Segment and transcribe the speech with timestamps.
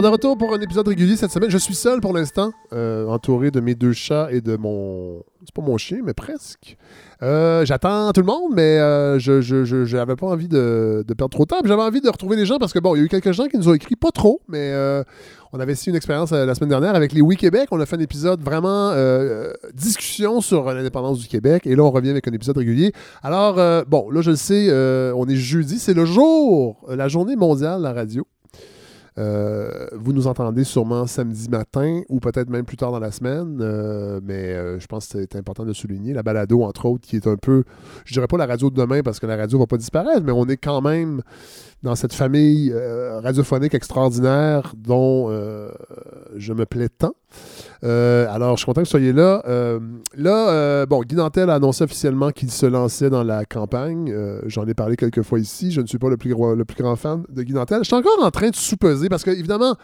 [0.00, 1.50] Alors, de retour pour un épisode régulier cette semaine.
[1.50, 5.22] Je suis seul pour l'instant, euh, entouré de mes deux chats et de mon.
[5.44, 6.78] C'est pas mon chien, mais presque.
[7.22, 11.48] Euh, J'attends tout le monde, mais euh, je n'avais pas envie de, perdre trop de
[11.48, 11.58] temps.
[11.62, 13.46] J'avais envie de retrouver les gens parce que, bon, il y a eu quelques gens
[13.46, 14.72] qui nous ont écrit, pas trop, mais
[15.52, 17.68] on avait essayé une expérience la semaine dernière avec les Oui Québec.
[17.70, 18.94] On a fait un épisode vraiment
[19.74, 21.66] discussion sur l'indépendance du Québec.
[21.66, 22.94] Et là, on revient avec un épisode régulier.
[23.22, 24.72] Alors, bon, là, je le sais,
[25.14, 25.78] on est jeudi.
[25.78, 28.26] C'est le jour, la journée mondiale de la radio.
[29.20, 33.58] Euh, vous nous entendez sûrement samedi matin ou peut-être même plus tard dans la semaine,
[33.60, 36.14] euh, mais euh, je pense que c'est important de souligner.
[36.14, 37.64] La balado, entre autres, qui est un peu,
[38.06, 40.32] je dirais pas la radio de demain parce que la radio va pas disparaître, mais
[40.32, 41.22] on est quand même
[41.82, 42.72] dans cette famille
[43.22, 45.30] radiophonique extraordinaire dont
[46.36, 47.14] je me plais tant.
[47.82, 49.42] Euh, alors, je suis content que vous soyez là.
[49.46, 49.80] Euh,
[50.14, 54.14] là, euh, bon, Guy Nantel a annoncé officiellement qu'il se lançait dans la campagne.
[54.46, 55.72] J'en ai parlé quelques fois ici.
[55.72, 57.54] Je ne suis pas le plus, grand fan de Guy.
[57.54, 59.76] Je suis encore en train de sous-peser parce que, évidemment,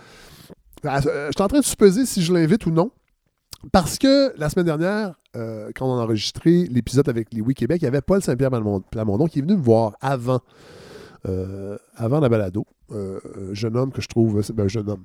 [0.85, 2.91] je suis en train de sous-peser si je l'invite ou non.
[3.73, 5.15] Parce que la semaine dernière,
[5.75, 8.51] quand on a enregistré l'épisode avec les Oui Québec, il y avait Paul Saint-Pierre
[8.91, 10.41] Plamondon qui est venu me voir avant,
[11.97, 12.67] avant la balado.
[12.93, 14.43] Un jeune homme que je trouve.
[14.53, 15.05] Ben, un jeune homme.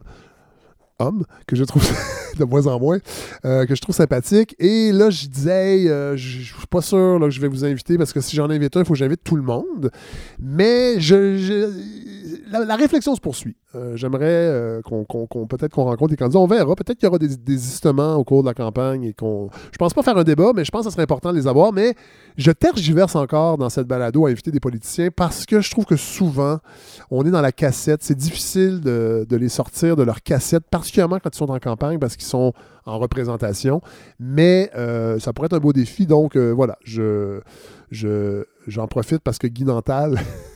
[1.48, 1.84] Que je trouve
[2.40, 3.00] de moins en moins,
[3.46, 4.56] euh, que je trouve sympathique.
[4.60, 7.66] Et là, je disais, hey, euh, je suis pas sûr là, que je vais vous
[7.66, 9.92] inviter parce que si j'en invite un, il faut que j'invite tout le monde.
[10.40, 11.72] Mais je-
[12.50, 13.56] la, réflexion se poursuit.
[13.76, 15.06] Euh, J'aimerais euh, qu'on
[15.48, 16.40] peut-être qu'on rencontre des candidats.
[16.40, 16.76] On verra.
[16.76, 19.50] Peut-être qu'il y aura des désistements au cours de la campagne et qu'on.
[19.72, 21.48] Je pense pas faire un débat, mais je pense que ce serait important de les
[21.48, 21.74] avoir.
[21.74, 21.96] Mais
[22.38, 25.96] je tergiverse encore dans cette balado à inviter des politiciens parce que je trouve que
[25.96, 26.60] souvent,
[27.10, 28.04] on est dans la cassette.
[28.04, 32.16] C'est difficile de, les sortir de leur cassette, particulièrement quand ils sont en campagne parce
[32.16, 32.54] qu'ils sont
[32.86, 33.82] en représentation.
[34.20, 36.06] Mais euh, ça pourrait être un beau défi.
[36.06, 37.42] Donc voilà, je,
[38.68, 40.20] j'en profite parce que Guy Nantal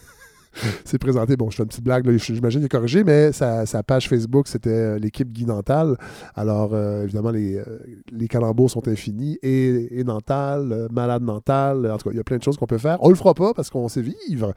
[0.86, 1.36] s'est présenté.
[1.36, 4.70] Bon, je fais une petite blague, j'imagine qu'il est corrigé, mais sa, page Facebook, c'était
[4.70, 5.98] euh, l'équipe Guy Nantal.
[6.36, 7.64] Alors, euh, évidemment, les, euh,
[8.12, 9.38] les calembours sont infinis.
[9.42, 12.68] Et, et Nantal, malade Nantal, en tout cas, il y a plein de choses qu'on
[12.68, 12.98] peut faire.
[13.02, 14.54] On le fera pas parce qu'on sait vivre,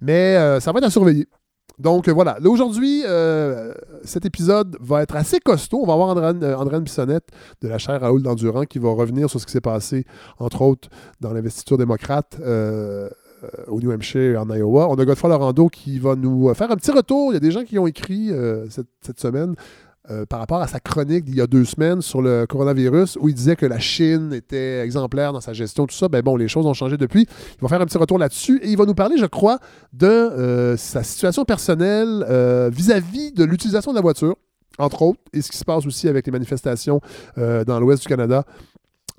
[0.00, 1.26] mais ça va être à surveiller.
[1.78, 3.04] Donc voilà, là aujourd'hui,
[4.04, 5.80] cet épisode va être assez costaud.
[5.82, 7.28] On va avoir Andréane, euh, Andréane Bissonnette
[7.60, 10.04] de la chaire Raoul Dandurand qui va revenir sur ce qui s'est passé,
[10.38, 10.88] entre autres,
[11.20, 12.36] dans l'investiture démocrate
[13.66, 14.88] au New Hampshire en Iowa.
[14.88, 17.32] On a Godefroy Laurando qui va nous euh, faire un petit retour.
[17.32, 19.54] Il y a des gens qui ont écrit euh, cette, semaine
[20.10, 23.28] euh, par rapport à sa chronique d'il y a deux semaines sur le coronavirus où
[23.28, 26.08] il disait que la Chine était exemplaire dans sa gestion, tout ça.
[26.08, 27.26] Ben bon, les choses ont changé depuis.
[27.56, 29.58] Il va faire un petit retour là-dessus et il va nous parler, je crois,
[29.92, 34.36] de euh, sa situation personnelle euh, vis-à-vis de l'utilisation de la voiture,
[34.78, 37.00] entre autres, et ce qui se passe aussi avec les manifestations
[37.36, 38.44] euh, dans l'ouest du Canada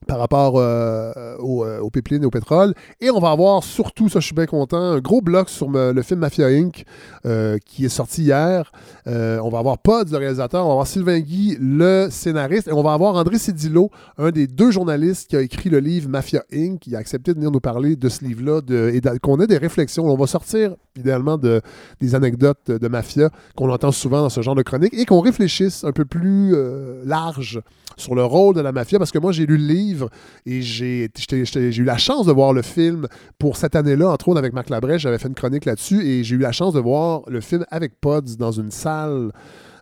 [0.09, 2.74] par rapport euh, au, euh, au et au pétrole.
[3.00, 6.02] Et on va avoir surtout, ça je suis bien content, un gros bloc sur le
[6.02, 6.84] film Mafia Inc.
[7.28, 8.72] euh, qui est sorti hier.
[9.06, 12.74] Euh, on va avoir Pods, le réalisateur, on va avoir Sylvain Guy, le scénariste, et
[12.74, 16.44] on va avoir André Cédillo, un des deux journalistes qui a écrit le livre Mafia
[16.52, 19.58] Inc., qui a accepté de venir nous parler de ce livre-là, et qu'on ait des
[19.59, 20.06] réflexions.
[20.06, 21.62] On va sortir idéalement de,
[22.00, 25.84] des anecdotes de mafia qu'on entend souvent dans ce genre de chronique et qu'on réfléchisse
[25.84, 27.62] un peu plus euh, large
[27.98, 30.09] sur le rôle de la mafia, parce que moi j'ai lu le livre
[30.46, 33.08] et j'ai eu la chance de voir le film
[33.38, 36.36] pour cette année-là, entre autres avec Marc Labrèche, j'avais fait une chronique là-dessus et j'ai
[36.36, 39.32] eu la chance de voir le film avec Pods dans une salle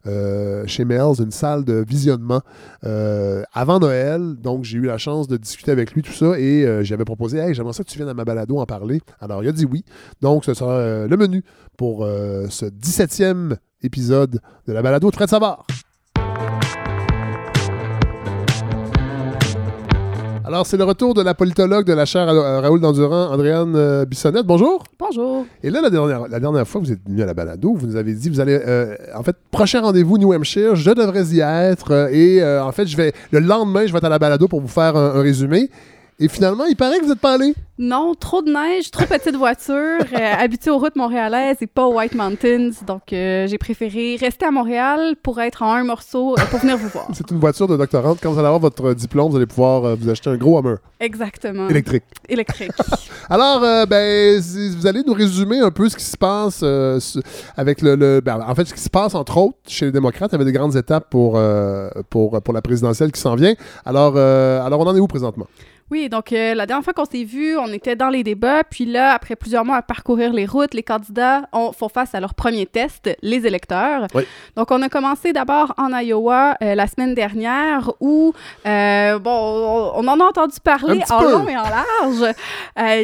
[0.08, 2.42] euh, chez Mel's, une salle de visionnement
[2.86, 4.36] euh, avant Noël.
[4.36, 7.38] Donc, j'ai eu la chance de discuter avec lui, tout ça, et euh, j'avais proposé
[7.38, 9.02] Hey, j'aimerais ça que tu viennes à ma balado en parler.
[9.20, 9.84] Alors, il a dit oui.
[10.22, 11.44] Donc, ce sera le menu
[11.78, 15.66] pour ce 17e épisode de la balado de Fred Savard.
[20.48, 24.06] Alors, c'est le retour de la politologue de la chaire à Raoul Dandurand, Andréane euh,
[24.06, 24.46] Bissonnette.
[24.46, 24.82] Bonjour.
[24.98, 25.46] Bonjour.
[25.62, 27.98] Et là, la dernière, la dernière fois vous êtes venu à la balado, vous nous
[27.98, 31.92] avez dit, vous allez, euh, en fait, prochain rendez-vous New Hampshire, je devrais y être.
[31.92, 34.48] euh, et euh, en fait, je vais, le lendemain, je vais être à la balado
[34.48, 35.70] pour vous faire un, un résumé.
[36.20, 37.54] Et finalement, il paraît que vous n'êtes pas allé.
[37.78, 41.94] Non, trop de neige, trop petite voiture, euh, habituée aux routes montréalaises et pas aux
[41.96, 42.72] White Mountains.
[42.88, 46.76] Donc, euh, j'ai préféré rester à Montréal pour être en un morceau euh, pour venir
[46.76, 47.08] vous voir.
[47.14, 48.18] C'est une voiture de doctorante.
[48.20, 50.78] Quand vous allez avoir votre diplôme, vous allez pouvoir euh, vous acheter un gros Hummer
[51.00, 51.70] Exactement.
[51.70, 52.04] électrique.
[52.28, 52.72] Électrique.
[53.30, 57.00] Alors, euh, ben, si- vous allez nous résumer un peu ce qui se passe euh,
[57.58, 60.32] avec le, le- ben, en fait, ce qui se passe entre autres chez les démocrates.
[60.32, 63.54] Il y avait des grandes étapes pour, euh, pour, pour la présidentielle qui s'en vient.
[63.86, 65.46] Alors, euh, alors, on en est où présentement?
[65.90, 68.84] Oui, donc euh, la dernière fois qu'on s'est vu, on était dans les débats, puis
[68.84, 72.34] là, après plusieurs mois à parcourir les routes, les candidats ont, font face à leur
[72.34, 74.08] premier test, les électeurs.
[74.14, 74.24] Oui.
[74.58, 78.34] Donc on a commencé d'abord en Iowa euh, la semaine dernière, où,
[78.66, 81.32] euh, bon, on, on en a entendu parler en peu.
[81.32, 82.34] long et en large.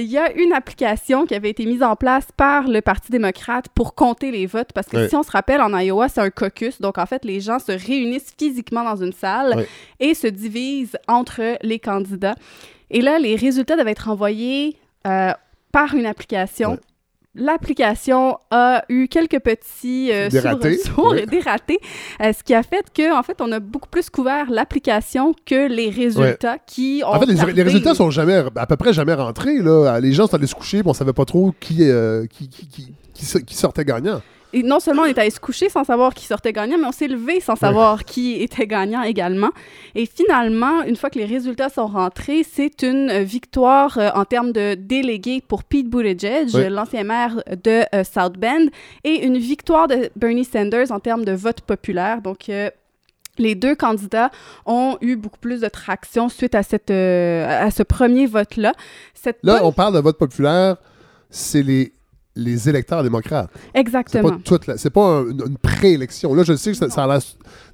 [0.02, 3.68] Il y a une application qui avait été mise en place par le Parti démocrate
[3.74, 5.10] pour compter les votes, parce que Oui.
[5.10, 7.72] si on se rappelle, en Iowa, c'est un caucus, donc en fait, les gens se
[7.72, 9.64] réunissent physiquement dans une salle Oui.
[10.02, 12.36] et se divisent entre les candidats.
[12.92, 14.78] Et là, les résultats devaient être envoyés
[15.08, 15.32] euh,
[15.72, 16.72] par une application.
[16.72, 16.80] Ouais.
[17.36, 21.26] L'application a eu quelques petits euh, Des ratés, soubresauts, ouais.
[21.32, 21.80] des ratés,
[22.22, 25.68] euh, ce qui a fait que, en fait, on a beaucoup plus couvert l'application que
[25.68, 29.16] les résultats qui ont En fait, les, les résultats sont jamais, à peu près jamais
[29.16, 29.58] rentrés.
[29.58, 30.00] Là.
[30.00, 33.84] Les gens sont allés se coucher, puis on savait pas trop qui, euh, qui sortait
[33.84, 34.22] gagnant.
[34.54, 36.92] Et non seulement on est allé se coucher sans savoir qui sortait gagnant, mais on
[36.92, 39.50] s'est levé sans savoir qui était gagnant également.
[39.96, 44.26] Et finalement, une fois que les résultats sont rentrés, c'est une euh, victoire euh, en
[44.26, 48.68] termes de délégués pour Pete Buttigieg, l'ancien maire de euh, South Bend,
[49.04, 52.22] et une victoire de Bernie Sanders en termes de vote populaire.
[52.22, 52.70] Donc, euh,
[53.40, 54.30] les deux candidats
[54.68, 58.74] ont eu beaucoup plus de traction suite à, cette, à ce premier vote-là.
[59.16, 60.76] Cette Là, bonne- on parle de vote populaire,
[61.32, 61.92] c'est les,
[62.36, 63.50] les électeurs démocrates.
[63.74, 64.38] Exactement.
[64.40, 66.34] pas c'est pas un- une, préélection.
[66.34, 67.20] Là, je sais que ça, ça a l'air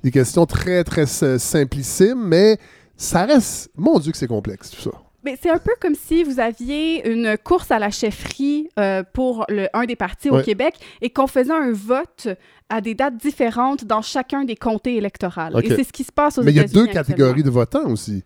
[0.04, 2.58] des questions très, très simplissimes, mais
[2.98, 3.70] ça reste...
[3.78, 4.92] Mon Dieu que c'est complexe, tout ça.
[5.24, 9.46] Mais c'est un peu comme si vous aviez une course à la chefferie euh, pour
[9.50, 10.40] le, un des partis Ouais.
[10.40, 12.30] au Québec et qu'on faisait un vote
[12.70, 15.60] à des dates différentes dans chacun des comtés électoraux.
[15.62, 17.50] Et c'est ce qui se passe aux Mais il y a États-Unis deux catégories de
[17.50, 18.24] votants aussi.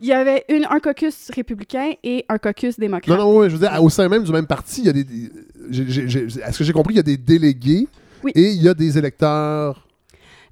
[0.00, 3.16] Il y avait une, un caucus républicain et un caucus démocrate.
[3.18, 4.92] Non, non, oui, je veux dire, au sein même du même parti, il y a
[4.92, 5.04] des...
[5.70, 6.94] j'ai- Est-ce que j'ai compris?
[6.94, 7.86] Il y a des délégués
[8.22, 8.32] Oui.
[8.34, 9.80] et il y a des électeurs...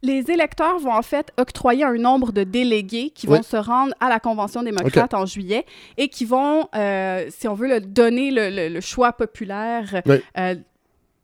[0.04, 3.36] Les électeurs vont en fait octroyer un nombre de délégués qui Oui.
[3.36, 5.64] vont se rendre à la Convention démocrate en juillet
[5.96, 10.16] et qui vont, euh, si on veut, le, donner le, le- le choix populaire Oui.
[10.38, 10.56] euh,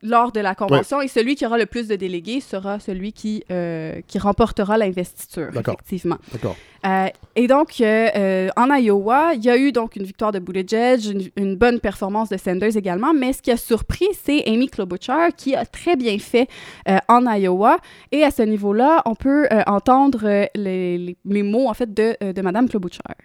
[0.03, 1.01] lors de la Convention.
[1.01, 5.49] Et celui qui aura le plus de délégués sera celui qui, euh, qui remportera l'investiture,
[5.57, 6.19] effectivement.
[6.33, 6.57] D'accord.
[6.87, 11.05] Euh, et donc, euh, en Iowa, il y a eu donc une victoire de Buttigieg,
[11.07, 15.31] une, une bonne performance de Sanders également, mais ce qui a surpris, c'est Amy Klobuchar
[15.37, 16.47] qui a très bien fait
[16.89, 17.79] euh, en Iowa.
[18.13, 22.17] Et à ce niveau-là, on peut euh, entendre les, les- les mots, en fait, de,
[22.33, 23.17] de Mme Klobuchar.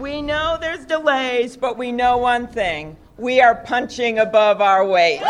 [0.00, 2.96] We know there's delays, but we know one thing.
[3.18, 5.22] We are punching above our weight.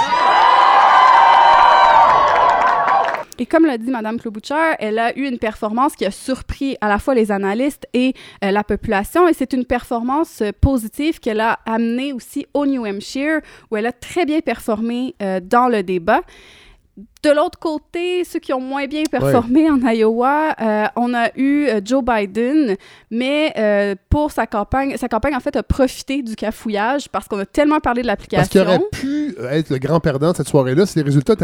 [3.39, 6.89] Et comme l'a dit Mme Klobuchar, elle a eu une performance qui a surpris à
[6.89, 9.29] la fois les analystes et euh, la population.
[9.29, 13.41] Et c'est une performance euh, positive qu'elle a amenée aussi au New Hampshire,
[13.71, 16.23] où elle a très bien performé euh, dans le débat.
[17.23, 21.67] De l'autre côté, ceux qui ont moins bien performé en Iowa, euh, on a eu
[21.67, 22.77] euh, Joe Biden,
[23.11, 27.39] mais euh, pour sa campagne, sa campagne en fait a profité du cafouillage parce qu'on
[27.39, 28.19] a tellement parlé de Parce
[28.49, 28.63] qu'il l'application.
[28.63, 31.35] aurait pu être le grand perdant de cette soirée-là si les résultats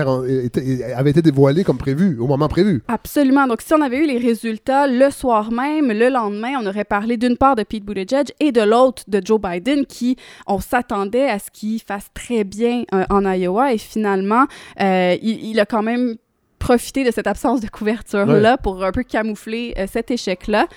[0.94, 2.82] avaient été dévoilés comme prévu, au moment prévu.
[2.86, 3.46] Absolument.
[3.46, 7.16] Donc, si on avait eu les résultats le soir même, le lendemain, on aurait parlé
[7.16, 10.16] d'une part de Pete Buttigieg et de l'autre de Joe Biden, qui,
[10.46, 13.72] on s'attendait à ce qu'il fasse très bien euh, en Iowa.
[13.72, 14.44] Et finalement,
[14.78, 16.16] il, il a quand même
[16.58, 20.68] profité de cette absence de couverture-là pour un peu camoufler euh, cet échec-là.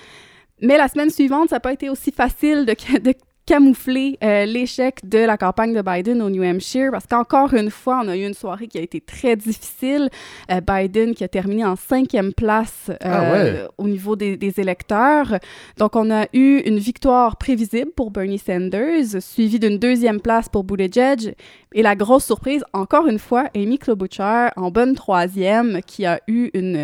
[0.61, 2.73] Mais la semaine suivante, ça n'a pas été aussi facile de,
[3.45, 8.01] camoufler euh, l'échec de la campagne de Biden au New Hampshire parce qu'encore une fois,
[8.03, 10.09] on a eu une soirée qui a été très difficile.
[10.51, 13.67] Euh, Biden qui a terminé en cinquième place euh, Ah ouais.
[13.77, 15.37] au niveau des, des électeurs.
[15.77, 20.63] Donc, on a eu une victoire prévisible pour Bernie Sanders, suivie d'une deuxième place pour
[20.63, 21.35] Buttigieg.
[21.73, 26.49] Et la grosse surprise, encore une fois, Amy Klobuchar en bonne troisième, qui a eu
[26.53, 26.77] une,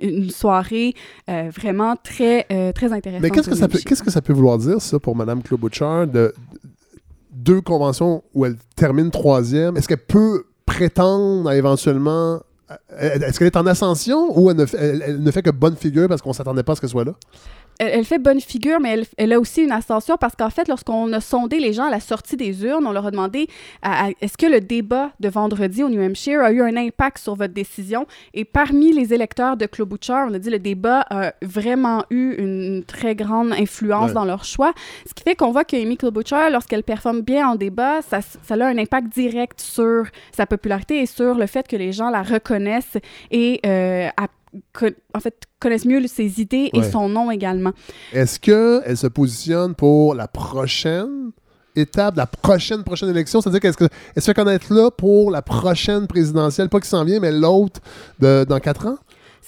[0.00, 0.92] une soirée
[1.26, 3.22] vraiment très, très intéressante.
[3.22, 5.95] Mais qu'est-ce que ça peut, qu'est-ce que ça peut vouloir dire, ça, pour Mme Klobuchar,
[6.04, 6.34] de, de-
[7.30, 9.76] deux conventions où elle termine troisième?
[9.76, 12.40] Est-ce qu'elle peut prétendre à éventuellement...
[12.70, 12.74] euh,
[13.20, 16.20] Est-ce qu'elle est en ascension ou elle ne fait, ne fait que bonne figure parce
[16.22, 17.12] qu'on s'attendait pas à ce qu'elle soit là?
[17.78, 20.68] Elle, elle fait bonne figure, mais elle, elle a aussi une ascension parce qu'en fait,
[20.68, 23.48] lorsqu'on a sondé les gens à la sortie des urnes, on leur a demandé
[23.82, 27.18] à- à- est-ce que le débat de vendredi au New Hampshire a eu un impact
[27.18, 28.06] sur votre décision?
[28.34, 32.84] Et parmi les électeurs de Klobuchar, on a dit le débat a vraiment eu une
[32.84, 34.14] très grande influence Ouais.
[34.14, 34.72] dans leur choix.
[35.06, 38.54] Ce qui fait qu'on voit que Amy Klobuchar, lorsqu'elle performe bien en débat, ça, ça
[38.54, 42.22] a un impact direct sur sa popularité et sur le fait que les gens la
[42.22, 42.96] reconnaissent
[43.30, 44.08] et euh,
[45.14, 46.90] en fait, connaissent mieux ses idées et Ouais.
[46.90, 47.72] son nom également.
[48.12, 51.30] Est-ce qu'elle se positionne pour la prochaine
[51.74, 53.40] étape, la prochaine prochaine élection?
[53.40, 57.32] C'est-à-dire qu'elle se fait connaître là pour la prochaine présidentielle, pas qui s'en vient, mais
[57.32, 57.80] l'autre
[58.20, 58.96] dans quatre ans?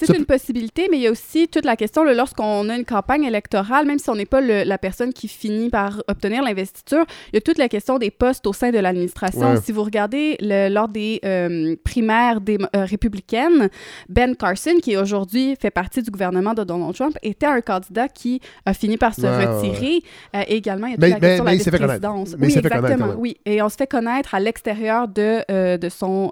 [0.07, 3.25] C'est une possibilité, mais il y a aussi toute la question, lorsqu'on a une campagne
[3.25, 7.37] électorale, même si on n'est pas le- la personne qui finit par obtenir l'investiture, il
[7.37, 9.52] y a toute la question des postes au sein de l'administration.
[9.55, 9.61] Ouais.
[9.61, 13.69] Si vous regardez le- lors des euh, primaires des, euh, républicaines,
[14.09, 18.40] Ben Carson, qui aujourd'hui fait partie du gouvernement de Donald Trump, était un candidat qui
[18.67, 20.02] a fini par se Ouais, ouais, retirer.
[20.37, 22.31] Euh, également, il y a toute Mais- la question mais de la vice-présidence.
[22.38, 23.14] Il oui, exactement.
[23.19, 26.31] Oui, et on se fait connaître à l'extérieur de, de son...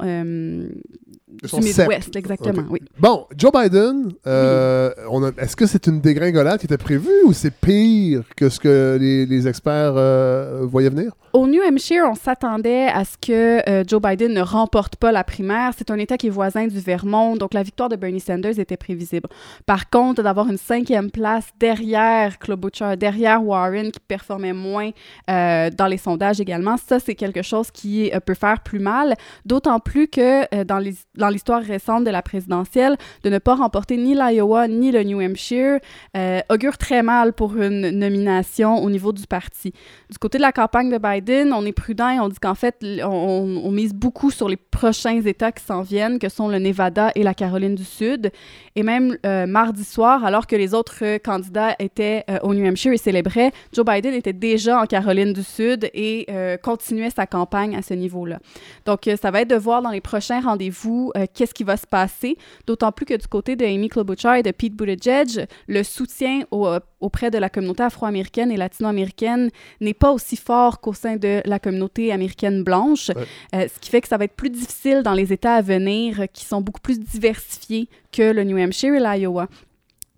[1.43, 1.49] du.
[1.85, 2.81] Midwest, exactement, oui.
[2.99, 4.91] Bon, Joe Biden, euh,
[5.39, 9.27] est-ce que c'est une dégringolade qui était prévue ou c'est pire que ce que les,
[9.27, 11.13] les experts euh, voyaient venir?
[11.33, 15.23] Au New Hampshire, on s'attendait à ce que euh, Joe Biden ne remporte pas la
[15.23, 15.73] primaire.
[15.77, 18.79] C'est un État qui est voisin du Vermont, donc la victoire de Bernie Sanders était
[18.79, 19.29] prévisible.
[19.67, 24.91] Par contre, d'avoir une cinquième place derrière Klobuchar, derrière Warren, qui performait moins
[25.29, 29.15] dans les sondages également, ça, c'est quelque chose qui peut faire plus mal.
[29.45, 33.97] D'autant plus que dans les- dans l'histoire récente de la présidentielle, de ne pas remporter
[33.97, 35.79] ni l'Iowa ni le New Hampshire
[36.17, 39.73] euh, augure très mal pour une nomination au niveau du parti.
[40.11, 42.77] Du côté de la campagne de Biden, on est prudent et on dit qu'en fait,
[43.05, 47.23] on, mise beaucoup sur les prochains États qui s'en viennent, que sont le Nevada et
[47.23, 48.31] la Caroline du Sud.
[48.75, 52.93] Et même euh, mardi soir, alors que les autres candidats étaient euh, au New Hampshire
[52.93, 56.27] et célébraient, Joe Biden était déjà en Caroline du Sud et
[56.63, 58.39] continuait sa campagne à ce niveau-là.
[58.85, 61.87] Donc, ça va être de voir dans les prochains rendez-vous euh, qu'est-ce qui va se
[61.87, 66.43] passer, d'autant plus que du côté de Amy Klobuchar et de Pete Buttigieg, le soutien
[66.51, 71.17] au- euh, auprès de la communauté afro-américaine et latino-américaine n'est pas aussi fort qu'au sein
[71.17, 73.25] de la communauté américaine blanche, Ouais.
[73.55, 76.27] Euh, ce qui fait que ça va être plus difficile dans les États à venir
[76.33, 79.49] qui sont beaucoup plus diversifiés que le New Hampshire et l'Iowa.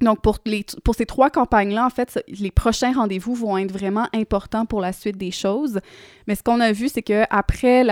[0.00, 4.06] Donc, pour, les, pour ces trois campagnes-là, en fait, les prochains rendez-vous vont être vraiment
[4.14, 5.80] importants pour la suite des choses.
[6.28, 7.82] Mais ce qu'on a vu, c'est qu'après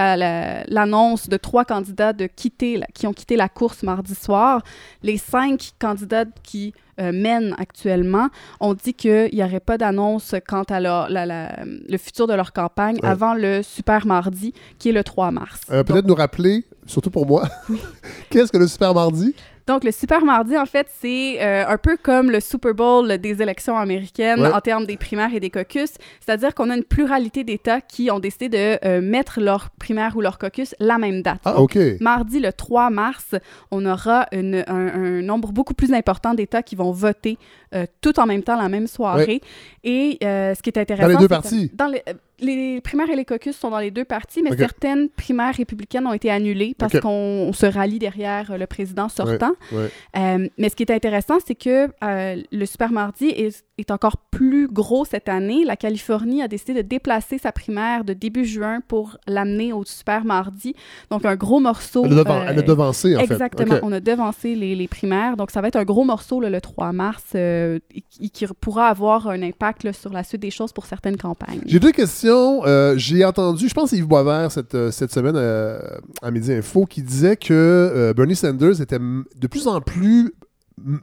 [0.69, 4.63] l'annonce de trois candidats de quitter, qui ont quitté la course mardi soir,
[5.03, 8.29] les cinq candidats qui euh, mènent actuellement
[8.61, 12.33] ont dit qu'il n'y aurait pas d'annonce quant à leur- la- la- le futur de
[12.35, 13.09] leur campagne Ouais.
[13.09, 15.61] avant le super mardi, qui est le 3 mars.
[15.71, 17.49] Euh, Peut-être nous rappeler, surtout pour moi,
[18.31, 19.35] qu'est-ce que le Super Mardi?
[19.67, 23.43] Donc, le Super Mardi, en fait, c'est euh, un peu comme le Super Bowl des
[23.43, 24.53] élections américaines Ouais.
[24.53, 25.91] en termes des primaires et des caucus.
[26.21, 30.21] C'est-à-dire qu'on a une pluralité d'États qui ont décidé de euh, mettre leur primaire ou
[30.21, 31.41] leur caucus la même date.
[31.45, 31.79] Ah, Donc, OK.
[32.01, 33.35] Mardi, le 3 mars,
[33.71, 37.39] on aura une- un, un nombre beaucoup plus important d'États qui vont voter
[37.75, 39.41] euh, tout en même temps la même soirée.
[39.83, 41.09] Et ce qui est intéressant...
[41.09, 41.71] Dans les deux parties?
[41.75, 42.03] Dans les,
[42.41, 46.13] les primaires et les caucus sont dans les deux parties, mais certaines primaires républicaines ont
[46.13, 47.09] été annulées parce qu'on
[47.49, 49.53] on se rallie derrière euh, le président sortant.
[49.73, 49.89] Ouais.
[50.17, 54.17] Euh, mais ce qui est intéressant, c'est que euh, le Super Mardi est, est encore
[54.31, 55.65] plus gros cette année.
[55.65, 60.25] La Californie a décidé de déplacer sa primaire de début juin pour l'amener au Super
[60.25, 60.75] Mardi.
[61.11, 62.05] Donc, un gros morceau.
[62.05, 63.73] Elle a, devan- euh, elle a devancé, en Exactement.
[63.75, 63.79] fait.
[63.79, 63.85] OK.
[63.85, 65.37] On a devancé les, les primaires.
[65.37, 68.89] Donc, ça va être un gros morceau là, le 3 mars et qui, qui pourra
[68.89, 71.61] avoir un impact là, sur la suite des choses pour certaines campagnes.
[71.67, 72.26] J'ai deux questions.
[72.29, 75.79] Euh, J'ai entendu, je pense Yves Boisvert cette, euh, semaine euh,
[76.23, 80.35] à Midi Info qui disait que Bernie Sanders était de plus en plus,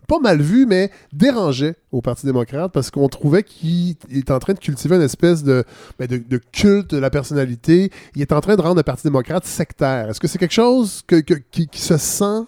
[0.07, 4.53] pas mal vu, mais dérangeait au Parti démocrate parce qu'on trouvait qu'il est en train
[4.53, 5.63] de cultiver une espèce de,
[5.97, 7.91] ben, de, de culte de la personnalité.
[8.15, 10.09] Il est en train de rendre le Parti démocrate sectaire.
[10.09, 11.03] Est-ce que c'est quelque chose
[11.51, 12.45] qui, se sent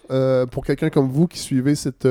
[0.50, 2.08] pour quelqu'un comme vous qui suivez cette,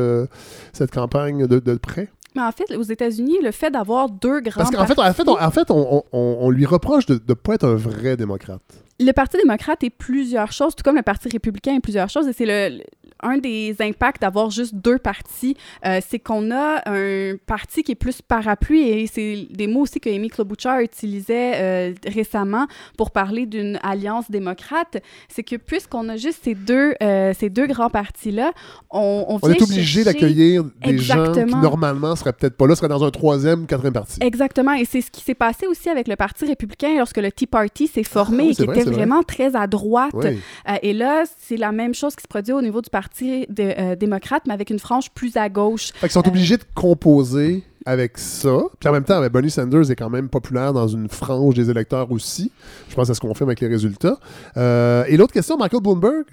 [0.74, 2.10] cette campagne de, de près?
[2.36, 5.27] Mais en fait, aux États-Unis, le fait d'avoir deux grands Parce qu'en fait, en fait,
[5.27, 8.62] on, en fait, on, on- on lui reproche de ne pas être un vrai démocrate.
[9.00, 12.34] le Parti démocrate est plusieurs choses, tout comme le Parti républicain est plusieurs choses, et
[12.34, 12.84] c'est le-
[13.24, 15.55] un des impacts d'avoir juste deux partis,
[15.86, 20.00] euh, c'est qu'on a un parti qui est plus parapluie, et c'est des mots aussi
[20.00, 22.67] que Amy Klobuchar utilisait euh, récemment
[22.98, 24.98] pour parler d'une alliance démocrate,
[25.29, 28.51] c'est que puisqu'on a juste ces deux, euh, ces deux grands partis-là,
[28.91, 31.62] on, on On vient est obligé chercher- d'accueillir des gens qui Exactement.
[31.62, 34.19] normalement seraient peut-être pas là, seraient dans un troisième, quatrième parti.
[34.22, 37.48] Exactement, et c'est ce qui s'est passé aussi avec le Parti républicain lorsque le Tea
[37.48, 38.95] Party s'est formé Ah oui, et qui vrai, était vrai.
[38.95, 40.12] vraiment très à droite.
[40.13, 40.39] Oui.
[40.69, 43.46] Euh, et là, c'est la même chose qui se produit au niveau du Parti de-
[43.80, 45.92] euh, démocrate, mais avec une frange plus à gauche.
[45.96, 48.58] Fait qu'ils sont obligés de composer avec ça.
[48.80, 51.70] Puis en même temps, ben, Bernie Sanders est quand même populaire dans une frange des
[51.70, 52.52] électeurs aussi.
[52.90, 54.18] Je pense que ça se confirme avec les résultats.
[54.58, 56.26] Euh, et l'autre question, Michael Bloomberg?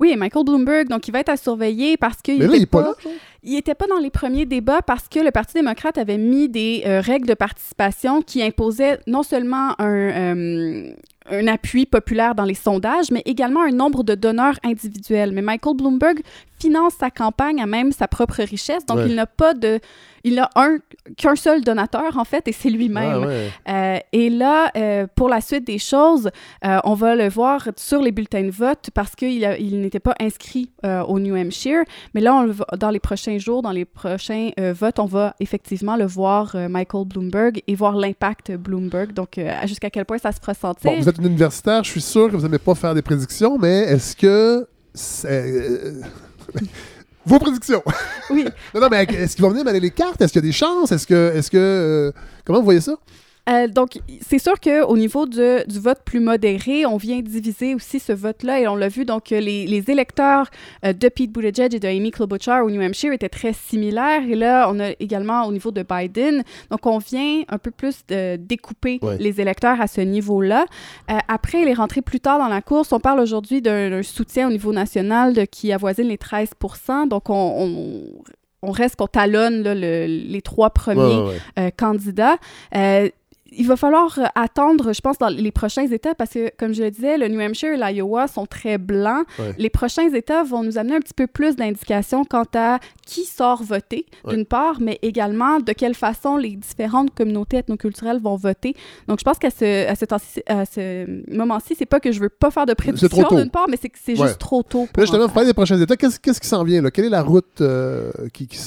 [0.00, 2.62] Oui, Michael Bloomberg, donc il va être à surveiller parce qu'il Mais là, il était
[2.62, 2.94] est pas
[3.42, 7.00] était pas dans les premiers débats parce que le Parti démocrate avait mis des euh,
[7.00, 9.86] règles de participation qui imposaient non seulement un,
[10.36, 10.90] euh,
[11.30, 15.32] un appui populaire dans les sondages, mais également un nombre de donneurs individuels.
[15.32, 16.20] Mais Michael Bloomberg
[16.60, 18.84] finance sa campagne à même sa propre richesse.
[18.86, 19.08] Donc, Ouais.
[19.08, 19.80] il n'a pas de...
[20.24, 20.78] Il n'a un
[21.16, 23.24] qu'un seul donateur, en fait, et c'est lui-même.
[23.24, 23.50] Ouais.
[23.68, 26.28] Euh, et là, euh, pour la suite des choses,
[26.66, 30.00] euh, on va le voir sur les bulletins de vote parce qu'il a- il n'était
[30.00, 30.70] pas inscrit
[31.06, 31.84] au New Hampshire.
[32.14, 35.34] Mais là, on le va- dans les prochains jours, dans les prochains votes, on va
[35.38, 39.12] effectivement le voir, Michael Bloomberg, et voir l'impact Bloomberg.
[39.12, 40.90] Donc, jusqu'à quel point ça se fera sentir.
[40.90, 43.56] Bon, vous êtes une universitaire, je suis sûr que vous n'aimez pas faire des prédictions,
[43.56, 44.66] mais est-ce que.
[44.94, 45.92] c'est-
[47.26, 47.82] Vos prédictions!
[48.30, 48.44] Oui.
[48.74, 50.20] non, non, mais est-ce qu'ils vont venir mêler les cartes?
[50.20, 50.92] Est-ce qu'il y a des chances?
[50.92, 51.32] Est-ce que.
[51.34, 52.12] Est-ce que euh,
[52.44, 52.96] comment vous voyez ça?
[53.48, 57.98] Euh, donc, c'est sûr qu'au niveau de- du vote plus modéré, on vient diviser aussi
[57.98, 59.04] ce vote-là et on l'a vu.
[59.04, 60.48] Donc, euh, les, les électeurs
[60.84, 64.22] euh, de Pete Buttigieg et de Amy Klobuchar au New Hampshire étaient très similaires.
[64.28, 66.42] Et là, on a également au niveau de Biden.
[66.70, 69.16] Donc, on vient un peu plus de découper Ouais.
[69.18, 70.66] les électeurs à ce niveau-là.
[71.10, 72.92] Euh, après, il est rentré plus tard dans la course.
[72.92, 77.34] On parle aujourd'hui d'un soutien au niveau national de, qui avoisine les 13% Donc, on,
[77.34, 78.02] on,
[78.62, 81.38] on reste qu'on talonne là, le- les trois premiers Ouais, ouais, ouais.
[81.60, 82.36] euh, candidats.
[82.74, 83.08] Euh,
[83.50, 86.82] il va falloir euh, attendre, je pense, dans les prochains États, parce que, comme je
[86.82, 89.24] le disais, le New Hampshire et l'Iowa sont très blancs.
[89.38, 89.54] Ouais.
[89.58, 93.62] Les prochains États vont nous amener un petit peu plus d'indications quant à qui sort
[93.62, 94.34] voter, Ouais.
[94.34, 98.74] d'une part, mais également de quelle façon les différentes communautés ethnoculturelles vont voter.
[99.06, 100.04] Donc, je pense qu'à ce, à ce,
[100.70, 103.88] ce moment-ci, c'est pas que je veux pas faire de prédiction, d'une part, mais c'est
[103.88, 104.26] que c'est Ouais.
[104.26, 104.86] juste trop tôt.
[104.92, 105.96] Pour Là, justement, en vous parlez des prochains États.
[105.96, 106.82] Qu'est-ce qu'est-ce qui s'en vient?
[106.82, 106.90] Là?
[106.90, 108.58] Quelle est la route euh, qui, qui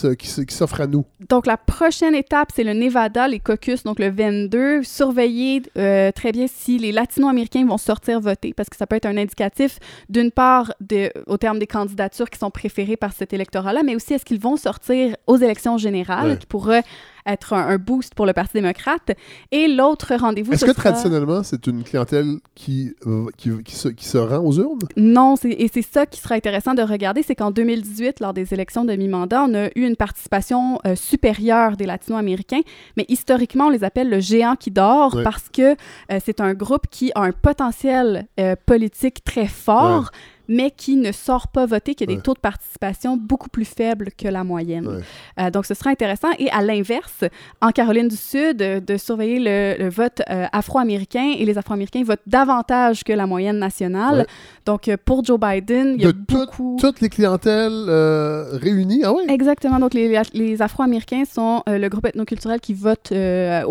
[0.55, 1.05] s'offre à nous?
[1.29, 4.70] Donc, la prochaine étape, c'est le Nevada, les caucus, donc le 22.
[4.83, 9.05] Surveiller euh, très bien si les latino-américains vont sortir voter, parce que ça peut être
[9.05, 9.77] un indicatif,
[10.09, 14.13] d'une part, de, au terme des candidatures qui sont préférées par cet électorat-là, mais aussi
[14.13, 16.37] est-ce qu'ils vont sortir aux élections générales, Ouais.
[16.37, 16.83] qui pourrait
[17.25, 19.11] être un, un boost pour le Parti démocrate.
[19.51, 23.75] Et l'autre rendez-vous, Est-ce ce que sera- traditionnellement, c'est une clientèle qui, euh, qui, qui
[23.75, 24.79] se, qui se rend aux urnes?
[24.97, 28.53] Non, c'est- et c'est ça qui sera intéressant de regarder, c'est qu'en 2018, lors des
[28.53, 32.61] élections de mi-mandat, on a eu une participation euh, supérieure des latino-américains,
[32.97, 35.23] mais historiquement, on les appelle le géant qui dort Ouais.
[35.23, 35.71] parce que
[36.11, 40.11] euh, c'est un groupe qui a un potentiel euh, politique très fort,
[40.58, 42.15] mais qui ne sort pas voter, qui a Ouais.
[42.17, 44.88] des taux de participation beaucoup plus faibles que la moyenne.
[44.88, 45.01] Ouais.
[45.39, 46.27] Euh, donc, ce sera intéressant.
[46.39, 47.24] Et à l'inverse,
[47.62, 52.03] en Caroline du Sud, euh, de surveiller le, le vote euh, afro-américain, et les Afro-Américains
[52.03, 54.17] votent davantage que la moyenne nationale.
[54.20, 54.25] Ouais.
[54.65, 56.77] Donc, pour Joe Biden, il y a De tout- beaucoup...
[56.79, 59.03] Toutes les clientèles euh, réunies?
[59.05, 59.24] Ah oui?
[59.29, 59.79] Exactement.
[59.79, 63.13] Donc, les, les Afro-Américains sont le groupe ethnoculturel qui vote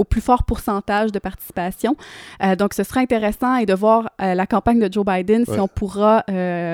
[0.01, 1.95] au plus fort pourcentage de participation.
[2.59, 6.25] Donc, ce sera intéressant et de voir la campagne de Joe Biden si on pourra
[6.31, 6.70] euh,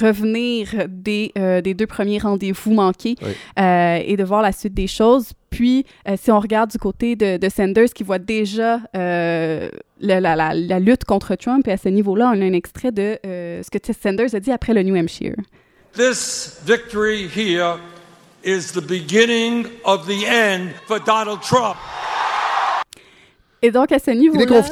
[0.00, 3.16] revenir des, euh, des deux premiers rendez-vous manqués
[3.58, 5.32] euh, et de voir la suite des choses.
[5.50, 9.70] Puis, euh, si on regarde du côté de, de Sanders, qui voit déjà euh,
[10.00, 12.92] la, la- la- la lutte contre Trump, et à ce niveau-là, on a un extrait
[12.92, 15.36] de euh, ce que Sanders a dit après le New Hampshire.
[15.94, 17.76] This victory here
[18.44, 21.76] is the beginning of the end for Donald Trump.
[23.62, 24.62] Et donc, à ce niveau-là...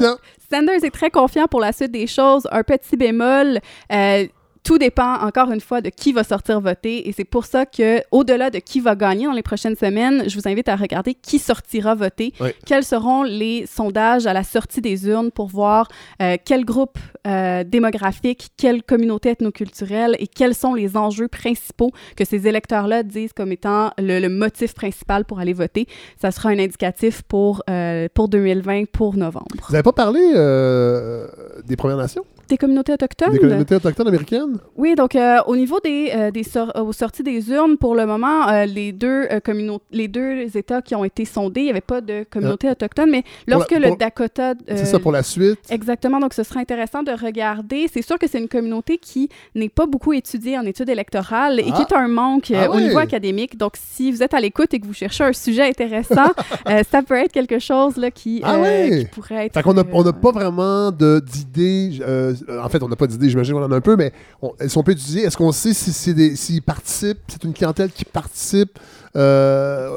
[0.49, 2.47] Sanders est très confiant pour la suite des choses.
[2.53, 3.59] Un petit bémol,
[3.91, 4.27] euh,
[4.67, 8.01] tout dépend encore une fois de qui va sortir voter et c'est pour ça que
[8.11, 11.39] au-delà de qui va gagner dans les prochaines semaines, je vous invite à regarder qui
[11.39, 12.33] sortira voter,
[12.65, 15.87] quels seront les sondages à la sortie des urnes pour voir
[16.21, 22.25] euh, quel groupe euh, démographique, quelle communauté ethnoculturelle et quels sont les enjeux principaux que
[22.25, 25.87] ces électeurs-là disent comme étant le, le motif principal pour aller voter.
[26.21, 29.47] Ça sera un indicatif pour, euh, pour 2020, pour novembre.
[29.65, 30.19] Vous n'avez pas parlé
[31.65, 32.25] des Premières Nations?
[32.49, 33.31] Des communautés autochtones?
[33.33, 34.57] Des communautés autochtones américaines?
[34.75, 38.05] Oui, donc euh, au niveau des, euh, des sor- aux sorties des urnes, pour le
[38.05, 39.27] moment, euh, les, deux,
[39.91, 43.23] les deux États qui ont été sondés, il n'y avait pas de communauté autochtone, mais
[43.47, 44.53] lorsque la- le pour- Dakota...
[44.67, 45.59] C'est ça pour la suite?
[45.69, 47.87] Exactement, donc ce sera intéressant de regarder.
[47.91, 51.65] C'est sûr que c'est une communauté qui n'est pas beaucoup étudiée en études électorales et
[51.71, 51.75] Ah.
[51.75, 53.57] qui est un manque Ah au niveau académique.
[53.57, 56.31] Donc, si vous êtes à l'écoute et que vous cherchez un sujet intéressant,
[56.91, 58.99] ça peut être quelque chose là, qui, Ah oui.
[58.99, 59.53] qui pourrait être...
[59.53, 61.99] Fait qu'on n'a on n'a pas vraiment d'idées.
[62.49, 64.53] Euh, en fait, on n'a pas d'idées, j'imagine qu'on en a un peu, mais on,
[64.67, 68.05] si on peut étudier, est-ce qu'on sait si c'est s'ils participent, c'est une clientèle qui
[68.05, 68.79] participe
[69.15, 69.89] euh,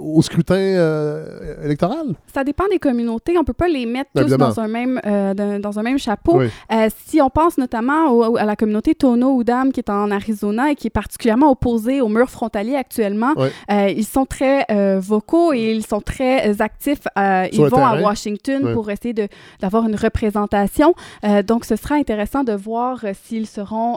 [0.00, 2.14] au scrutin euh, électoral?
[2.32, 3.36] Ça dépend des communautés.
[3.38, 4.48] On peut pas les mettre tous Évidemment.
[4.48, 6.38] dans un même, euh, dans, un même chapeau.
[6.38, 6.46] Oui.
[6.72, 10.70] Euh, si on pense notamment au- à la communauté Tono Udam qui est en Arizona
[10.70, 13.34] et qui est particulièrement opposée au mur frontalier actuellement,
[13.68, 14.66] ils sont très
[14.98, 17.02] vocaux et ils sont très actifs.
[17.16, 18.00] Ils vont à.
[18.00, 19.14] Washington pour essayer
[19.60, 20.94] d'avoir une représentation.
[21.46, 23.96] Donc, ce sera intéressant de voir s'ils seront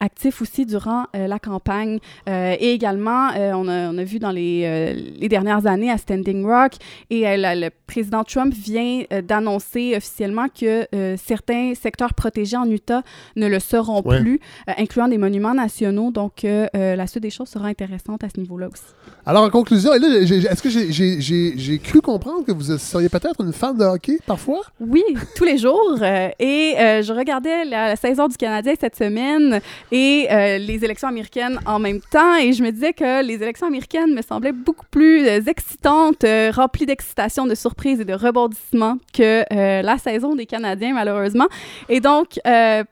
[0.00, 1.98] actifs aussi durant la campagne.
[2.26, 6.72] Et également, on, a, on a vu dans les, les dernières années à Standing Rock.
[7.08, 12.56] Et euh, la- le président Trump vient euh, d'annoncer officiellement que euh, certains secteurs protégés
[12.56, 13.02] en Utah
[13.36, 14.20] ne le seront Ouais.
[14.20, 16.10] plus, incluant des monuments nationaux.
[16.10, 18.82] Donc, la suite des choses sera intéressante à ce niveau-là aussi.
[19.24, 23.84] Alors, en conclusion, est-ce que j'ai- cru comprendre que vous seriez peut-être une fan de
[23.84, 24.62] hockey parfois?
[24.80, 25.04] Oui,
[25.36, 25.98] tous les jours.
[26.02, 29.60] et je regardais la, la saison du Canadien cette semaine
[29.92, 30.26] et
[30.58, 32.36] les élections américaines en même temps.
[32.36, 36.50] Et je me disais que les élections américaines me semblaient beaucoup plus euh, excitantes, euh,
[36.54, 41.46] remplies d'excitation, de surprises et de rebondissements que euh, la saison des Canadiens, malheureusement.
[41.88, 42.38] Et donc,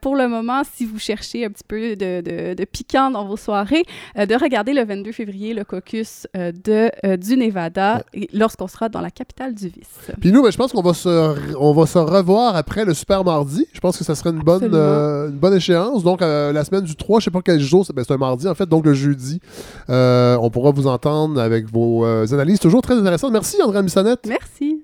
[0.01, 3.37] pour le moment, si vous cherchez un petit peu de, de- de piquant dans vos
[3.37, 3.83] soirées,
[4.15, 8.03] de regarder le 22 février le caucus de, du Nevada
[8.33, 10.11] lorsqu'on sera dans la capitale du vice.
[10.19, 13.23] Puis nous, ben, je pense qu'on va se, on va se revoir après le Super
[13.23, 13.65] Mardi.
[13.73, 16.03] Je pense que ça serait une bonne, euh, une bonne échéance.
[16.03, 18.17] Donc, euh, la semaine du 3, je sais pas quel jour, c'est ben, c'est un
[18.17, 19.39] mardi en fait, donc le jeudi.
[19.89, 23.31] Euh, on pourra vous entendre avec vos euh, analyses toujours très intéressantes.
[23.31, 24.19] Merci, André Missonnette.
[24.27, 24.81] Merci.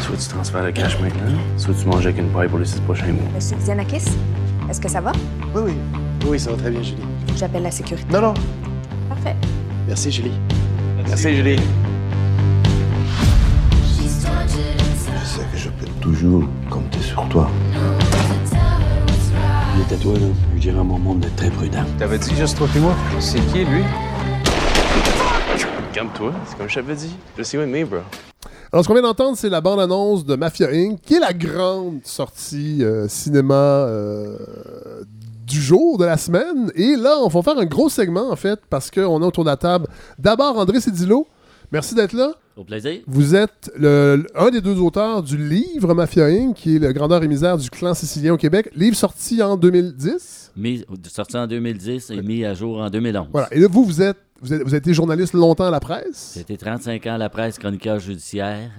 [0.00, 2.80] Soit tu transfères le cash maintenant, soit tu manges avec une paille pour les six
[2.80, 3.24] prochains mois?
[3.34, 4.04] Monsieur Xenakis,
[4.70, 5.12] est-ce que ça va?
[5.54, 5.72] Oui, oui.
[6.26, 7.02] Oui, ça va très bien, Julie.
[7.36, 8.06] J'appelle la sécurité.
[8.12, 8.34] Non, non.
[9.08, 9.36] Parfait.
[9.86, 10.32] Merci, Julie.
[11.06, 11.60] Merci, Julie.
[13.98, 17.50] Je sais que je peux toujours compter sur toi.
[19.86, 20.26] Était toi, là.
[20.56, 21.84] Je dirais à mon monde d'être très prudent.
[21.96, 22.96] T'avais dit juste toi et moi?
[23.20, 23.82] C'est qui, lui?
[25.92, 27.14] Calme-toi, c'est comme je t'avais dit.
[27.36, 28.00] Just you and me, bro.
[28.72, 32.00] Alors, ce qu'on vient d'entendre, c'est la bande-annonce de Mafia Inc., qui est la grande
[32.02, 34.36] sortie euh, cinéma euh,
[35.46, 36.72] du jour, de la semaine.
[36.74, 39.50] Et là, on va faire un gros segment, en fait, parce qu'on est autour de
[39.50, 39.86] la table.
[40.18, 41.28] D'abord, André Cédillo.
[41.70, 42.32] Merci d'être là.
[42.56, 43.00] Au plaisir.
[43.06, 47.22] Vous êtes le- un des deux auteurs du livre Mafia Inc., qui est le grandeur
[47.22, 48.70] et misère du clan sicilien au Québec.
[48.74, 50.52] Livre sorti en 2010.
[50.56, 53.26] Mis, sorti en 2010 et mis à jour en 2011.
[53.30, 53.48] Voilà.
[53.52, 56.30] Et là, vous, vous êtes, vous êtes, vous avez été journaliste longtemps à la presse,
[56.34, 58.70] C'était 35 ans à la presse, chroniqueur judiciaire,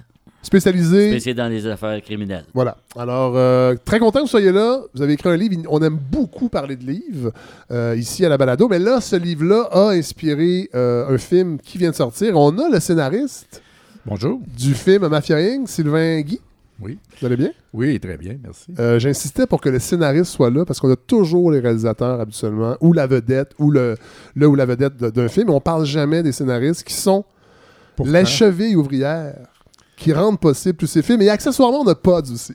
[0.42, 1.10] spécialisé?
[1.10, 2.46] spécialisé dans les affaires criminelles.
[2.54, 2.78] Voilà.
[2.96, 4.80] Alors, euh, très content que vous soyez là.
[4.92, 5.54] Vous avez écrit un livre.
[5.68, 7.32] On aime beaucoup parler de livres
[7.70, 8.66] euh, ici à la balado.
[8.68, 12.36] Mais là, ce livre-là a inspiré euh, un film qui vient de sortir.
[12.36, 13.62] On a le scénariste
[14.08, 14.40] Bonjour.
[14.56, 16.40] du film Mafia Inc., Sylvain Guy.
[16.80, 16.96] Oui.
[17.20, 17.50] Vous allez bien?
[17.74, 18.66] Oui, très bien, merci.
[18.78, 22.76] Euh, J'insistais pour que le scénariste soit là parce qu'on a toujours les réalisateurs habituellement,
[22.80, 23.96] ou la vedette, ou le,
[24.36, 25.50] le ou la vedette de- d'un film.
[25.50, 27.24] On parle jamais des scénaristes qui sont
[27.96, 29.34] Pourtant, la cheville ouvrière
[29.96, 31.20] qui rendent possible tous ces films.
[31.22, 32.54] Et accessoirement, on a Pods aussi.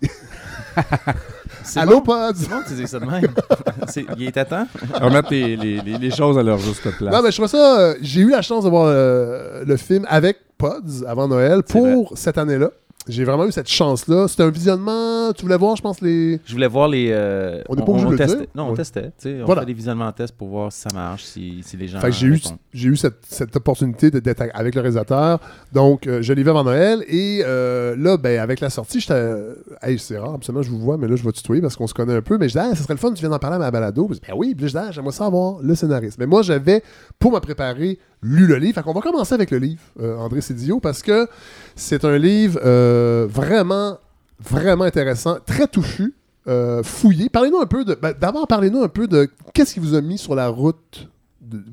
[1.76, 2.02] Allô, bon?
[2.02, 2.32] Pods?
[2.38, 3.22] C'est bon, tu dis ça de même.
[4.18, 4.68] Il est à temps?
[5.02, 7.14] remettre les- les choses à leur juste place.
[7.14, 7.80] Non, mais je trouve ça.
[7.80, 12.18] euh, J'ai eu la chance de voir euh, le film avec Pods avant Noël pour
[12.18, 12.72] cette année-là.
[13.08, 14.30] J'ai vraiment eu cette chance-là.
[14.30, 15.34] C'était un visionnement.
[15.34, 16.40] Tu voulais voir, je pense, les.
[16.46, 17.10] Je voulais voir les.
[17.12, 18.38] euh, On n'est pas obligé de le testait.
[18.38, 18.46] dire.
[18.56, 18.78] Non, on Ouais.
[18.78, 19.12] testait.
[19.42, 19.62] On Voilà.
[19.62, 22.00] fait des visionnements tests pour voir si ça marche, si, si les gens.
[22.00, 22.42] Fait que j'ai eu,
[22.74, 25.40] j'ai eu cette, cette opportunité d'être avec le réalisateur.
[25.74, 27.04] Donc, euh, je l'ai vu avant Noël.
[27.10, 29.14] Et euh, là, ben, avec la sortie, j'étais.
[29.16, 31.88] euh, Hey, c'est rare, absolument, je vous vois, mais là, je vais tutoyer parce qu'on
[31.88, 32.38] se connaît un peu.
[32.38, 34.08] Mais je dis, ah, ça serait le fun, tu viens d'en parler à ma balado.
[34.08, 36.18] Puis, Ben oui, puis je ah, j'aimerais savoir le scénariste.
[36.20, 36.82] Mais moi, j'avais,
[37.20, 38.76] pour me préparer, lu le livre.
[38.76, 39.82] Fait qu'on va commencer avec le livre,
[40.20, 41.28] André Cédillo, parce que
[41.76, 43.98] c'est un livre euh, vraiment,
[44.40, 46.14] vraiment intéressant, très touffu.
[46.48, 47.30] euh, fouillé.
[47.30, 47.96] Parlez-nous un peu de.
[47.96, 51.08] ben, D'abord, parlez-nous un peu de qu'est-ce qui vous a mis sur la route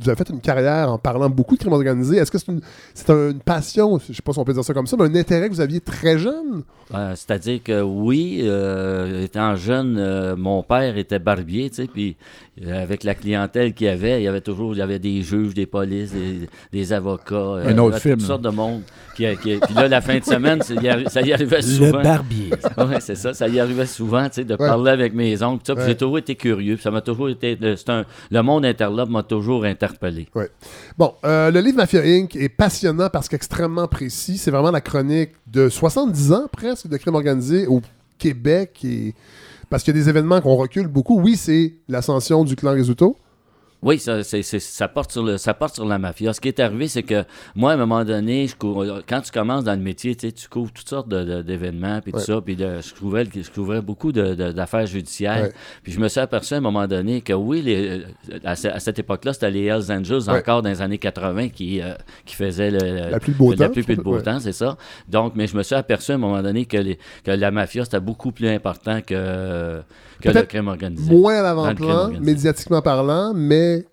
[0.00, 2.16] vous avez fait une carrière en parlant beaucoup de crime organisé.
[2.18, 2.60] Est-ce que c'est une,
[2.94, 5.14] c'est une passion, je sais pas si on peut dire ça comme ça, mais un
[5.14, 6.62] intérêt que vous aviez très jeune?
[6.94, 12.16] Euh, C'est-à-dire que oui, euh, étant jeune, euh, mon père était barbier, tu sais, puis
[12.66, 15.22] euh, avec la clientèle qu'il y avait, il y avait toujours, il y avait des
[15.22, 18.82] juges, des polices, des, des avocats, euh, Un autre toutes film, sortes de monde.
[19.16, 22.02] Qui, qui- puis là, la fin de semaine, y arri- ça y arrivait souvent.
[22.02, 22.50] barbier.
[22.78, 23.34] Oui, c'est ça.
[23.34, 24.56] Ça y arrivait souvent, tu sais, de Ouais.
[24.58, 25.62] parler avec mes oncles.
[25.64, 25.86] tout ça, Ouais.
[25.88, 26.74] J'ai toujours été curieux.
[26.74, 27.56] puis Ça m'a toujours été.
[27.60, 30.28] Le, c'est un- le monde interlope m'a toujours interpellé.
[30.98, 32.36] Bon, euh, le livre Mafia Inc.
[32.36, 34.38] est passionnant parce qu'extrêmement précis.
[34.38, 37.80] C'est vraiment la chronique de 70 ans presque de crime organisé au
[38.18, 38.80] Québec.
[38.84, 39.14] Et...
[39.68, 41.20] Parce qu'il y a des événements qu'on recule beaucoup.
[41.20, 43.16] Oui, c'est l'ascension du clan Risuto.
[43.82, 46.34] Oui, ça, c'est- ça, porte sur le, ça porte sur la mafia.
[46.34, 49.30] Ce qui est arrivé, c'est que moi, à un moment donné, je cou- quand tu
[49.32, 52.18] commences dans le métier, tu sais, tu couvres toutes sortes de- de- d'événements, puis tout
[52.18, 55.44] ça, puis de- je, couvrais, le- je couvrais beaucoup de- de- d'affaires judiciaires.
[55.44, 55.52] Ouais.
[55.82, 58.02] Puis je me suis aperçu à un moment donné que oui, les-
[58.44, 60.38] à, ce- à cette époque-là, c'était les Hells Angels, Ouais.
[60.38, 61.94] encore dans les années 80, qui, euh,
[62.26, 64.04] qui faisaient le, La de beau la temps, je puis le pense.
[64.04, 64.76] beau temps, c'est ça.
[65.08, 67.84] Donc, mais je me suis aperçu à un moment donné que, les- que la mafia,
[67.84, 69.80] c'était beaucoup plus important que,
[70.20, 71.10] que le Peut-être crime organisé.
[71.12, 73.86] Moins à l'avant-plan, médiatiquement parlant, mais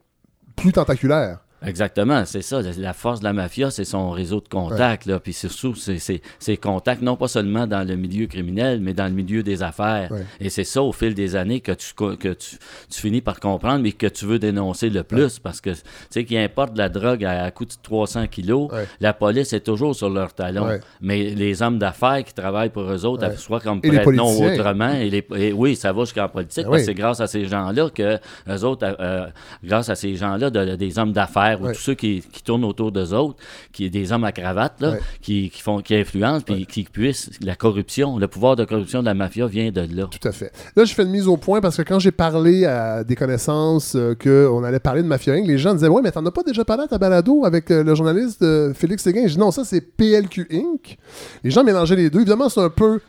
[0.56, 1.40] plus tentaculaire.
[1.65, 2.62] Exactement, c'est ça.
[2.78, 5.06] La- force de la mafia, c'est son réseau de contacts.
[5.06, 5.20] là.
[5.20, 5.98] Puis surtout, c'est
[6.39, 10.12] ses contacts, non pas seulement dans le milieu criminel, mais dans le milieu des affaires.
[10.12, 10.24] Ouais.
[10.39, 12.58] Et c'est ça, au fil des années, que tu, co- que tu,
[12.89, 15.39] tu finis par comprendre, mais que tu veux dénoncer le plus.
[15.39, 15.78] Parce que, tu
[16.12, 18.86] sais, qu'ils importent de la drogue à, à coût de 300 kilos, Ouais.
[19.00, 20.67] la police est toujours sur leur talon.
[20.67, 20.80] Ouais.
[21.02, 23.36] Mais les hommes d'affaires qui travaillent pour eux autres, Ouais.
[23.38, 26.82] soit comme prête-nom ou autrement, et les, et oui, ça va jusqu'en politique, Ben parce
[26.82, 28.17] que c'est grâce à ces gens-là que
[28.50, 29.28] eux autres, euh, euh,
[29.63, 32.66] grâce à ces gens-là, de- de- des hommes d'affaires ou tous ceux qui, qui tournent
[32.66, 33.38] autour d'eux autres,
[33.72, 37.30] qui est des hommes à cravate, là, qui, qui font, qui influencent, puis qui puissent
[37.42, 40.08] la corruption, le pouvoir de corruption de la mafia vient de là.
[40.10, 40.52] Tout à fait.
[40.76, 43.96] Là, je fais une mise au point parce que quand j'ai parlé à des connaissances
[43.96, 46.44] euh, qu'on allait parler de Mafia Inc., les gens disaient Ouais, mais t'en as pas
[46.44, 49.24] déjà parlé à ta balado avec euh, le journaliste euh, Félix Séguin?
[49.24, 50.98] J'ai dit Non, ça c'est PLQ Inc.
[51.44, 52.20] Les gens mélangeaient les deux.
[52.20, 53.00] Évidemment, c'est un peu.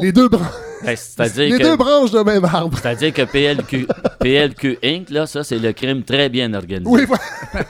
[0.00, 0.44] Les deux, bran-
[0.84, 2.78] Ben, C'est-à-dire les que, deux branches d'un même arbre.
[2.80, 3.86] c'est-à-dire que PLQ,
[4.18, 6.90] PLQ Inc., là, ça, c'est le crime très bien organisé.
[6.90, 7.22] Oui, voilà.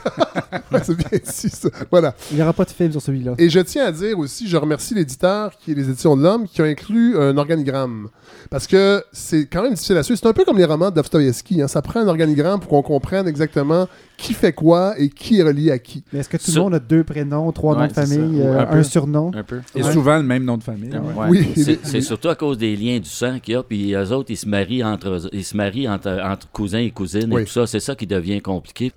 [0.71, 1.69] Ouais, c'est bien dit, ça.
[1.89, 2.13] Voilà.
[2.29, 3.33] Il n'y aura pas de film sur celui-là.
[3.37, 6.47] Et je tiens à dire aussi, je remercie l'éditeur qui est les éditions de l'Homme
[6.47, 8.07] qui a inclus un organigramme.
[8.49, 10.19] Parce que c'est quand même difficile à suivre.
[10.21, 11.61] C'est un peu comme les romans de Dostoevsky.
[11.61, 11.67] hein.
[11.67, 13.87] Ça prend un organigramme pour qu'on comprenne exactement
[14.21, 16.03] qui fait quoi et qui est relié à qui.
[16.13, 18.59] Mais est-ce que tout le monde a deux prénoms, trois Ouais, noms de famille, euh,
[18.59, 18.77] un peu.
[18.77, 19.31] un surnom?
[19.33, 19.61] Un peu.
[19.75, 19.91] Et Ouais.
[19.91, 20.91] souvent le même nom de famille.
[20.91, 21.29] Ouais.
[21.29, 21.53] ouais.
[21.55, 21.77] Oui.
[21.83, 24.37] C'est surtout à cause des liens du sang qu'il y a, puis eux autres, ils
[24.37, 27.41] se marient entre, ils se marient entre, entre cousins et cousines Oui.
[27.41, 27.67] et tout ça.
[27.67, 28.91] C'est ça qui devient compliqué.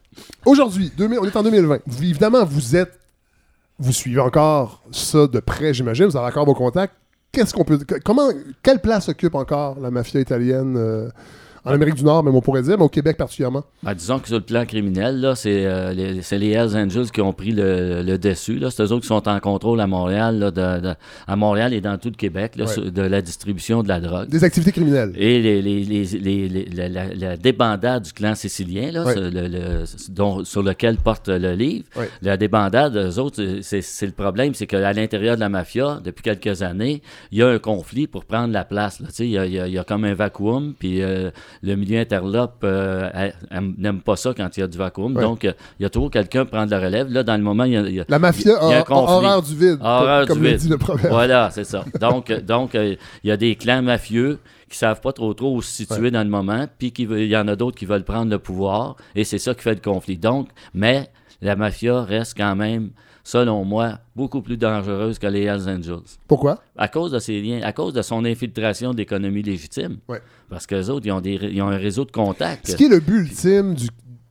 [0.44, 1.78] Aujourd'hui, 2000 on est en 2020.
[1.86, 2.98] Vous- évidemment, vous êtes.
[3.78, 6.06] Vous suivez encore ça de près, j'imagine.
[6.06, 6.94] Vous avez encore vos contacts.
[7.32, 7.78] Qu'est-ce qu'on peut.
[8.04, 8.28] Comment.
[8.62, 11.08] Quelle place occupe encore la mafia italienne euh,
[11.64, 14.28] en Amérique du Nord, même on pourrait dire, mais au Québec particulièrement Ben, disons que
[14.28, 17.52] sur le plan criminel, là, c'est euh, les, c'est les Hells Angels qui ont pris
[17.52, 18.58] le, le dessus.
[18.58, 18.70] Là.
[18.70, 20.94] C'est eux autres qui sont en contrôle à Montréal, là, de- de-
[21.26, 22.72] à Montréal et dans tout le Québec, là, Ouais.
[22.72, 24.28] sur- de la distribution de la drogue.
[24.28, 25.12] Des activités criminelles.
[25.16, 29.12] Et les, les- la, la- la débandade du clan sicilien, là, Ouais.
[29.12, 32.08] sur, le- le- dont- sur lequel porte le livre, Ouais.
[32.22, 36.22] la débandade, eux autres, c'est c'est le problème, c'est qu'à l'intérieur de la mafia, depuis
[36.22, 39.00] quelques années, il y a un conflit pour prendre la place.
[39.18, 41.30] Il y y a comme un vacuum, puis euh,
[41.62, 43.08] le milieu interlope euh,
[43.78, 45.16] n'aime pas ça quand il y a du vacuum.
[45.16, 45.22] Ouais.
[45.22, 47.10] Donc, euh, il y a toujours quelqu'un pour prendre la relève.
[47.12, 48.78] Là, dans le moment, il y a, il y a- La mafia il y a
[48.80, 49.14] un conflit.
[49.14, 50.56] horreur du vide, Horreur comme, du vide.
[50.58, 51.08] dit le proverbe.
[51.12, 51.84] Voilà, c'est ça.
[52.00, 54.38] Donc, euh, donc il y a des clans mafieux
[54.70, 56.10] qui savent pas trop trop où se situer Ouais.
[56.10, 58.96] dans le moment, puis qui il y en a d'autres qui veulent prendre le pouvoir,
[59.14, 60.16] et c'est ça qui fait le conflit.
[60.18, 61.08] Donc, mais
[61.42, 62.90] la mafia reste quand même,
[63.24, 66.04] selon moi, beaucoup plus dangereuse que les Hells Angels.
[66.28, 66.58] Pourquoi?
[66.76, 69.96] À cause de ses liens, à cause de son infiltration d'économie légitime.
[70.08, 70.20] Ouais.
[70.50, 72.68] Parce qu'eux autres, ils ont, des, ils ont un réseau de contacts.
[72.68, 73.88] Ce qui est le but ultime du-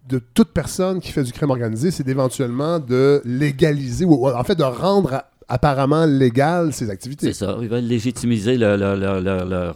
[0.07, 4.55] de toute personne qui fait du crime organisé, c'est d'éventuellement de légaliser, ou en fait
[4.55, 7.27] de rendre apparemment légal ses activités.
[7.33, 7.57] C'est ça.
[7.61, 9.75] Ils veulent légitimiser le- le- le- le- leur,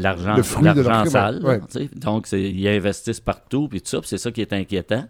[0.00, 1.44] l'argent Le fruit de leur l'argent crime, sale.
[1.44, 1.88] ouais.
[1.96, 5.04] Donc, ils investissent partout, puis tout ça, puis c'est ça qui est inquiétant.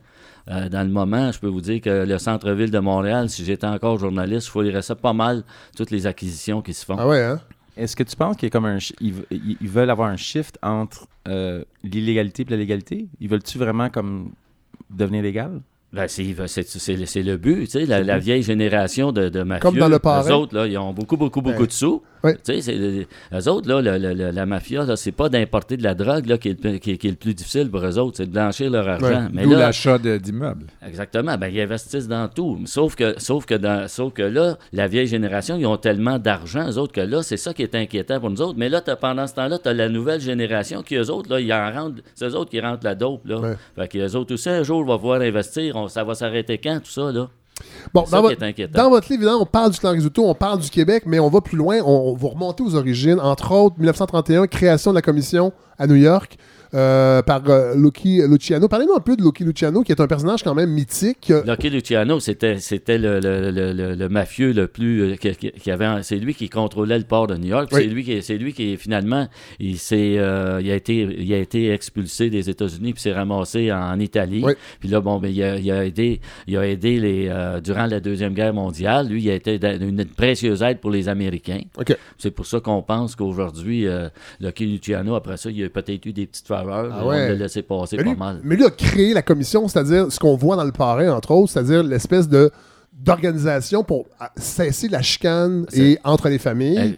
[0.50, 3.66] Euh, dans le moment, je peux vous dire que le centre-ville de Montréal, si j'étais
[3.66, 5.42] encore journaliste, je fourrerais ça pas mal,
[5.76, 6.96] toutes les acquisitions qui se font.
[6.98, 7.40] Ah ouais, hein?
[7.76, 8.78] Est-ce que tu penses qu'il y a comme un.
[8.78, 13.08] chi- Ils, ve- ils- ils veulent avoir un shift entre euh, l'illégalité et la légalité?
[13.20, 14.32] Ils veulent-tu vraiment comme
[14.90, 15.60] devenir légal?
[15.94, 16.34] Ben, c'est,
[17.06, 19.62] c'est, le but, tu sais, la, la vieille génération de, de mafieux.
[19.62, 19.96] Comme dans le.
[19.96, 22.02] Eux autres, là, ils ont beaucoup, beaucoup, beaucoup de sous.
[22.24, 22.36] Ouais.
[22.42, 25.82] Tu sais, eux autres, là, le- le- le- la mafia, là, c'est pas d'importer de
[25.82, 27.84] la drogue là, qui, est, le plus- qui, est- qui est le plus difficile pour
[27.84, 29.06] eux autres, c'est de blanchir leur argent.
[29.24, 29.28] Ouais.
[29.32, 30.64] Mais D'où là, l'achat d'immeubles.
[30.86, 31.36] Exactement.
[31.36, 32.60] Ben, ils investissent dans tout.
[32.64, 36.66] Sauf que, sauf que, dans, sauf que là, la vieille génération, ils ont tellement d'argent,
[36.70, 38.58] eux autres, que là, c'est ça qui est inquiétant pour nous autres.
[38.58, 41.40] Mais là, t'as- pendant ce temps-là, tu as la nouvelle génération qui, eux autres, là,
[41.40, 42.00] ils en rentrent.
[42.14, 43.26] C'est eux autres qui rentrent la dope.
[43.26, 43.38] Là.
[43.38, 43.54] Ouais.
[43.76, 45.76] Fait que eux autres aussi, un jour, vont pouvoir investir.
[45.76, 47.28] On- ça va s'arrêter quand, tout ça, là?
[47.92, 50.68] Bon, dans, votre, dans votre livre, évidemment, on parle du clan Risotto, on parle du
[50.70, 51.78] Québec, mais on va plus loin.
[51.84, 53.20] On, on va remonter aux origines.
[53.20, 56.36] Entre autres, 1931, création de la commission à New York
[56.74, 58.66] euh, par euh, Lucky Luciano.
[58.68, 61.32] Parlez-nous un peu de Lucky Luciano, qui est un personnage quand même mythique.
[61.46, 65.02] Lucky Luciano, c'était, c'était le, le- le- mafieux le plus.
[65.12, 67.68] euh, qui, avait, c'est lui qui contrôlait le port de New York.
[67.72, 67.82] Oui.
[67.82, 69.28] C'est, lui qui, c'est lui qui, finalement,
[69.60, 73.70] il, s'est, euh, il, a été, il a été expulsé des États-Unis puis s'est ramassé
[73.72, 74.42] en Italie.
[74.44, 74.54] Oui.
[74.80, 77.30] Puis là, bon, ben, il, a, il a aidé, il a aidé les,
[77.62, 79.08] durant la Deuxième Guerre mondiale.
[79.08, 81.60] Lui, il a été une précieuse aide pour les Américains.
[82.18, 83.86] C'est pour ça qu'on pense qu'aujourd'hui,
[84.40, 86.63] Lucky Luciano, après ça, il a peut-être eu des petites faveurs.
[86.72, 87.24] Ah mais ouais.
[87.26, 88.40] On l'a laissé passer mais, pas lui, mal.
[88.44, 91.52] mais lui a créé la commission, c'est-à-dire ce qu'on voit dans le parrain, entre autres,
[91.52, 92.50] c'est-à-dire l'espèce de
[92.92, 96.78] d'organisation pour ah, cesser la chicane et entre les familles.
[96.78, 96.96] Elle-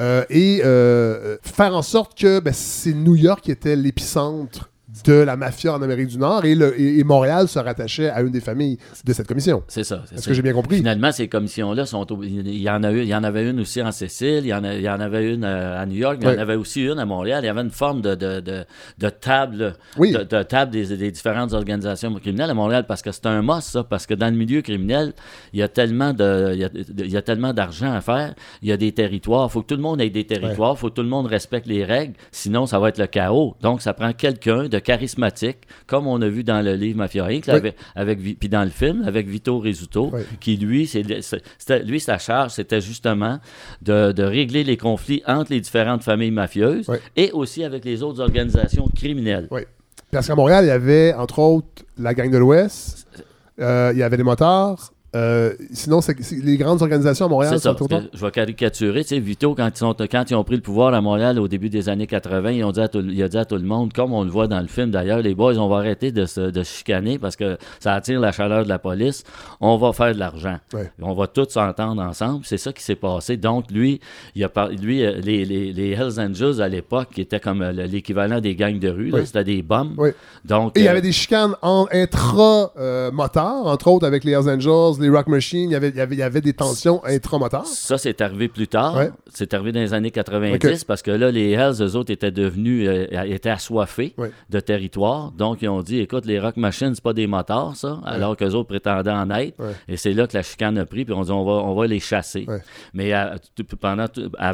[0.00, 4.70] Euh, et euh, faire en sorte que ben, c'est New York qui était l'épicentre
[5.04, 8.20] de la mafia en Amérique du Nord et, le, et, et Montréal se rattachait à
[8.22, 9.62] une des familles de cette commission.
[9.68, 10.02] C'est ça.
[10.06, 10.76] c'est Est-ce que j'ai bien compris?
[10.78, 12.06] Finalement, ces commissions-là sont.
[12.22, 14.54] Il y, en a eu, il y en avait une aussi en Sicile, il y
[14.54, 16.54] en, a- il y en avait une euh, à New York, il y en avait
[16.56, 17.42] aussi une à Montréal.
[17.42, 18.64] Il y avait une forme de, de, de,
[18.98, 20.12] de table, Oui.
[20.12, 23.68] de, de table des, des différentes organisations criminelles à Montréal parce que c'est un must,
[23.70, 23.84] ça.
[23.84, 25.12] Parce que dans le milieu criminel,
[25.52, 28.34] il y a tellement de, il y a, il y a tellement d'argent à faire.
[28.62, 29.48] Il y a des territoires.
[29.48, 30.74] Il faut que tout le monde ait des territoires.
[30.76, 32.14] Il faut que tout le monde respecte les règles.
[32.32, 33.54] Sinon, ça va être le chaos.
[33.60, 37.44] Donc, ça prend quelqu'un de charismatique, comme on a vu dans le livre Mafia Inc.,
[37.46, 37.72] Oui.
[37.94, 40.20] avec, puis dans le film, avec Vito Rizzuto, Oui.
[40.40, 41.04] qui lui, c'est-
[41.84, 43.38] lui, sa charge, c'était justement
[43.82, 46.96] de, de régler les conflits entre les différentes familles mafieuses Oui.
[47.16, 49.46] et aussi avec les autres organisations criminelles.
[49.50, 49.60] Oui.
[50.10, 53.06] Parce qu'à Montréal, il y avait, entre autres, la gang de l'Ouest,
[53.60, 54.92] euh, il y avait des motards.
[55.16, 57.74] Euh, sinon, c'est c'est- les grandes organisations à Montréal ça.
[57.78, 59.02] sont je vais caricaturer.
[59.02, 61.48] Tu sais, Vito, quand ils, sont, quand ils ont pris le pouvoir à Montréal au
[61.48, 63.62] début des années 80, ils ont dit à tout, il a dit à tout le
[63.62, 66.26] monde, comme on le voit dans le film d'ailleurs, les boys, on va arrêter de
[66.26, 69.24] se, de chicaner parce que ça attire la chaleur de la police.
[69.60, 70.58] On va faire de l'argent.
[70.74, 70.90] Ouais.
[71.00, 72.44] On va tous s'entendre ensemble.
[72.44, 73.36] C'est ça qui s'est passé.
[73.38, 74.00] Donc, lui,
[74.34, 77.62] il a par- lui euh, les, les, les Hells Angels à l'époque, qui étaient comme
[77.62, 79.94] euh, le- l'équivalent des gangs de rue, c'était des bombes.
[80.44, 84.97] Donc, Et il y avait des chicanes en intra-motards, entre autres avec les Hells Angels,
[85.00, 85.70] les Rock Machines.
[85.70, 87.66] Il y avait, il y avait, y avait des tensions intra-motards.
[87.66, 88.96] Ça, c'est arrivé plus tard.
[88.96, 89.10] Ouais.
[89.32, 90.84] C'est arrivé dans les années 90 Ok.
[90.86, 94.30] parce que là, les Hells, eux autres, étaient devenus, euh, étaient assoiffés Ouais.
[94.50, 95.32] de territoire.
[95.32, 98.52] Donc, ils ont dit, écoute, les Rock Machines, c'est pas des motards, ça, alors qu'eux
[98.52, 99.54] autres prétendaient en être.
[99.88, 101.86] Et c'est là que la chicane a pris, puis on dit, on va, on va
[101.86, 102.46] les chasser.
[102.94, 103.36] Mais euh,
[103.80, 104.06] pendant,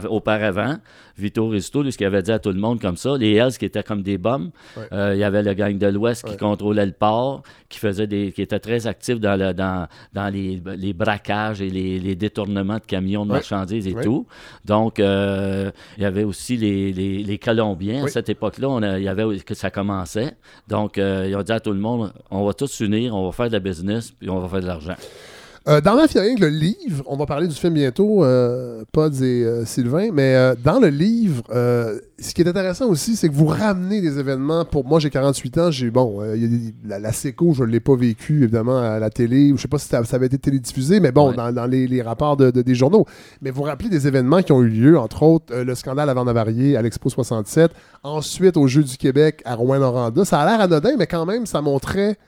[0.09, 0.77] auparavant,
[1.17, 3.57] Vito Rizzuto, lui, ce qu'il avait dit à tout le monde comme ça, les Hells
[3.57, 4.85] qui étaient comme des bombes, Ouais.
[4.93, 8.33] euh, il y avait le gang de l'Ouest qui contrôlait le port, qui faisait des,
[8.33, 12.79] qui était très actif dans, le, dans, dans les, les braquages et les, les détournements
[12.79, 13.37] de camions de Ouais.
[13.39, 14.27] marchandises et tout.
[14.65, 18.05] Donc, euh, il y avait aussi les, les, les Colombiens.
[18.05, 20.33] À cette époque-là, il y avait que ça commençait.
[20.69, 23.33] Donc, euh, ils ont dit à tout le monde, on va tous s'unir, on va
[23.33, 24.95] faire de la business, puis on va faire de l'argent.
[25.67, 29.45] Euh, dans Mafia Inc., le livre, on va parler du film bientôt, euh, Pods et
[29.45, 33.35] euh, Sylvain, mais euh, dans le livre, euh, ce qui est intéressant aussi, c'est que
[33.35, 34.67] vous ramenez des événements.
[34.67, 37.55] Pour moi, j'ai 48 ans, j'ai bon, euh, il y a des- la, la SECO,
[37.55, 40.05] je ne l'ai pas vécu évidemment à la télé, ou je sais pas si ça,
[40.05, 41.37] ça avait été télédiffusé, mais bon, Ouais.
[41.37, 43.07] dans, dans les, les rapports de, de- des journaux.
[43.41, 46.77] Mais vous rappelez des événements qui ont eu lieu, entre autres le scandale avant Navarier
[46.77, 47.71] à l'Expo 67,
[48.03, 50.27] ensuite au Jeux du Québec à Rouen-Noranda.
[50.27, 52.19] Ça a l'air anodin, mais quand même, ça montrait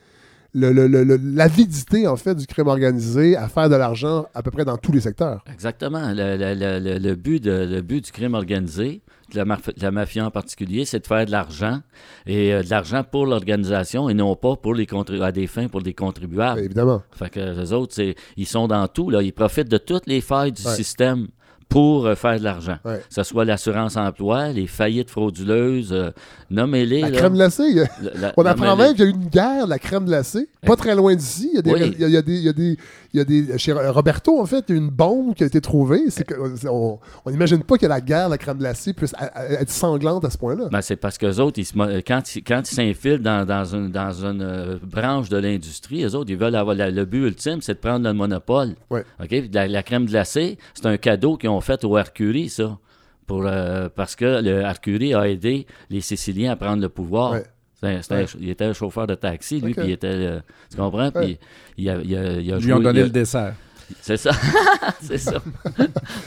[0.57, 4.43] le- le- le- le- l'avidité en fait du crime organisé à faire de l'argent à
[4.43, 5.45] peu près dans tous les secteurs.
[5.53, 6.13] Exactement.
[6.15, 10.31] Le, but de- le but du crime organisé, de la, maf- de la mafia en
[10.31, 11.81] particulier, c'est de faire de l'argent
[12.27, 14.87] et euh, de l'argent pour l'organisation et non pas pour les
[15.21, 16.61] à des fins pour les contribuables.
[16.61, 17.03] Évidemment.
[17.11, 19.11] Fait que les autres, c'est, ils sont dans tout.
[19.11, 19.23] Là.
[19.23, 20.75] Ils profitent de toutes les failles du Ouais.
[20.75, 21.27] système
[21.69, 22.77] pour euh, faire de l'argent.
[22.85, 22.99] Ouais.
[22.99, 26.11] Que ce soit l'assurance-emploi, les faillites frauduleuses, euh,
[26.51, 27.01] nommez-les.
[27.03, 27.17] La là.
[27.19, 29.29] crème glacée, il y a- La- la- on apprend même qu'il y a eu une
[29.29, 31.51] guerre de la crème glacée, pas très loin d'ici.
[31.53, 31.95] Il y a des, Oui.
[31.99, 32.77] il y a- des, il y a des,
[33.13, 35.47] il y a des- chez Roberto en fait, il y a une bombe qui a
[35.47, 36.05] été trouvée.
[36.09, 36.35] C'est que,
[36.69, 36.99] on
[37.31, 39.15] n'imagine pas que la guerre de la crème glacée puisse
[39.51, 40.69] être sanglante à ce point-là.
[40.71, 43.65] Ben, c'est parce qu'eux autres, ils se mo- quand ils quand ils s'infilent dans, dans
[43.65, 47.27] une, dans une euh, branche de l'industrie, eux autres, ils veulent avoir la- le but
[47.27, 48.75] ultime, c'est de prendre le monopole.
[48.91, 49.05] Ouais.
[49.53, 52.79] La crème glacée, c'est un cadeau qu'ils ont fait au Arcurie, ça.
[53.27, 57.33] Pour, euh, parce que le Arcurie a aidé les Siciliens à prendre le pouvoir.
[57.33, 57.45] Ouais.
[57.83, 59.79] Un- un il était un chauffeur de taxi, lui, Ok.
[59.79, 60.07] puis il était.
[60.09, 60.41] euh,
[60.71, 61.11] tu comprends?
[61.11, 61.39] Puis
[61.77, 63.55] il, a, il a- il a Ils lui ont joué- donné il a- le dessert.
[64.03, 64.31] C'est ça.
[65.03, 65.43] c'est ça.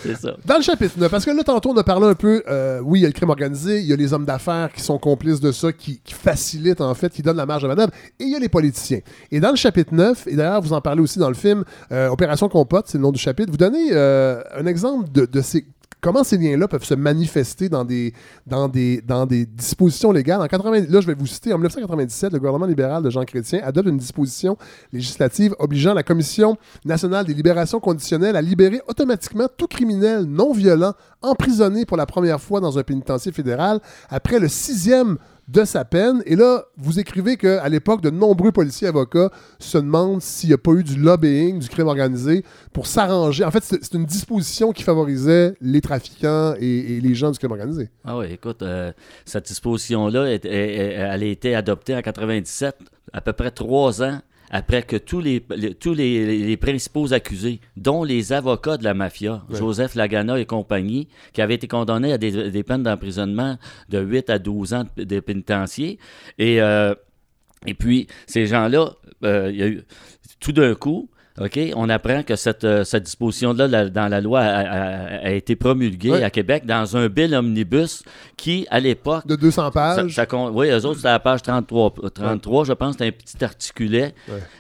[0.04, 0.36] c'est ça.
[0.46, 3.00] Dans le chapitre 9, parce que là, tantôt, on a parlé un peu, euh, oui,
[3.00, 5.40] il y a le crime organisé, il y a les hommes d'affaires qui sont complices
[5.40, 8.36] de ça, qui, facilitent, en fait, qui donnent la marge de manœuvre, et il y
[8.36, 9.00] a les politiciens.
[9.32, 12.10] Et dans le chapitre 9, et d'ailleurs, vous en parlez aussi dans le film, euh,
[12.10, 15.66] Opération Compote, c'est le nom du chapitre, vous donnez euh, un exemple de, de ces...
[16.02, 18.14] Comment ces liens-là peuvent se manifester dans des,
[19.48, 20.42] dispositions légales?
[20.42, 23.60] En 80, là, je vais vous citer, en 1997, le gouvernement libéral de Jean Chrétien
[23.64, 24.58] adopte une disposition
[24.94, 30.94] législative obligeant la Commission nationale des libérations conditionnelles à libérer automatiquement tout criminel non violent
[31.22, 35.18] emprisonné pour la première fois dans un pénitencier fédéral après le sixième
[35.52, 36.22] de sa peine.
[36.26, 40.54] Et là, vous écrivez qu'à l'époque, de nombreux policiers et avocats se demandent s'il n'y
[40.54, 43.44] a pas eu du lobbying, du crime organisé, pour s'arranger.
[43.44, 47.90] En fait, c'est une disposition qui favorisait les trafiquants et, les gens du crime organisé.
[48.06, 48.92] Ah oui, écoute, euh,
[49.26, 52.76] cette disposition-là, elle a été adoptée en 97,
[53.14, 57.60] à peu près trois ans après que tous les, les- tous les, les principaux accusés,
[57.78, 59.58] dont les avocats de la mafia, Ouais.
[59.58, 63.58] Joseph Lagana et compagnie, qui avaient été condamnés à des, des peines d'emprisonnement
[63.90, 66.00] de 8 à 12 ans de, de pénitencier.
[66.38, 66.94] Et, euh,
[67.66, 69.82] et puis, ces gens-là, euh, il y a eu,
[70.40, 71.10] tout d'un coup,
[71.42, 75.56] OK, on apprend que cette, euh, cette disposition-là dans la loi a, a- a été
[75.56, 78.04] promulguée à Québec dans un bill omnibus
[78.38, 80.10] qui, à l'époque, De 200 pages.
[80.10, 82.94] ça- ça con- oui, eux autres, c'était à la page 33, euh, 33 je pense,
[82.94, 84.14] c'était un petit articulet.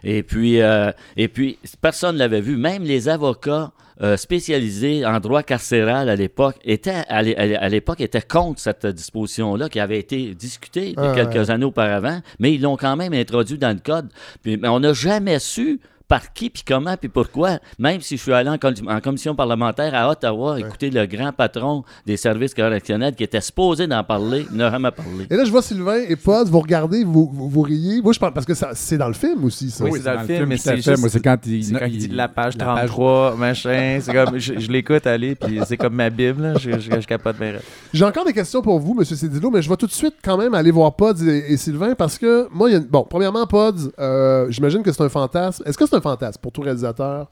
[0.03, 2.55] Et puis, euh, et puis personne ne l'avait vu.
[2.57, 7.57] Même les avocats euh, spécialisés en droit carcéral à l'époque étaient, à l'é- à l'é-
[7.57, 12.53] à l'époque, étaient contre cette disposition-là qui avait été discutée Ah, quelques années auparavant, mais
[12.53, 14.07] ils l'ont quand même introduit dans le code.
[14.41, 17.59] Puis, mais on n'a jamais su par qui, puis comment, puis pourquoi.
[17.77, 21.31] Même si je suis allé en, com- en commission parlementaire à Ottawa, écouter le grand
[21.31, 25.27] patron des services correctionnels qui était supposé d'en parler, n'a jamais parlé.
[25.29, 28.01] Et là, je vois Sylvain et Pod, vous regardez, vous, vous, vous riez.
[28.01, 29.83] Moi, je parle parce que c'est dans le film aussi, ça.
[29.85, 30.81] Oui, c'est dans le film, mais c'est fait.
[30.81, 33.99] juste- Moi, c'est quand il, quand il dit la page la page- 33, machin.
[34.01, 36.53] C'est comme, je, je l'écoute aller, puis c'est comme ma Bible, là.
[36.57, 37.51] Je, je, je capote bien.
[37.51, 37.61] raide.
[37.93, 40.37] J'ai encore des questions pour vous, Monsieur Cédillo, mais je vais tout de suite quand
[40.37, 43.05] même aller voir Pods et, et Sylvain parce que moi, il y a une- bon,
[43.07, 45.63] premièrement, Pods, euh, j'imagine que c'est un fantasme.
[45.67, 47.29] Est-ce que c'est un fantasme pour tout réalisateur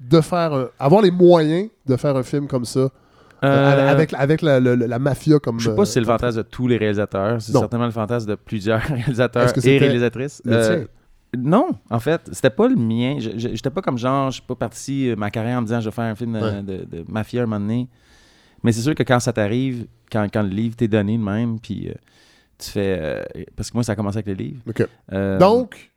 [0.00, 2.88] de faire un- avoir les moyens de faire un film comme ça euh,
[3.44, 5.58] Euh, avec, avec la, la- la mafia comme.
[5.58, 7.42] Je sais pas euh, si c'est le fantasme de tous les réalisateurs.
[7.42, 10.40] C'est certainement le fantasme de plusieurs réalisateurs Est-ce que et réalisatrices.
[10.46, 10.84] Euh,
[11.36, 13.16] non, en fait, c'était pas le mien.
[13.18, 15.86] J'étais pas comme genre, je suis pas parti euh, ma carrière en me disant je
[15.88, 16.62] vais faire un film euh, Ouais.
[16.62, 17.88] de, de mafia un moment donné.
[18.62, 21.58] Mais c'est sûr que quand ça t'arrive, quand, quand le livre t'est donné de même,
[21.58, 21.94] puis euh,
[22.58, 22.96] tu fais.
[23.00, 23.22] euh,
[23.56, 24.60] parce que moi, ça a commencé avec le livre.
[25.12, 25.90] Euh, Donc,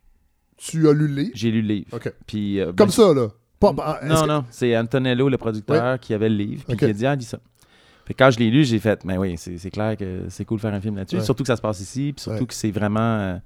[0.58, 1.32] tu as lu le livre?
[1.36, 1.88] J'ai lu le livre.
[1.94, 2.14] Ok.
[2.28, 3.28] Puis, euh, ben, Comme ça, là.
[3.60, 6.80] Pas- bah, non, que- non, c'est Antonello, le producteur, qui avait le livre, puis Ok.
[6.80, 7.40] qui a dit, ah, ça.
[8.04, 10.62] Puis quand je l'ai lu, j'ai fait, mais oui, c'est clair que c'est cool de
[10.62, 11.16] faire un film là-dessus.
[11.18, 11.24] Ouais.
[11.24, 12.46] Surtout que ça se passe ici, puis surtout Ouais.
[12.48, 13.00] que c'est vraiment.
[13.00, 13.38] euh,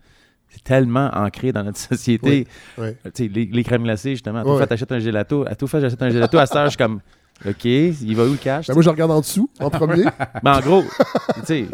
[0.49, 2.47] c'est tellement ancré dans notre société.
[2.77, 4.39] Les, les crèmes glacées, justement.
[4.39, 5.45] À tout fait, t'achètes un gelato.
[5.47, 6.37] À tout fait, j'achète un gelato.
[6.39, 7.01] À heure, je suis comme,
[7.47, 8.67] OK, il va où le cash?
[8.67, 10.03] Ben, moi, je regarde en dessous, en premier.
[10.43, 10.83] Ben, en gros,
[11.35, 11.65] tu sais,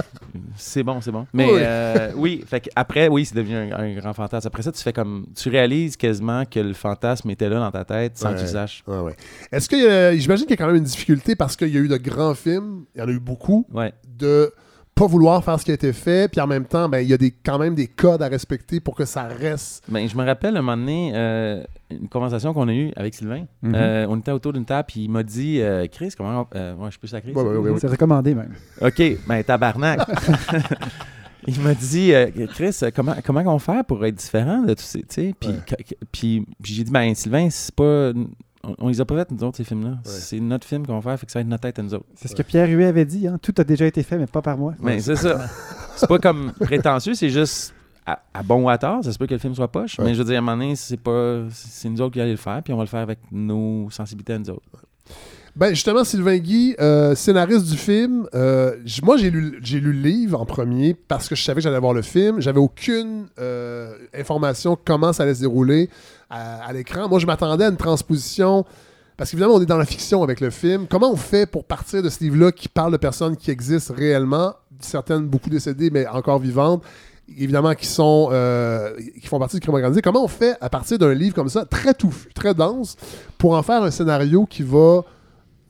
[0.56, 1.26] c'est bon, c'est bon.
[1.34, 1.60] Mais Oui.
[1.62, 4.48] euh, oui, fait après, oui, c'est devenu un, un grand fantasme.
[4.48, 7.84] Après ça, tu fais comme, tu réalises quasiment que le fantasme était là dans ta
[7.84, 8.48] tête sans que tu Ouais.
[8.48, 8.84] saches.
[8.88, 9.16] Ouais, ouais.
[9.52, 11.80] Est-ce que euh, j'imagine qu'il y a quand même une difficulté parce qu'il y a
[11.80, 13.94] eu de grands films, il y en a eu beaucoup, Ouais.
[14.08, 14.54] de
[14.96, 17.14] pas vouloir faire ce qui a été fait, puis en même temps, ben, il y
[17.14, 19.84] a des, quand même des codes à respecter pour que ça reste.
[19.90, 23.44] Ben, je me rappelle un moment donné, euh, une conversation qu'on a eue avec Sylvain.
[23.62, 23.74] Mhm.
[23.76, 26.48] Euh, on était autour d'une table, puis il m'a dit euh, Chris, comment.
[26.50, 27.80] on- euh, ouais, je peux sacrer Ouais, ouais, ouais, ouais.
[27.80, 28.54] C'est recommandé même.
[28.82, 30.00] Ok, ben tabarnak.
[31.48, 35.96] il m'a dit euh, Chris, comment, comment on fait pour être différent de que- que-
[36.12, 38.12] puis, puis j'ai dit Ben, Sylvain, c'est pas.
[38.68, 39.98] On, on les a pas fait, nous autres, ces films-là.
[40.04, 41.94] C'est notre film qu'on va faire, fait que ça va être notre tête à nous
[41.94, 42.06] autres.
[42.16, 43.28] C'est ce que Pierre Huet avait dit.
[43.28, 43.38] Hein?
[43.42, 44.74] Tout a déjà été fait, mais pas par moi.
[44.80, 45.48] Mais c'est ça.
[45.96, 47.74] C'est pas comme prétentieux, c'est juste
[48.06, 49.04] à, à bon ou à tort.
[49.04, 49.98] Ça se peut que le film soit poche.
[49.98, 50.06] Ouais.
[50.06, 51.44] Mais je veux dire, à un moment donné, c'est pas.
[51.52, 54.34] C'est nous autres qui allons le faire, puis on va le faire avec nos sensibilités
[54.34, 54.86] à nous autres.
[55.56, 60.02] Ben justement, Sylvain Guy, euh, scénariste du film, euh, moi j'ai lu, j'ai lu le
[60.02, 62.42] livre en premier parce que je savais que j'allais voir le film.
[62.42, 65.90] J'avais aucune euh, information comment ça allait se dérouler
[66.30, 67.08] à, l'écran.
[67.08, 68.66] Moi je m'attendais à une transposition
[69.18, 70.88] parce qu'évidemment on est dans la fiction avec le film.
[70.90, 74.54] Comment on fait pour partir de ce livre-là qui parle de personnes qui existent réellement,
[74.80, 76.84] certaines beaucoup décédées mais encore vivantes,
[77.38, 80.02] évidemment qui sont euh, qui font partie du crime organisé.
[80.02, 82.98] Comment on fait à partir d'un livre comme ça, très touffu, très dense,
[83.38, 85.02] pour en faire un scénario qui va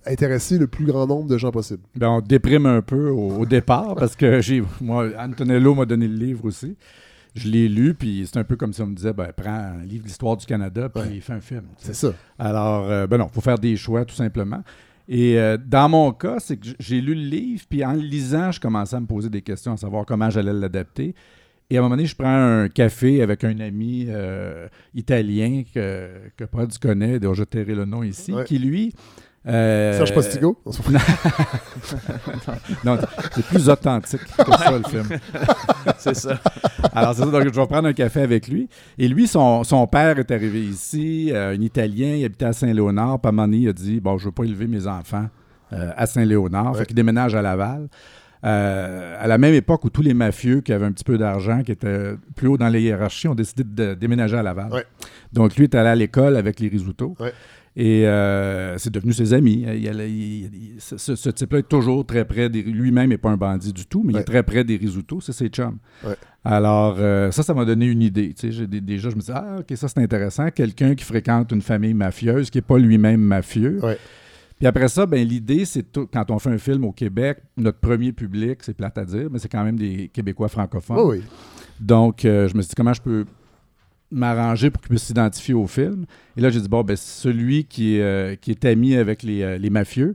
[0.08, 1.82] intéresser le plus grand nombre de gens possible?
[1.96, 6.08] Ben, on déprime un peu au, au départ parce que j'ai moi Antonello m'a donné
[6.08, 6.76] le livre aussi.
[7.36, 9.84] Je l'ai lu, puis c'est un peu comme si on me disait ben, prends un
[9.84, 11.20] livre d'histoire du Canada, puis Ouais.
[11.20, 11.64] fais un film.
[11.78, 12.14] C'est ça.
[12.40, 14.64] Alors, euh, ben non, il faut faire des choix, tout simplement.
[15.08, 18.52] Et euh, dans mon cas, c'est que j'ai lu le livre, puis en le lisant,
[18.52, 21.14] je commençais à me poser des questions, à savoir comment j'allais l'adapter.
[21.70, 22.28] Et à un moment donné, je prends
[22.62, 27.86] un café avec un ami euh, italien que, que Pod connaît, dont je tairai le
[27.86, 28.44] nom ici, Ouais.
[28.46, 28.94] qui lui.
[29.48, 30.58] Euh, Serge Postigo?
[32.84, 32.98] non,
[33.34, 35.20] c'est plus authentique que ça, le film.
[36.00, 36.40] c'est ça.
[36.94, 37.30] Alors, c'est ça.
[37.30, 38.68] Donc, je vais prendre un café avec lui.
[38.98, 43.20] Et lui, son, son père est arrivé ici, euh, un Italien, il habitait à Saint-Léonard.
[43.20, 44.88] Puis à un moment donné, il a dit Bon, je ne veux pas élever mes
[44.88, 45.28] enfants
[45.74, 46.72] euh, à Saint-Léonard.
[46.72, 46.80] Ouais.
[46.80, 47.88] Fait qu'il déménage à Laval.
[48.44, 51.64] Euh, à la même époque où tous les mafieux qui avaient un petit peu d'argent,
[51.64, 54.72] qui étaient plus haut dans les hiérarchies, ont décidé de déménager à Laval.
[54.72, 54.86] Ouais.
[55.34, 57.16] Donc, lui est allé à l'école avec les Risuto.
[57.20, 57.34] Ouais.
[57.78, 59.66] Et euh, c'est devenu ses amis.
[59.78, 62.62] Il allait- il- il- ce ce- type-là est toujours très près des.
[62.64, 65.20] Lui-même n'est pas un bandit du tout, mais il est très près des Risuto.
[65.20, 65.78] C'est ses chums.
[66.06, 66.16] Ouais.
[66.46, 68.34] Alors, euh, ça, ça m'a donné une idée.
[68.34, 70.50] Tu sais, déjà, je me dis, ah, OK, ça, c'est intéressant.
[70.52, 73.80] Quelqu'un qui fréquente une famille mafieuse, qui n'est pas lui-même mafieux.
[73.84, 73.98] Ouais.
[74.58, 77.80] Puis après ça, ben, l'idée, c'est tout- quand on fait un film au Québec, notre
[77.80, 80.98] premier public, c'est plate à dire, mais c'est quand même des Québécois francophones.
[81.04, 81.22] Oui.
[81.80, 83.26] Donc, euh, je me suis dit, comment je peux
[84.12, 86.06] m'arranger pour qu'ils puissent s'identifier au film.
[86.38, 89.42] Et là, j'ai dit, bon, ben, celui qui est, euh, qui est ami avec les,
[89.42, 90.14] euh, les mafieux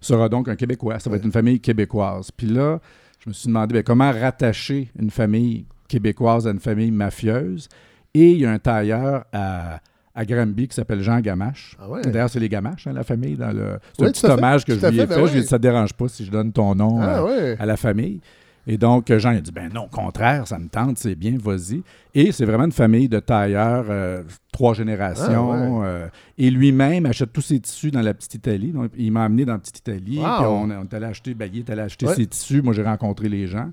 [0.00, 0.98] sera donc un Québécois.
[0.98, 2.30] Ça va être une famille québécoise.
[2.30, 2.80] Puis là,
[3.18, 7.68] je me suis demandé, ben, comment rattacher une famille québécoise à une famille mafieuse?
[8.14, 9.80] Et il y a un tailleur à,
[10.14, 11.76] à Granby qui s'appelle Jean Gamache.
[11.78, 12.00] Ah ouais.
[12.02, 13.36] D'ailleurs, c'est les Gamache, hein, la famille.
[13.36, 13.78] Dans le...
[13.92, 15.14] C'est Oui, un petit hommage que je lui ai fait, fait.
[15.20, 17.18] ben Je lui ai dit, ça te dérange pas si je donne ton nom Ah
[17.18, 17.56] euh, ouais.
[17.58, 18.20] à la famille?
[18.68, 21.36] Et donc, Jean il a dit, ben non, au contraire, ça me tente, c'est bien,
[21.40, 21.82] vas-y.
[22.14, 25.52] Et c'est vraiment une famille de tailleurs, euh, trois générations.
[25.52, 25.86] Ah ouais.
[25.86, 28.72] euh, et lui-même achète tous ses tissus dans la petite Italie.
[28.72, 30.18] Donc, il m'a amené dans la petite Italie.
[30.18, 30.24] Wow.
[30.24, 32.14] Puis on, on est allé acheter, ben, il est allé acheter Ouais.
[32.14, 32.60] ses tissus.
[32.62, 33.70] Moi, j'ai rencontré les gens.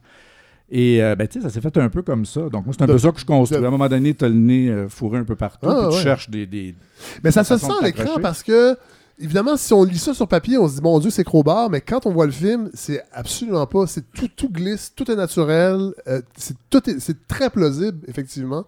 [0.70, 2.42] Et euh, ben, tu sais, ça s'est fait un peu comme ça.
[2.50, 3.60] Donc, moi, c'est un De- peu ça que je construis.
[3.60, 5.68] de- À un moment donné, tu as le nez fourré un peu partout.
[5.70, 6.04] Ah, puis tu ouais.
[6.04, 6.46] cherches des.
[6.46, 6.76] des
[7.24, 8.76] Mais ça se sent à l'écran parce que,
[9.20, 11.82] évidemment, si on lit ça sur papier, on se dit, mon Dieu, c'est crowbar, mais
[11.82, 13.88] quand on voit le film, c'est absolument pas.
[13.88, 18.66] C'est tout, tout glisse, tout est naturel, euh, c'est tout est- c'est très plausible, effectivement.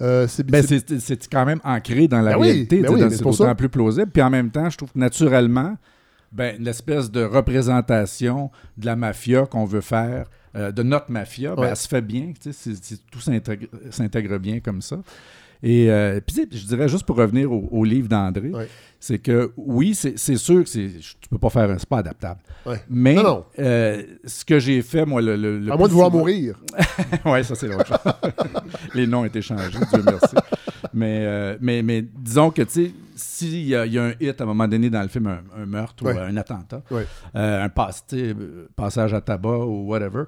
[0.00, 2.80] Euh, c'est Ben, c'est- c'est c'est quand même ancré dans la Ben réalité.
[2.82, 4.10] ben oui, dans- c'est d'autant plus plausible.
[4.12, 5.76] Puis en même temps, je trouve que naturellement,
[6.32, 11.62] ben, l'espèce de représentation de la mafia qu'on veut faire, euh, de notre mafia, ben,
[11.62, 11.68] Ouais.
[11.70, 12.32] elle se fait bien.
[12.40, 14.98] tu sais, c'est- c'est- tout s'intègre s'intègre bien comme ça.
[15.62, 18.52] Et euh, puis, je dirais juste pour revenir au, au livre d'André,
[19.00, 20.90] c'est que oui, c'est sûr que c'est-
[21.20, 21.76] tu peux pas faire un.
[21.88, 22.40] Pas adaptable.
[22.90, 23.44] Mais Non, non.
[23.58, 25.36] euh, ce que j'ai fait, moi, le.
[25.36, 26.58] le- le à moins de vouloir souvent- mourir.
[27.24, 27.98] oui, ça c'est l'autre chose.
[28.94, 30.34] Les noms ont été changés, Dieu merci.
[30.94, 34.44] Mais, euh, mais, mais disons que, tu sais, s'il y, y a un hit à
[34.44, 39.14] un moment donné dans le film, un, un meurtre ou un attentat, euh, un passage
[39.14, 40.24] à tabac ou whatever,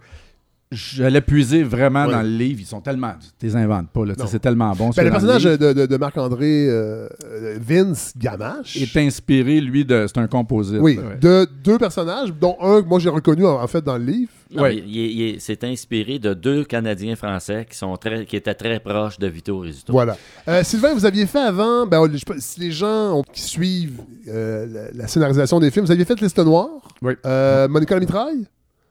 [0.70, 2.12] j'allais puiser vraiment Ouais.
[2.12, 2.60] dans le livre.
[2.60, 3.14] Ils sont tellement.
[3.38, 4.90] Tu les inventes pas, là, c'est tellement bon.
[4.96, 8.76] Ben, le personnage de, de- de Marc-André euh, euh, Vince Gamache.
[8.76, 10.06] est inspiré, lui, de.
[10.06, 10.78] C'est un composite.
[10.80, 11.16] Oui, ouais.
[11.20, 14.30] de deux personnages, dont un que moi j'ai reconnu en, en fait dans le livre.
[14.50, 14.76] Non, Ouais.
[14.76, 18.34] mais il, est- il est- c'est inspiré de deux Canadiens français qui, sont très, qui
[18.36, 19.92] étaient très proches de Vito Rizzuto.
[19.92, 20.16] Voilà.
[20.48, 24.66] Euh, Sylvain, vous aviez fait avant, ben, je si les gens ont- qui suivent euh,
[24.94, 26.68] la, la scénarisation des films, vous aviez fait Liste Noire.
[27.02, 27.12] Oui.
[27.26, 28.46] Euh, Monica la mitraille?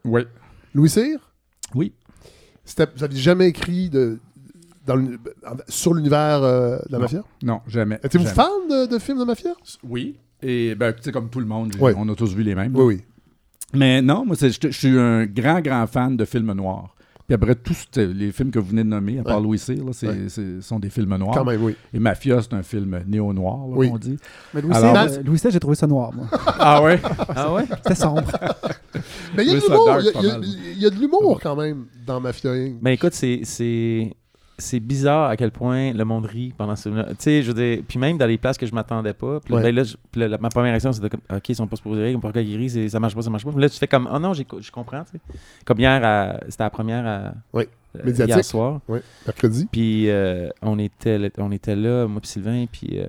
[0.05, 0.21] Oui.
[0.75, 1.17] Louis Cyr?
[1.75, 1.93] Oui.
[2.65, 4.19] Vous n'aviez jamais écrit de,
[4.85, 5.01] dans
[5.67, 7.03] sur l'univers euh, de la Non.
[7.03, 7.23] mafia?
[7.43, 7.99] Non, jamais.
[8.03, 8.33] Êtes-vous jamais.
[8.35, 9.51] fan de, de films de mafia?
[9.83, 10.17] Oui.
[10.41, 11.93] Et, ben, tu sais, comme tout le monde, Oui.
[11.97, 12.75] on a tous vu les mêmes.
[12.75, 13.01] Oui, oui.
[13.73, 16.95] Mais non, moi, je suis un grand, grand fan de films noirs.
[17.27, 19.43] Puis après, tous les films que vous venez de nommer, à part Ouais.
[19.43, 20.61] Louis Cyr, là, c'est, Ouais.
[20.61, 21.35] sont des films noirs.
[21.35, 21.75] Quand même, oui.
[21.93, 23.89] Et Mafia, c'est un film néo-noir, là, Oui.
[23.91, 24.15] on dit.
[24.53, 26.27] Mais Louis Alors- XVI, euh, j'ai trouvé ça noir, moi.
[26.57, 27.01] Ah ouais?
[27.35, 27.65] Ah ouais?
[27.83, 28.31] C'était sombre.
[29.35, 29.99] Mais il y a de l'humour.
[29.99, 32.75] y y il y a de l'humour quand même dans Mafia Inc.
[32.81, 33.41] Ben écoute, c'est,
[34.57, 36.89] c'est, bizarre à quel point le monde rit pendant ce.
[36.89, 39.53] Tu sais, je veux dire, puis même dans les places que je m'attendais pas, puis
[39.53, 39.61] Ouais.
[39.61, 41.75] ben là, je- puis là, la- ma première réaction, c'était comme, OK, ils sont pas
[41.75, 43.51] supposés rire, pourquoi ils rient, ça marche pas, ça marche pas.
[43.51, 45.19] Puis là, tu fais comme, oh non, je comprends, tu sais.
[45.65, 47.65] Comme hier, c'était la première à, Oui.
[47.95, 48.35] euh, Médiatique.
[48.35, 48.79] hier soir.
[48.87, 49.67] Oui, mercredi.
[49.71, 53.07] Puis euh, on, était, là- on était là, moi puis Sylvain, puis, euh,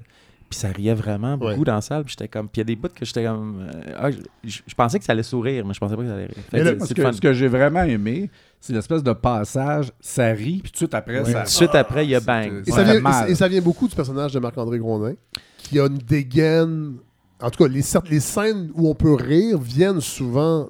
[0.48, 1.64] puis ça riait vraiment beaucoup Ouais.
[1.64, 2.04] dans la salle.
[2.04, 4.10] Puis j'étais comme, puis il y a des bouts que j'étais comme, euh, ah,
[4.44, 6.34] je, pensais que ça allait sourire, mais je pensais pas que ça allait rire.
[6.36, 8.30] Fait Mais que là, c'est- ce que, ce j'ai vraiment aimé,
[8.60, 11.32] c'est l'espèce de passage, ça rit, puis tout de suite après, Ouais.
[11.32, 11.40] ça...
[11.40, 12.62] Tout de suite après, il y a bang.
[12.66, 13.30] Et, ça vient, mal.
[13.30, 15.14] et ça vient beaucoup du personnage de Marc-André Grondin,
[15.58, 16.94] qui a une dégaine.
[17.40, 20.68] En tout cas, les, les scènes où on peut rire viennent souvent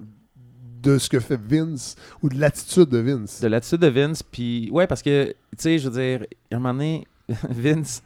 [0.82, 3.40] de ce que fait Vince ou de l'attitude de Vince.
[3.40, 6.58] De l'attitude de Vince, puis ouais, parce que, tu sais, je veux dire, à un
[6.58, 7.06] moment donné,
[7.50, 8.02] Vince,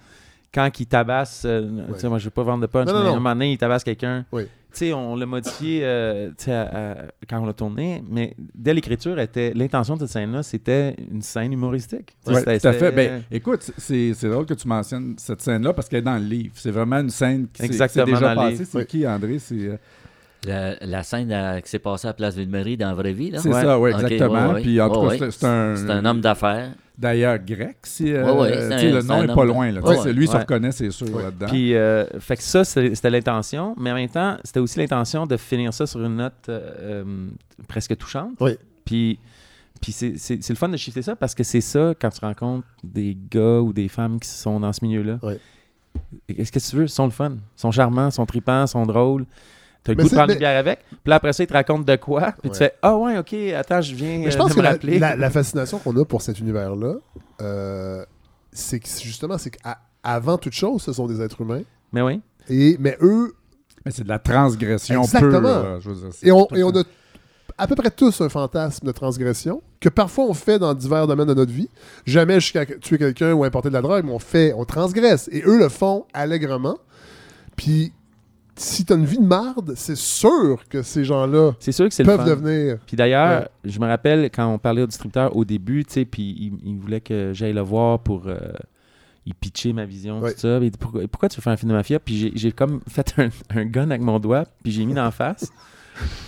[0.55, 3.01] quand il tabasse, euh, tu sais, moi je veux pas vendre de punch, Non, mais
[3.01, 3.07] non.
[3.07, 4.25] à un moment donné, il tabasse quelqu'un.
[4.33, 4.45] Oui.
[4.73, 6.95] Tu sais, on l'a modifié euh, à- à-
[7.29, 11.53] quand on l'a tourné, mais dès l'écriture, était l'intention de cette scène-là, c'était une scène
[11.53, 12.17] humoristique.
[12.27, 12.91] Ouais, c'était- tout à fait.
[12.93, 16.53] Ben, écoute, c'est drôle que tu mentionnes cette scène-là parce qu'elle est dans le livre.
[16.55, 18.65] C'est vraiment une scène qui s'est- déjà passée.
[18.65, 18.87] C'est Oui.
[18.87, 19.39] qui, André?
[19.39, 19.77] C'est euh,
[20.47, 23.31] La, la scène euh, qui s'est passée à la place Ville-Marie dans la vraie vie.
[23.31, 23.39] là.
[23.39, 23.61] c'est Ouais.
[23.63, 24.49] ça, oui, exactement.
[24.49, 24.63] ouais, ouais.
[24.63, 25.31] Puis en tout Ouais, cas, ouais.
[25.31, 25.77] c'est- c'est un...
[25.77, 26.71] C'est un homme d'affaires.
[26.99, 29.73] D'ailleurs, grec, si, euh, Ouais, ouais, un- le nom n'est pas loin.
[29.73, 31.23] Là, Ouais, lui, il se reconnaît, c'est sûr, Ouais.
[31.23, 31.47] là-dedans.
[31.47, 35.37] Puis, euh, fait que ça, c'était l'intention, mais en même temps, c'était aussi l'intention de
[35.37, 37.03] finir ça sur une note euh,
[37.67, 38.35] presque touchante.
[38.41, 38.53] Oui.
[38.85, 39.19] Puis,
[39.81, 42.21] puis c'est, c'est- c'est le fun de shifter ça parce que c'est ça quand tu
[42.25, 45.19] rencontres des gars ou des femmes qui sont dans ce milieu-là.
[45.23, 45.35] Oui.
[46.29, 46.85] Qu'est-ce que tu veux?
[46.85, 47.31] Ils sont le fun.
[47.33, 49.25] Ils sont charmants, ils sont tripants, ils sont drôles.
[49.85, 50.81] T'as le Mais goût de prendre mais- une bière avec?
[50.89, 52.33] Puis là, après ça, ils te racontent de quoi?
[52.41, 52.51] Puis Ouais.
[52.51, 54.65] tu fais Ah ouais, ok, attends, je viens Mais je euh, pense de que me
[54.65, 54.99] la, rappeler.
[54.99, 56.95] la- la fascination qu'on a pour cet univers-là,
[57.41, 58.05] euh,
[58.53, 61.63] c'est que justement, c'est qu'avant toute chose, ce sont des êtres humains.
[61.93, 62.21] Mais oui.
[62.49, 63.35] Et, mais eux,
[63.85, 65.41] Mais c'est de la transgression Exactement.
[65.63, 65.81] pure.
[65.81, 66.85] je veux dire, et on, et on a
[67.59, 71.27] à peu près tous un fantasme de transgression que parfois on fait dans divers domaines
[71.29, 71.69] de notre vie.
[72.07, 75.29] Jamais jusqu'à tuer quelqu'un ou importer de la drogue, mais on fait, on transgresse.
[75.33, 76.79] Et eux le font allègrement.
[77.57, 77.93] Puis
[78.63, 81.53] si t'as une vie de marde, c'est sûr que ces gens-là
[82.05, 82.79] peuvent devenir.
[82.87, 83.49] Puis d'ailleurs, Ouais.
[83.65, 86.79] je me rappelle quand on parlait au distributeur au début, tu sais, puis il, il
[86.79, 88.39] voulait que j'aille le voir pour euh,
[89.27, 90.33] y pitcher ma vision, Ouais.
[90.35, 90.59] tout ça.
[90.63, 91.99] Il dit, pourquoi, pourquoi tu veux faire un film de mafia?
[92.01, 95.51] Puis j'ai- comme fait un, un gun avec mon doigt, puis j'ai mis d'en face.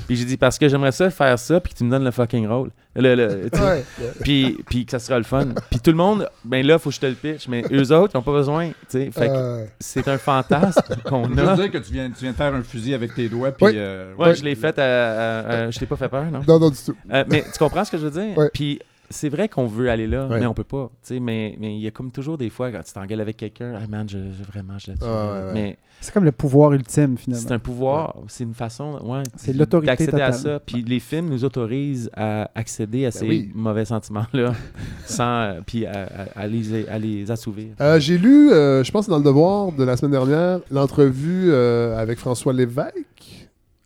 [0.07, 2.11] Puis j'ai dit, parce que j'aimerais ça faire ça, puis que tu me donnes le
[2.11, 2.71] fucking rôle.
[2.97, 3.49] Le, le-.
[3.55, 3.85] Ouais.
[4.23, 5.49] puis, puis que ça sera le fun.
[5.71, 7.49] Puis tout le monde, ben là, faut que je te le pitch.
[7.49, 8.69] Mais eux autres, ils n'ont pas besoin.
[8.69, 9.11] tu sais.
[9.11, 11.57] Fait que Euh, c'est un fantasme qu'on Je veux a.
[11.57, 13.67] dire que tu viens, tu viens de faire un fusil avec tes doigts, puis...
[13.67, 13.73] Oui.
[13.77, 14.79] euh, Ouais, je l'ai fait.
[14.79, 16.43] à- à- à- je t'ai pas fait peur, non?
[16.47, 16.95] non, non, du tout.
[17.13, 18.37] Euh, mais tu comprends ce que je veux dire?
[18.39, 18.51] Ouais.
[18.53, 18.79] Puis
[19.15, 20.41] c'est vrai qu'on veut aller là, Ouais.
[20.41, 20.91] mais on peut pas.
[21.03, 23.37] tu sais, Mais mais il y a comme toujours des fois quand tu t'engueules avec
[23.37, 25.07] quelqu'un, ah man, je, je- vraiment, je l'ai tué.
[25.07, 25.53] Ouais, ouais, ouais.
[25.55, 27.47] Mais C'est comme le pouvoir ultime, finalement.
[27.49, 30.59] c'est un pouvoir, c'est une façon, ouais, C'est l'autorité d'accéder à ça.
[30.61, 33.53] Puis les films nous autorisent à accéder à ces Ben oui.
[33.55, 34.53] mauvais sentiments-là,
[35.07, 35.93] sans, euh, puis à,
[36.35, 37.69] à- à les, à les assouvir.
[37.81, 41.97] Euh, J'ai lu, euh, je pense dans le Devoir de la semaine dernière, l'entrevue euh,
[41.97, 43.04] avec François Lévesque,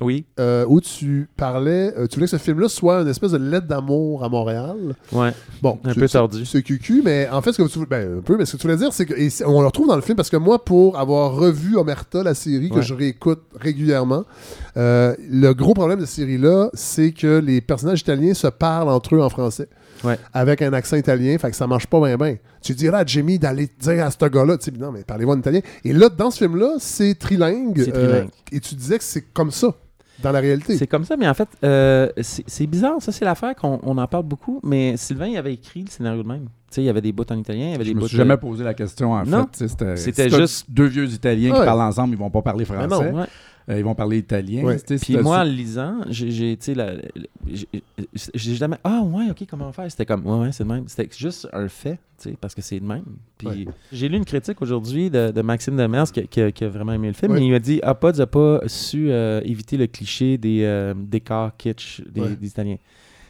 [0.01, 3.39] Oui, euh, où tu parlais, euh, tu voulais que ce film-là soit une espèce de
[3.39, 4.95] lettre d'amour à Montréal.
[5.13, 6.47] ouais, Bon, un peu tordu.
[6.47, 8.69] C'est QQ, mais en fait, ce que tu ben, un peu, mais ce que tu
[8.69, 10.97] voulais dire, c'est que et on le retrouve dans le film parce que moi, pour
[11.01, 12.83] avoir revu Omerta, la série que Ouais.
[12.83, 14.25] je réécoute régulièrement,
[14.77, 19.17] euh, le gros problème de cette série-là, c'est que les personnages italiens se parlent entre
[19.17, 19.69] eux en français.
[20.05, 20.17] Ouais.
[20.33, 22.37] Avec un accent italien, fait que ça marche pas bien bien.
[22.63, 25.39] Tu dirais à Jimmy d'aller dire à ce gars-là, tu sais, non, mais parlez-vous en
[25.41, 25.59] italien.
[25.85, 27.83] Et là, dans ce film-là, c'est trilingue.
[27.85, 28.29] C'est trilingue.
[28.53, 29.75] et tu disais que c'est comme ça,
[30.23, 30.77] dans la réalité.
[30.77, 33.01] C'est comme ça, mais en fait, euh, c'est bizarre.
[33.01, 34.61] Ça, c'est l'affaire qu'on on en parle beaucoup.
[34.63, 36.45] Mais Sylvain, il avait écrit le scénario de même.
[36.71, 38.01] Tu sais, il y avait des bouts en italien, il y avait Je des me
[38.01, 38.09] bouts.
[38.09, 39.49] suis jamais posé la question, en Non.
[39.57, 39.69] fait.
[39.97, 41.59] C'était juste- deux vieux Italiens Ouais.
[41.61, 43.11] qui parlent ensemble, ils vont pas parler Mais français.
[43.11, 43.27] non, Ouais.
[43.69, 44.63] Euh, ils vont parler italien.
[44.65, 44.79] Ouais.
[45.03, 46.57] Puis moi, en lisant, j'ai, j'ai,
[48.55, 48.77] jamais.
[48.85, 49.91] Ah, ouais, ok, comment faire?
[49.91, 50.89] C'était comme, ouais, ouais, c'est le même.
[50.89, 53.05] C'était juste un fait, tu sais, parce que c'est le même.
[53.37, 53.67] Puis Ouais.
[53.93, 56.93] j'ai lu une critique aujourd'hui de, de Maxime Demers qui, qui a- qui a vraiment
[56.93, 57.33] aimé le film.
[57.33, 57.41] Ouais.
[57.41, 61.57] mais il m'a dit Apods n'a pas su euh, éviter le cliché des euh, décors
[61.57, 62.37] kitsch des, Ouais.
[62.37, 62.77] des Italiens.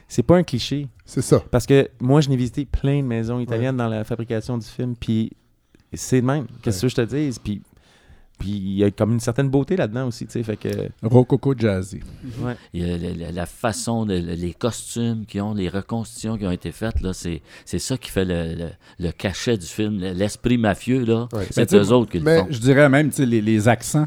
[0.06, 0.88] C'est pas un cliché.
[1.04, 1.42] C'est ça.
[1.50, 4.94] Parce que moi, je n'ai visité plein de maisons italiennes dans la fabrication du film,
[4.98, 5.32] puis
[5.92, 6.46] c'est le même.
[6.62, 7.38] Qu'est-ce que je te dis?
[7.42, 7.60] Puis
[8.38, 10.68] puis il y a comme une certaine beauté là-dedans aussi, tu sais, fait que...
[11.02, 12.00] Rococo Jazzy.
[12.40, 12.54] Ouais.
[12.72, 16.46] Il y a la, la- la façon, de, les costumes qui ont, les reconstitutions qui
[16.46, 18.70] ont été faites, là, c'est, c'est ça qui fait le, le-
[19.06, 19.98] le cachet du film.
[19.98, 21.46] L'esprit mafieux, là, Ouais.
[21.50, 22.46] C'est eux autres qui mais le font.
[22.50, 24.06] Je dirais même, tu sais, les, les accents.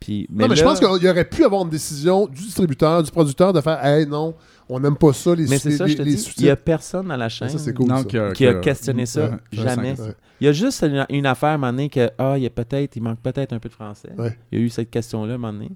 [0.00, 3.02] Puis, mais non, mais je pense qu'il y aurait pu avoir une décision du distributeur,
[3.02, 4.34] du producteur de faire Hey, non,
[4.68, 6.44] on n'aime pas ça, les Mais c'est les- ça, je les- te les dis, il
[6.44, 7.86] n'y a personne à la chaîne Ça, c'est cool.
[7.88, 8.04] non, ça.
[8.04, 9.30] qui a, qui a questionné ça.
[9.30, 9.98] Ouais, Jamais.
[10.00, 10.14] Ouais.
[10.40, 12.46] Il y a juste une, une affaire à un moment donné que, ah, il y
[12.46, 14.10] a peut-être, il manque peut-être un peu de français.
[14.16, 14.36] Ouais.
[14.52, 15.70] Il y a eu cette question-là à un moment donné.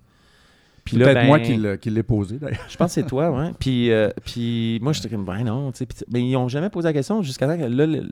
[0.84, 2.58] Puis Peut-être ben, moi qui l'ai posé, d'ailleurs.
[2.68, 3.52] Je pense que c'est toi, ouais.
[3.60, 5.86] Puis, euh, puis moi, j'étais comme, ben non, tu sais.
[5.86, 8.02] puis ils n'ont jamais posé la question jusqu'à temps que là, le,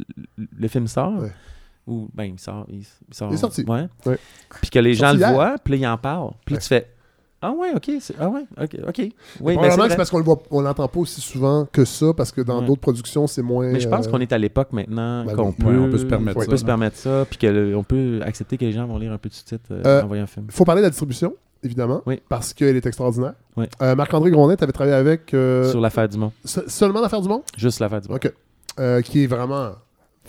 [0.56, 1.20] le film sort.
[1.20, 1.32] Ouais.
[1.88, 2.66] Ou, ben, il sort.
[2.68, 2.78] Il,
[3.08, 3.64] il sort Il est sorti.
[3.64, 3.88] Ouais.
[4.06, 4.18] Ouais.
[4.60, 6.30] Puis que les gens le voient, puis là, ils en parlent.
[6.44, 6.88] Puis tu fais,
[7.42, 7.90] ah ouais, ok.
[8.18, 8.98] Ah ouais, ok, ok.
[8.98, 9.88] Oui, ben, Probablement c'est que vrai.
[9.90, 12.60] c'est parce qu'on le voit, on l'entend pas aussi souvent que ça, parce que dans
[12.60, 12.66] Ouais.
[12.66, 13.70] d'autres productions, c'est moins.
[13.72, 15.54] Mais je pense euh, qu'on est à l'époque maintenant ben qu'on oui.
[15.58, 18.20] peut, Ouais, on peut se permettre on ça, peut se permettre ça, puis qu'on peut
[18.22, 20.26] accepter que les gens vont lire un peu de sous-titres euh, Euh, en voyant un
[20.26, 20.46] film.
[20.48, 22.20] Il faut parler de la distribution, évidemment, Oui.
[22.28, 23.34] parce qu'elle est extraordinaire.
[23.56, 23.66] Oui.
[23.82, 26.32] Euh, Marc-André Gronet, tu avais travaillé avec euh, Sur l'affaire du monde.
[26.44, 28.18] se- seulement l'affaire du monde Juste l'affaire du monde.
[28.24, 29.02] OK.
[29.04, 29.72] Qui est vraiment,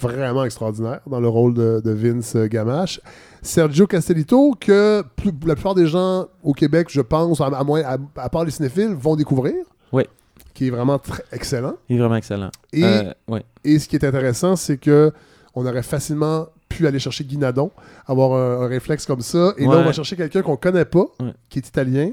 [0.01, 2.99] vraiment extraordinaire dans le rôle de, de Vince Gamache.
[3.41, 7.81] Sergio Castellito, que plus- la plupart des gens au Québec, je pense, à, à moins,
[7.83, 9.53] à, à part les cinéphiles, vont découvrir.
[9.91, 10.03] Oui.
[10.53, 11.73] Qui est vraiment très excellent.
[11.89, 12.49] Il est vraiment excellent.
[12.73, 13.43] Et, Euh, ouais.
[13.63, 15.11] et ce qui est intéressant, c'est que
[15.55, 17.71] on aurait facilement pu aller chercher Guinadon,
[18.07, 19.53] avoir un, un réflexe comme ça.
[19.57, 21.33] Et là, on va chercher quelqu'un qu'on connaît pas, Ouais.
[21.49, 22.11] qui est italien.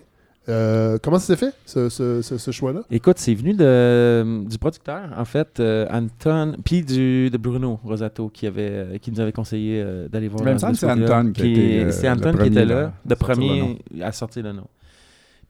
[0.49, 2.80] Euh, comment ça s'est fait, ce, ce- ce- ce choix-là?
[2.90, 8.28] Écoute, c'est venu de, du producteur, en fait, euh, Anton, puis du, de Bruno Rosato,
[8.28, 10.42] qui, avait, euh, qui nous avait conseillé euh, d'aller voir.
[10.44, 11.12] Mais il me de semble ce que c'est.
[11.12, 14.66] Anton qui euh, C'est le Anton qui était là, le premier à sortir le nom.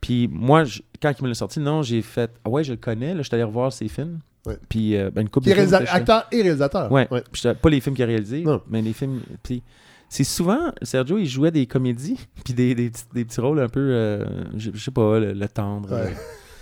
[0.00, 2.78] Puis moi, je- quand il me l'a sorti, non, j'ai fait Ah ouais, je le
[2.78, 4.18] connais, là, je suis allé revoir ses films.
[4.46, 4.56] Ouais.
[4.68, 6.90] Puis euh, ben, une couple de films acteur et réalisateur.
[6.90, 7.06] Ouais.
[7.10, 7.22] Ouais.
[7.60, 8.62] Pas les films qu'il a réalisés, Non.
[8.68, 9.20] mais les films.
[9.42, 9.62] Puis
[10.08, 13.68] c'est souvent, Sergio, il jouait des comédies, puis des, des, petits, des petits rôles un
[13.68, 14.24] peu, euh,
[14.56, 15.90] je, je sais pas, le, le tendre.
[15.94, 16.14] Ouais.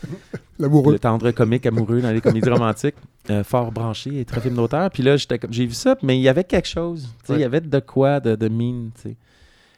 [0.04, 0.08] euh,
[0.58, 0.92] L'amoureux.
[0.94, 2.94] le tendre comique amoureux dans les comédies romantiques,
[3.30, 4.90] euh, fort branché et très film d'auteur.
[4.90, 5.16] Puis là,
[5.50, 7.08] j'ai vu ça, mais il y avait quelque chose.
[7.20, 7.38] tu sais, Ouais.
[7.38, 8.90] Il y avait de quoi, de, de mine.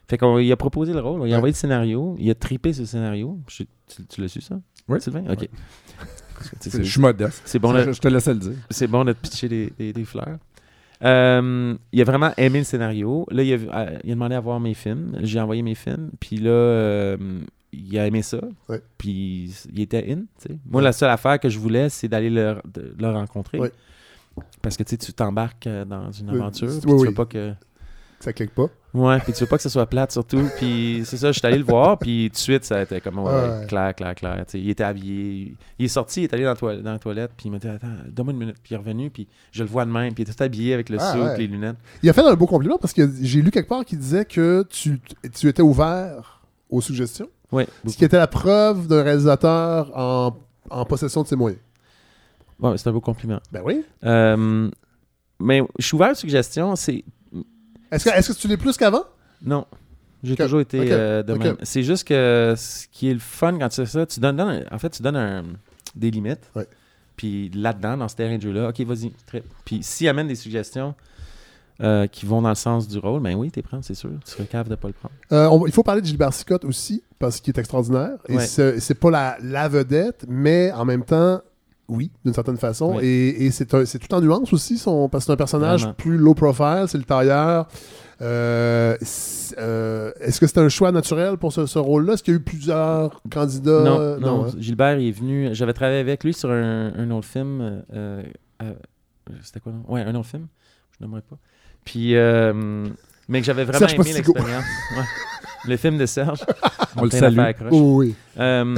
[0.06, 1.36] Fait qu'on il a proposé le rôle, lui a Ouais.
[1.36, 3.38] envoyé le scénario, il a tripé le scénario.
[3.48, 4.58] Je- tu tu l'as su, ça?
[4.88, 5.00] Oui.
[5.00, 5.24] Sylvain?
[5.30, 5.48] OK.
[6.72, 7.42] Je suis modeste.
[7.44, 8.52] C'est bon, Ça, je, te laissais le dire.
[8.70, 10.38] c'est bon de te pitcher des, des- des fleurs.
[11.05, 13.26] Euh, il a vraiment aimé le scénario.
[13.30, 15.16] Là, il a, vu- euh, il a demandé à voir mes films.
[15.22, 16.11] J'ai envoyé mes films.
[16.18, 17.16] Puis là, euh,
[17.72, 18.40] il a aimé ça.
[18.68, 18.80] Ouais.
[18.96, 20.22] Puis il était in.
[20.68, 22.57] Moi, la seule affaire que je voulais, c'est d'aller le,
[23.01, 23.59] rencontrer.
[23.61, 23.72] Ouais.
[24.62, 26.68] Parce que tu t'embarques dans une Oui, aventure.
[26.68, 27.09] oui, tu oui.
[27.09, 27.53] veux pas que.
[28.20, 28.66] Ça clique pas.
[28.94, 30.48] Ouais, puis tu veux pas que ce soit plate surtout.
[30.56, 33.00] Puis c'est ça, je suis allé le voir, puis tout de suite, ça a été
[33.00, 33.66] comme, ouais, Ouais.
[33.68, 34.44] clair, clair, clair.
[34.54, 37.30] Il était habillé, il est sorti, il est allé dans, la toilette- dans la toilette,
[37.36, 38.56] puis il m'a dit, attends, donne-moi une minute.
[38.62, 40.74] Puis il est revenu, puis je le vois de même, puis il était tout habillé
[40.74, 41.38] avec le Ah, ouais.
[41.38, 41.76] les lunettes.
[42.02, 44.64] Il a fait un beau compliment parce que j'ai lu quelque part qui disait que
[44.68, 44.98] tu,
[45.38, 47.28] tu étais ouvert aux suggestions.
[47.52, 47.64] Oui.
[47.86, 50.36] Ce qui était la preuve d'un réalisateur en,
[50.70, 51.60] en possession de ses moyens.
[52.58, 53.38] Ouais, c'est un beau compliment.
[53.52, 53.84] Ben oui.
[54.04, 54.68] Euh,
[55.38, 56.74] mais je suis ouvert aux suggestions.
[56.74, 57.04] C'est
[57.91, 59.05] Est-ce que, est-ce que tu l'es plus qu'avant?
[59.43, 59.66] Non.
[60.24, 61.57] J'ai toujours été euh, de même.
[61.62, 64.64] C'est juste que ce qui est le fun quand tu fais ça, tu donnes, donnes-
[64.70, 65.45] en fait, tu donnes un-
[65.95, 66.51] des limites.
[66.57, 66.66] Ouais.
[67.16, 69.45] Puis là-dedans, dans ce terrain de jeu-là, OK, vas-y, trip.
[69.64, 70.95] Puis s'il amène des suggestions
[71.80, 74.11] euh, qui vont dans le sens du rôle, ben oui, t'es prends, c'est sûr.
[74.24, 75.14] Tu serais cave de pas le prendre.
[75.32, 78.18] Euh, on- il faut parler de Gilbert Scott aussi, parce qu'il est extraordinaire.
[78.28, 78.45] Et Ouais.
[78.47, 81.41] c'est c'est pas la, la vedette, mais en même temps,
[81.89, 82.99] oui, d'une certaine façon.
[83.01, 85.80] Et, et c'est un- c'est tout en nuance aussi, son, parce que c'est un personnage
[85.80, 85.95] Vraiment.
[85.95, 87.66] plus low profile, c'est le tailleur.
[88.20, 92.14] Euh, c'est- euh, Est-ce que c'est un choix naturel pour ce, ce rôle-là?
[92.14, 93.84] Est-ce qu'il y a eu plusieurs candidats?
[93.84, 94.51] non, Euh, non, hein?
[94.59, 95.51] Gilbert il est venu.
[95.53, 97.82] J'avais travaillé avec lui sur un, un autre film.
[97.95, 98.22] euh,
[98.62, 98.72] euh,
[99.43, 99.84] C'était quoi, non?
[99.93, 100.47] Ouais, un autre film.
[100.99, 101.36] Je n'aimerais pas.
[101.84, 102.86] Puis, euh,
[103.28, 104.32] mais que j'avais vraiment Serge aimé Postigo.
[104.34, 104.64] l'expérience.
[104.97, 105.05] Ouais.
[105.68, 106.41] Le film de Serge.
[106.97, 107.39] On le salue.
[107.70, 108.14] Oh oui.
[108.39, 108.74] Euh,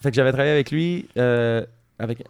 [0.00, 1.64] fait que j'avais travaillé avec lui euh,
[2.00, 2.24] avec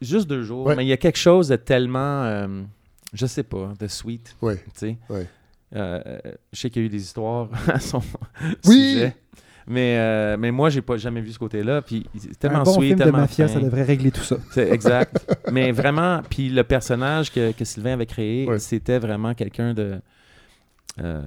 [0.00, 0.76] juste deux jours, Ouais.
[0.76, 2.62] mais il y a quelque chose de tellement, euh,
[3.12, 4.36] je sais pas, de sweet.
[4.42, 4.56] Ouais.
[4.56, 4.96] Tu sais.
[5.08, 5.26] Ouais.
[5.76, 6.00] Euh,
[6.52, 8.00] je sais qu'il y a eu des histoires à son
[8.66, 8.92] Oui!
[8.94, 9.16] sujet.
[9.66, 11.80] Mais, euh, mais moi, j'ai pas jamais vu ce côté-là.
[11.80, 13.54] Puis c'est tellement un bon sweet, film de tellement mafia, fin.
[13.54, 14.36] ça devrait régler tout ça.
[14.50, 15.34] C'est exact.
[15.52, 18.58] mais vraiment, puis le personnage que, que Sylvain avait créé, Ouais.
[18.58, 20.00] c'était vraiment quelqu'un de
[21.02, 21.22] euh,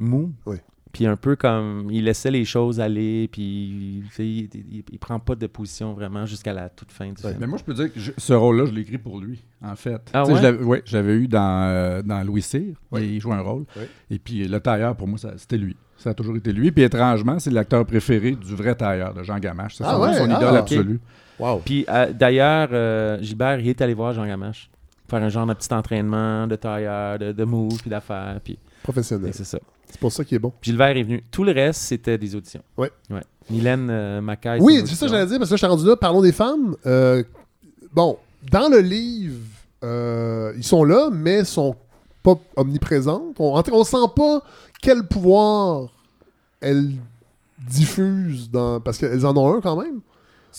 [0.00, 0.32] mou.
[0.44, 0.60] Ouais.
[0.92, 5.34] Puis un peu comme il laissait les choses aller, puis il, il, il prend pas
[5.34, 7.30] de position vraiment jusqu'à la toute fin du Ouais.
[7.30, 7.36] film.
[7.40, 9.74] Mais moi, je peux dire que je- ce rôle-là, je l'ai écrit pour lui, en
[9.74, 10.10] fait.
[10.12, 10.36] Ah ouais?
[10.36, 12.74] je l'avais- ouais, je l'avais eu dans, euh, dans Louis Cyr.
[12.90, 13.06] Ouais.
[13.08, 13.64] Il jouait un rôle.
[14.10, 15.76] Et puis le tailleur, pour moi, ça- c'était lui.
[15.96, 16.70] Ça a toujours été lui.
[16.72, 19.76] Puis étrangement, c'est l'acteur préféré du vrai tailleur, de Jean Gamache.
[19.76, 20.14] C'est Ah son, ouais?
[20.14, 20.58] son Ah, idole ok.
[20.58, 21.00] absolue.
[21.38, 21.62] Wow.
[21.64, 24.68] Puis euh, d'ailleurs, euh, Gilbert, il est allé voir Jean Gamache.
[25.08, 28.40] Faire un genre de petit entraînement de tailleur, de, de move, puis d'affaires.
[28.44, 29.30] Puis Professionnel.
[29.30, 29.58] et c'est ça.
[29.92, 30.52] C'est pour ça qu'il est bon.
[30.62, 31.22] Gilbert est venu.
[31.30, 32.62] Tout le reste, c'était des auditions.
[32.78, 32.90] Ouais.
[33.10, 33.20] ouais.
[33.50, 34.56] Mylène euh, Mackay.
[34.60, 35.96] Oui, c'est ça que j'allais dire, parce que là, je suis rendu là.
[35.96, 36.74] Parlons des femmes.
[36.86, 37.22] Euh,
[37.92, 38.16] bon,
[38.50, 39.36] dans le livre,
[39.84, 41.76] euh, ils sont là, mais sont
[42.22, 43.38] pas omniprésentes.
[43.38, 44.42] On, on sent pas
[44.80, 45.88] quel pouvoir
[46.62, 46.92] elles
[47.68, 50.00] diffusent, dans, parce qu'elles en ont un quand même.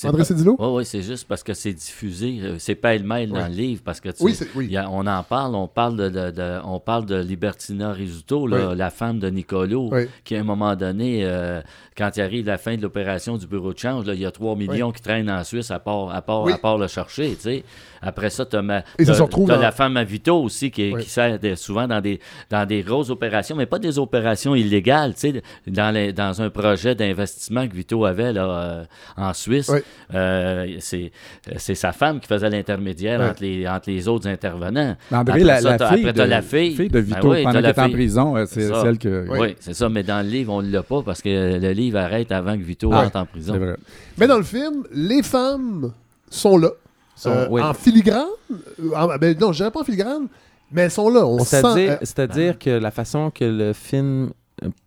[0.04, 0.56] André pas- Cédillo?
[0.60, 2.40] Oui, oui, c'est juste parce que c'est diffusé.
[2.42, 3.50] euh, C'est pêle-mêle dans Ouais.
[3.50, 3.82] le livre.
[3.86, 4.76] Parce que, tu Oui, sais, oui.
[4.78, 5.56] a- on en parle.
[5.56, 8.78] On parle de, de- de- on parle de Libertina Risuto, là, Oui.
[8.78, 9.92] la femme de Nicolo,
[10.24, 11.62] qui, à un moment donné, euh,
[11.98, 14.32] quand il arrive la fin de l'opération du bureau de change, là, il y a
[14.32, 17.36] 3 millions qui traînent en Suisse à part, à part, à part le chercher.
[17.36, 17.64] tu sais.
[18.02, 22.20] Après ça, tu as, dans- la femme à Vito aussi, qui, sert souvent dans des,
[22.50, 25.14] dans des grosses opérations, mais pas des opérations illégales.
[25.14, 28.86] tu sais, Dans, les- dans un projet d'investissement que Vito avait là, euh,
[29.18, 29.80] en Suisse, Oui.
[30.14, 31.12] Euh, c'est
[31.58, 33.30] c'est sa femme qui faisait l'intermédiaire Ouais.
[33.30, 34.96] entre, les, entre les autres intervenants.
[35.12, 36.90] André, Après la, ça, la t'as- fille, après, de, t'as la fille.
[36.90, 39.26] de Vito, Ben oui, pendant qu'elle la est en prison, euh, c'est celle que...
[39.30, 41.98] Oui, c'est ça, mais dans le livre, on ne l'a pas parce que le livre
[42.00, 43.54] arrête avant que Vito Ah, entre en prison.
[43.54, 43.76] C'est vrai.
[44.18, 45.92] Mais dans le film, les femmes
[46.30, 46.70] sont là.
[47.16, 47.62] Sont- Euh, oui.
[47.62, 48.26] En filigrane.
[48.52, 50.28] Euh, en- ben, non, je dirais pas en filigrane,
[50.72, 51.26] mais elles sont là.
[51.26, 51.58] On sent.
[51.62, 54.32] C'est-à-dire, euh, c'est-à-dire que la façon que le film, euh,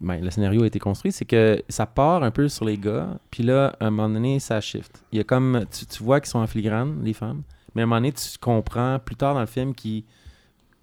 [0.01, 3.19] ben, le scénario a été construit, c'est que ça part un peu sur les gars,
[3.31, 5.03] puis là, à un moment donné, ça shift.
[5.13, 7.43] Il y a comme, tu, tu vois qu'ils sont en filigrane, les femmes,
[7.75, 10.05] mais à un moment donné, tu comprends plus tard dans le film qu'ils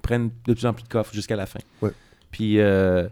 [0.02, 1.60] prennent de plus en plus de coffres jusqu'à la fin.
[1.82, 1.92] Ouais.
[2.32, 3.08] Puis, euh,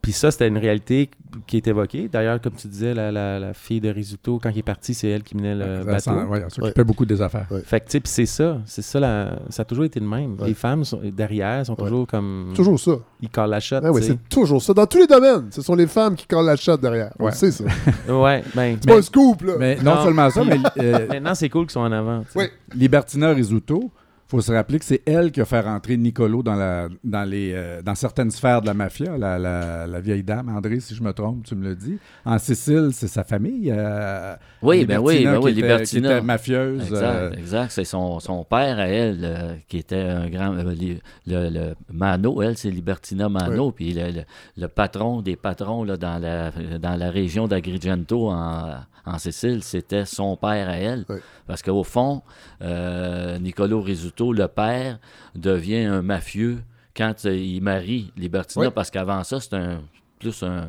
[0.00, 1.10] puis ça, c'était une réalité
[1.46, 2.08] qui est évoquée.
[2.08, 5.08] D'ailleurs, comme tu disais, la, la- la fille de Risuto, quand il est parti, c'est
[5.08, 6.30] elle qui menait le Ça bateau.
[6.30, 7.46] ouais, elle s'occupait beaucoup des affaires.
[7.50, 7.60] Ouais.
[7.64, 8.58] Fait que, tu sais, puis c'est ça.
[8.64, 10.36] C'est ça, la- ça a toujours été le même.
[10.40, 10.48] Ouais.
[10.48, 11.84] Les femmes sont, derrière sont Ouais.
[11.88, 12.52] toujours comme.
[12.54, 12.92] Toujours ça.
[13.20, 13.80] Ils collent la shot.
[13.84, 14.72] Oui, c'est toujours ça.
[14.72, 17.12] Dans tous les domaines, ce sont les femmes qui collent la shot derrière.
[17.18, 17.64] On sait, ça.
[18.08, 18.76] Ouais, ben.
[18.80, 19.54] C'est pas un scoop, là.
[19.58, 20.02] Mais non, Non.
[20.04, 22.24] seulement ça, mais euh, Maintenant, c'est cool qu'ils sont en avant.
[22.36, 22.44] Oui.
[22.74, 23.90] Libertina Risuto,
[24.28, 27.52] faut se rappeler que c'est elle qui a fait rentrer Nicolo dans, la, dans, les,
[27.54, 31.02] euh, dans certaines sphères de la mafia, la, la- la vieille dame, André, si je
[31.02, 31.98] me trompe, tu me le dis.
[32.26, 33.72] En Sicile, c'est sa famille.
[33.74, 36.08] euh, Oui, ben oui, Libertina ben oui, qui était- Libertina.
[36.08, 36.82] qui était mafieuse.
[36.82, 37.70] Exact, euh, exact.
[37.70, 40.52] C'est son, son père à elle euh, qui était un grand.
[40.52, 43.70] le, le Mano, elle, c'est Libertina Mano.
[43.72, 44.24] Puis le, le-
[44.58, 48.74] le patron des patrons là, dans, la, dans la région d'Agrigento en,
[49.08, 51.04] en Sicile, c'était son père à elle.
[51.08, 51.20] Ouais.
[51.46, 52.22] Parce qu'au fond,
[52.62, 54.98] euh, Nicolo Risuto, le père,
[55.34, 56.58] devient un mafieux
[56.96, 58.70] quand euh, il marie Libertina.
[58.70, 59.80] Parce qu'avant ça, c'est un,
[60.18, 60.68] plus un,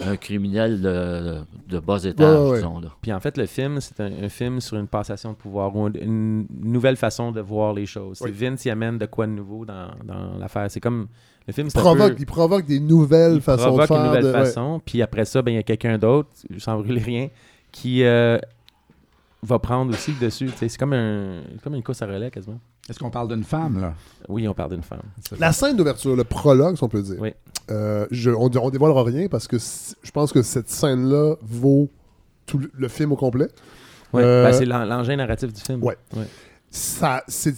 [0.00, 2.56] un criminel de, de bas étage, Ouais, ouais, ouais.
[2.58, 2.78] disons.
[2.80, 2.88] Là.
[3.02, 5.88] Puis en fait, le film, c'est un, un film sur une passation de pouvoir ou
[5.88, 8.18] une, nouvelle façon de voir les choses.
[8.18, 8.32] C'est Oui.
[8.32, 10.70] Vince, il amène de quoi de nouveau dans, dans l'affaire.
[10.70, 11.08] C'est comme.
[11.46, 13.96] Le film, Il provoque, peu- il provoque des nouvelles il façons de provoque faire.
[13.98, 14.32] une nouvelle de- ouais.
[14.32, 14.80] façon.
[14.82, 17.28] Puis après ça, ben, il y a quelqu'un d'autre, sans brûler rien,
[17.74, 18.38] qui euh,
[19.42, 20.48] va prendre aussi le dessus.
[20.56, 22.60] C'est comme, un, comme une course à relais quasiment.
[22.88, 23.94] Est-ce qu'on parle d'une femme, là?
[24.28, 25.00] Oui, on parle d'une femme.
[25.38, 27.16] La scène d'ouverture, le prologue, si on peut dire.
[27.18, 27.32] Oui.
[27.70, 31.88] Euh, je- on, on dévoilera rien parce que je pense que cette scène-là vaut
[32.46, 33.48] tout le, le film au complet.
[34.12, 35.82] Ouais, Euh, ben, c'est l'en- l'engin narratif du film.
[35.82, 35.96] Ouais.
[36.70, 37.54] ça, c'est,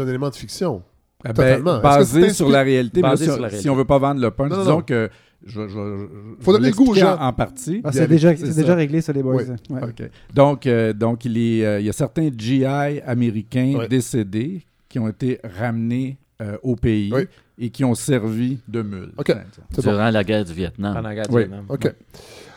[0.00, 0.82] un élément de fiction.
[1.26, 3.00] Ah ben, basé sur la réalité.
[3.00, 3.70] mais là, Basé si, sur la si réalité.
[3.70, 4.82] on veut pas vendre le punch, Non, non, disons non.
[4.82, 5.10] que
[5.46, 6.06] je, je, je-
[6.40, 7.18] Faut je donner le goût aux l'expliquer gens.
[7.20, 7.80] En, partie.
[7.84, 8.30] Ah, c'est déjà,
[8.74, 9.42] réglé, ça, les boys.
[9.42, 9.76] Oui.
[9.76, 9.82] Ouais.
[9.84, 10.10] OK.
[10.34, 13.88] Donc, euh, donc il, est, euh, il y a certains GI américains Ouais.
[13.88, 17.22] décédés qui ont été ramenés euh, au pays Oui.
[17.58, 19.12] et qui ont servi de mules.
[19.16, 19.32] OK.
[19.70, 19.92] C'est bon.
[19.92, 20.94] Durant la guerre du Vietnam.
[20.94, 21.42] Pendant la guerre du Oui.
[21.42, 21.66] Vietnam.
[21.68, 21.94] OK.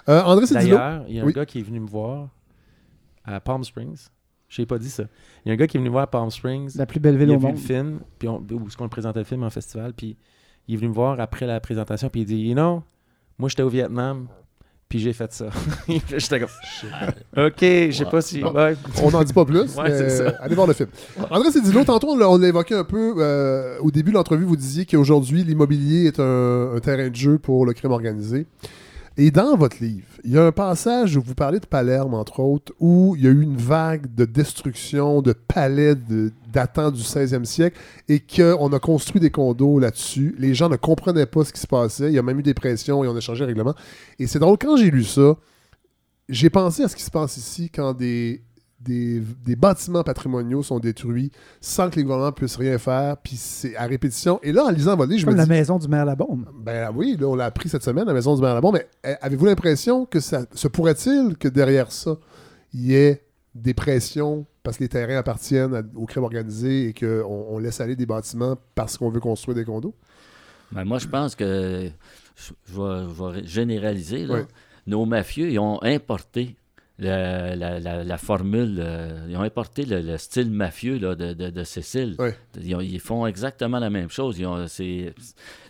[0.09, 0.45] Euh, André.
[0.51, 1.33] D'ailleurs, il y a un Oui.
[1.33, 2.29] gars qui est venu me voir
[3.25, 4.07] à Palm Springs.
[4.47, 5.03] Je n'ai pas dit ça.
[5.45, 6.77] Il y a un gars qui est venu me voir à Palm Springs.
[6.77, 7.55] La plus belle il ville a au vu monde.
[7.55, 10.15] le film, puis on, où est-ce qu'on présentait le film en festival, puis
[10.67, 12.83] il est venu me voir après la présentation, puis il dit, you know,
[13.39, 14.27] moi j'étais au Vietnam,
[14.89, 15.47] puis j'ai fait ça.
[15.87, 16.49] j'étais comme,
[17.37, 18.43] ok, je sais pas si...
[18.43, 18.75] Ouais.
[19.03, 20.33] On n'en dit pas plus, Ouais, mais c'est ça.
[20.39, 20.89] allez voir le film.
[21.29, 24.45] André Cédillo, tantôt, on l'a- on l'a évoqué un peu euh, au début de l'entrevue.
[24.45, 28.45] Vous disiez qu'aujourd'hui, l'immobilier est un, un terrain de jeu pour le crime organisé.
[29.19, 32.39] Et dans votre livre, il y a un passage où vous parlez de Palerme, entre
[32.39, 35.95] autres, où il y a eu une vague de destruction de palais
[36.53, 40.35] datant du 16e siècle et qu'on a construit des condos là-dessus.
[40.37, 42.09] Les gens ne comprenaient pas ce qui se passait.
[42.09, 43.73] Il y a même eu des pressions et on a changé le règlement.
[44.19, 45.35] Et c'est drôle, quand j'ai lu ça,
[46.29, 48.43] j'ai pensé à ce qui se passe ici quand des,
[48.79, 53.75] des, des bâtiments patrimoniaux sont détruits sans que les gouvernements puissent rien faire, puis c'est
[53.75, 54.39] à répétition.
[54.43, 56.45] Et là, en lisant votre livre, je Comme me la dis, maison du maire Labombe.
[56.59, 58.87] ben oui, là, on l'a appris cette semaine à la Maison du maire Labon, mais
[59.05, 62.17] euh, avez-vous l'impression que ça se pourrait-il que derrière ça,
[62.73, 63.23] il y ait
[63.55, 67.79] des pressions parce que les terrains appartiennent à- au crime organisé et qu'on on laisse
[67.81, 69.95] aller des bâtiments parce qu'on veut construire des condos?
[70.71, 71.89] Ben, moi, je pense que
[72.35, 74.25] je, je vais, je vais généraliser.
[74.25, 74.35] là.
[74.35, 74.41] Oui.
[74.85, 76.56] Nos mafieux, ils ont importé
[76.99, 81.49] la, la- la formule, euh, ils ont importé le, le style mafieux là, de, de,
[81.49, 82.15] de Cécile.
[82.19, 82.29] Oui.
[82.61, 84.39] Ils, ont- ils font exactement la même chose.
[84.39, 85.13] Ils ont- c'est-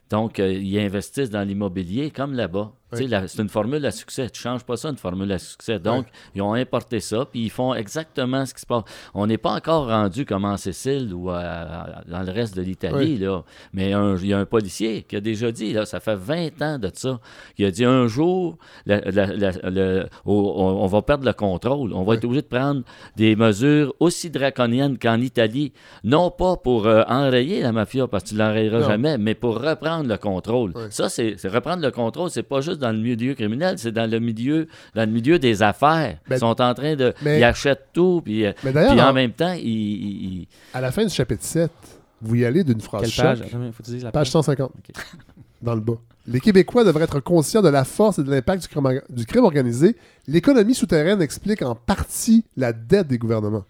[0.10, 2.72] donc, euh, ils investissent dans l'immobilier comme là-bas.
[2.94, 3.10] Oui.
[3.28, 4.30] C'est une formule à succès.
[4.30, 5.78] Tu ne changes pas ça, une formule à succès.
[5.78, 6.12] Donc, Oui.
[6.36, 8.84] ils ont importé ça, puis ils font exactement ce qui se passe.
[9.14, 13.14] On n'est pas encore rendu comme en Sicile ou à- dans le reste de l'Italie,
[13.14, 13.18] Oui.
[13.18, 13.44] là.
[13.74, 16.80] Mais il y a un policier qui a déjà dit, là, ça fait 20 ans
[16.80, 17.20] de ça,
[17.58, 21.92] il a dit un jour, la- la- la- le- au- on, va perdre le contrôle.
[21.94, 22.84] On va être obligé de prendre
[23.18, 25.74] des mesures aussi draconiennes qu'en Italie,
[26.06, 29.60] non pas pour euh, enrayer la mafia, parce que tu ne l'enrayeras jamais, mais pour
[29.62, 30.74] reprendre le contrôle.
[30.90, 34.10] Ça, c'est c'est reprendre le contrôle, c'est pas juste dans le milieu criminel, c'est dans
[34.10, 36.18] le milieu, dans le milieu des affaires.
[36.28, 37.14] Ben, ils sont en train de.
[37.24, 39.64] mais- ils achètent tout, puis, euh, Mais d'ailleurs, puis en en- même temps, ils.
[39.68, 41.72] ils- ils- À la fin du chapitre 7,
[42.22, 43.40] vous y allez d'une phrase Quelle page?
[43.50, 44.32] Faut que la Page page.
[44.32, 44.72] 150.
[44.78, 44.96] Ok.
[45.62, 45.96] Dans le bas.
[46.28, 49.44] Les Québécois devraient être conscients de la force et de l'impact du crime, du crime
[49.46, 49.96] organisé.
[50.28, 53.64] L'économie souterraine explique en partie la dette des gouvernements.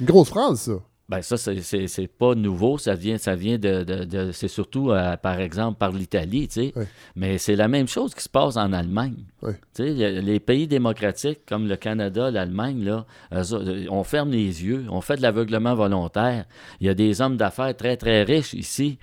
[0.00, 0.72] Une grosse phrase, ça.
[1.08, 2.76] Ben ça, c'est- pas nouveau.
[2.76, 6.54] Ça vient, ça vient de, de- de- c'est surtout, euh, par exemple, par l'Italie, tu
[6.66, 6.72] sais.
[6.76, 6.84] Oui.
[7.16, 9.14] Mais c'est la même chose qui se passe en Allemagne.
[9.42, 9.52] Oui.
[9.74, 14.84] Tu sais, les- pays démocratiques comme le Canada, l'Allemagne, là, euh, on ferme les yeux,
[14.90, 16.44] on fait de l'aveuglement volontaire.
[16.80, 18.98] Il y a des hommes d'affaires très, très riches ici.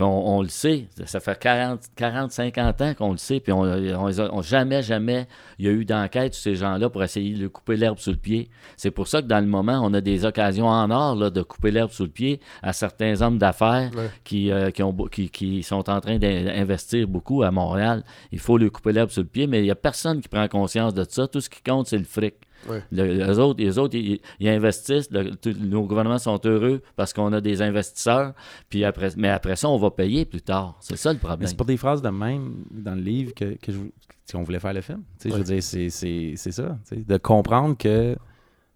[0.00, 4.42] On le sait, ça fait 40, 40 50 ans qu'on le sait, puis on, on,
[4.42, 5.28] jamais, jamais,
[5.58, 8.16] il y a eu d'enquête sur ces gens-là pour essayer de couper l'herbe sous le
[8.16, 8.50] pied.
[8.76, 11.42] C'est pour ça que dans le moment, on a des occasions en or là, de
[11.42, 14.10] couper l'herbe sous le pied à certains hommes d'affaires Ouais.
[14.24, 18.02] qui, euh, qui, ont, qui, qui sont en train d'investir beaucoup à Montréal.
[18.32, 20.48] Il faut leur couper l'herbe sous le pied, mais il n'y a personne qui prend
[20.48, 21.28] conscience de ça.
[21.28, 22.34] Tout ce qui compte, c'est le fric.
[22.68, 22.82] Ouais.
[22.92, 25.10] Le- les autres, les autres ils, ils investissent.
[25.10, 28.32] le- tout- nos gouvernements sont heureux parce qu'on a des investisseurs.
[28.68, 30.76] Puis après, mais après ça, on va payer plus tard.
[30.80, 31.46] C'est ça le Mais problème.
[31.48, 33.78] c'est pas des phrases de même dans le livre que, que je,
[34.24, 35.02] si on voulait faire le film.
[35.20, 36.78] Tu sais, Je veux dire, c'est- c'est c'est ça.
[36.90, 38.16] De comprendre que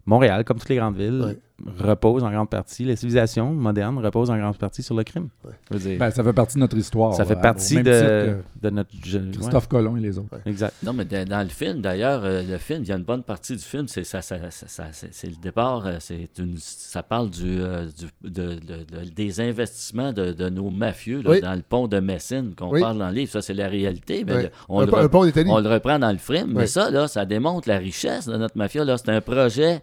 [0.05, 1.39] Montréal, comme toutes les grandes villes, Ouais.
[1.77, 5.29] Repose en grande partie, la civilisation moderne repose en grande partie sur le crime.
[5.71, 7.13] Je veux dire, Ben, ça fait partie de notre histoire.
[7.13, 8.89] ça fait euh, partie de, de notre...
[8.91, 10.39] que ouais, Christophe Colomb et les autres.
[10.45, 10.73] exact.
[10.83, 13.23] Non, mais dans, dans le film, d'ailleurs, euh, le film, il y a une bonne
[13.23, 16.55] partie du film, c'est ça, ça, ça- ça- c'est c'est le départ, euh, c'est une,
[16.57, 21.29] ça parle du, euh, du- de- de- de- des investissements de, de nos mafieux là,
[21.31, 21.41] Oui.
[21.41, 22.81] dans le pont de Messine qu'on Oui.
[22.81, 23.31] parle dans le livre.
[23.31, 26.17] Ça, c'est la réalité, mais on, un, le un pont on le reprend dans le
[26.17, 26.53] film.
[26.53, 28.83] Mais ça, là, ça démontre la richesse de notre mafia.
[28.85, 28.97] Là.
[28.97, 29.81] C'est un projet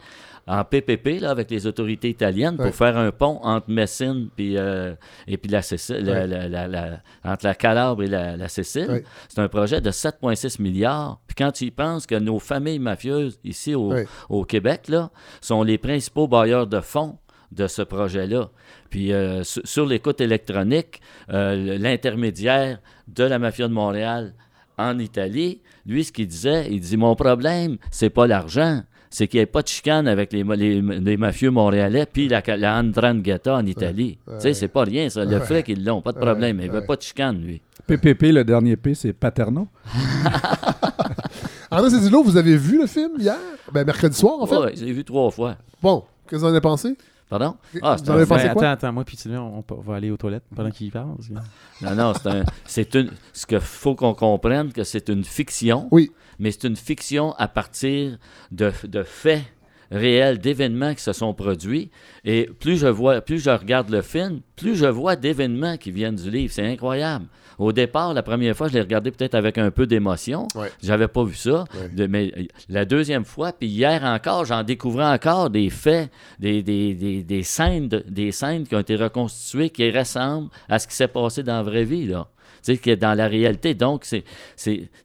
[0.49, 2.67] en PPP là, avec les autorités italiennes Ouais.
[2.67, 4.95] pour faire un pont entre Messine puis, euh,
[5.27, 6.27] et puis la Sicile, la- Ouais.
[6.27, 8.87] la- la- la- entre la Calabre et la, la Sicile.
[8.89, 9.05] Ouais.
[9.29, 11.21] C'est un projet de 7,6 milliards.
[11.27, 13.93] Puis quand tu y penses que nos familles mafieuses ici au,
[14.29, 17.19] au Québec là, sont les principaux bailleurs de fonds
[17.53, 18.51] de ce projet-là.
[18.91, 21.01] Puis euh, sur, sur l'écoute électronique,
[21.33, 22.79] euh, l'intermédiaire
[23.09, 24.35] de la mafia de Montréal
[24.79, 28.83] en Italie, lui, ce qu'il disait, il dit Mon problème, c'est pas l'argent.
[29.11, 32.43] C'est qu'il n'y ait pas de chicane avec les, les, les mafieux montréalais puis la,
[32.57, 34.19] la Andrangheta en Italie.
[34.27, 34.35] Ouais.
[34.37, 35.25] Tu sais, c'est pas rien, ça.
[35.25, 35.45] Le Ouais.
[35.47, 36.25] fait qu'ils l'ont, pas de Ouais.
[36.27, 36.59] problème.
[36.61, 36.87] Il ne veut Ouais.
[36.87, 37.61] pas de chicane, lui.
[37.87, 39.69] PPP, le dernier P, c'est Paterno.
[41.71, 43.37] André Cédillo, vous avez vu le film hier?
[43.73, 44.57] Ben, mercredi soir, en fait.
[44.57, 45.57] Ouais, j'ai vu trois fois.
[45.83, 46.97] Bon, qu'est-ce que vous en avez pensé?
[47.29, 47.57] Pardon?
[47.75, 48.63] Vous Ah, en c'est avez un- pensé Ben, quoi?
[48.71, 51.17] attends, attends, moi puis Sylvain, on, on va aller aux toilettes pendant qu'il parle.
[51.17, 53.11] que- Non, non, c'est un, c'est une.
[53.33, 55.89] Ce qu'il faut qu'on comprenne, que c'est une fiction.
[55.91, 56.13] Oui.
[56.39, 58.19] Mais c'est une fiction à partir
[58.51, 59.43] de, de faits
[59.91, 61.91] réels, d'événements qui se sont produits.
[62.25, 66.17] Et plus je vois, plus je regarde le film, plus je vois d'événements qui viennent
[66.17, 66.53] du livre.
[66.53, 67.27] C'est incroyable.
[67.59, 70.47] Au départ, la première fois, je l'ai regardé peut-être avec un peu d'émotion.
[70.57, 70.71] Ouais.
[70.83, 71.65] J'avais pas vu ça.
[71.75, 71.89] Ouais.
[71.89, 72.31] De- mais
[72.69, 77.43] la deuxième fois, puis hier encore, j'en découvrais encore des faits, des, des, des, des
[77.45, 81.43] scènes, de- des scènes qui ont été reconstituées qui ressemblent à ce qui s'est passé
[81.45, 82.29] dans la vraie vie, là.
[82.63, 83.73] Tu sais, qui est dans la réalité.
[83.75, 84.25] Donc, c'est,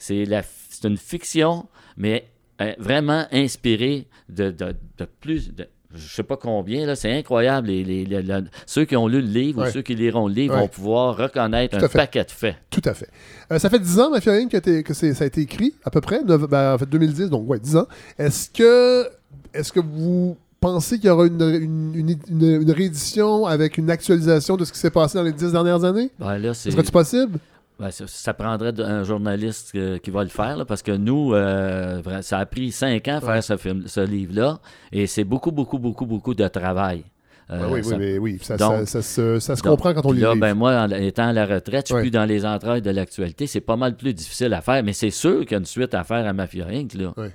[0.09, 0.41] la,
[0.81, 1.65] c'est une fiction,
[1.97, 2.25] mais
[2.61, 5.53] euh, vraiment inspirée de, de, de plus.
[5.53, 7.67] De, je sais pas combien, là, c'est incroyable.
[7.67, 9.67] Les, les- les- la- ceux qui ont lu le livre Ouais.
[9.67, 10.61] ou ceux qui liront le livre Ouais.
[10.61, 11.97] vont pouvoir reconnaître un fait.
[11.97, 12.55] paquet de faits.
[12.69, 13.09] Tout à fait.
[13.51, 16.23] Euh, ça fait 10 ans, ma fille, que, ça a été écrit, à peu près.
[16.23, 17.87] Ben, en fait, 2010, donc ouais, 10 ans.
[18.17, 19.09] Est-ce que,
[19.53, 23.89] est-ce que vous pensez qu'il y aura une, une, une- une- une réédition avec une
[23.89, 26.09] actualisation de ce qui s'est passé dans les 10 dernières années?
[26.19, 26.71] Ben là, c'est...
[26.71, 27.37] Serait-tu possible?
[27.81, 31.33] Ben, ça, ça prendrait un journaliste euh, qui va le faire, là, parce que nous,
[31.33, 34.59] euh, ça a pris cinq ans à faire ce, film, ce livre-là,
[34.91, 37.03] et c'est beaucoup, beaucoup, beaucoup, beaucoup de travail.
[37.49, 39.93] Euh, Ben oui, oui, mais oui, ça, donc- ça, ça se, ça se donc, comprend
[39.95, 42.01] quand on lit là, ben moi, en étant à la retraite, je suis Ouais.
[42.01, 43.47] plus dans les entrailles de l'actualité.
[43.47, 45.95] C'est pas mal plus difficile à faire, mais c'est sûr qu'il y a une suite
[45.95, 46.93] à faire à Mafia Inc.
[46.93, 47.13] Là.
[47.17, 47.31] Ouais.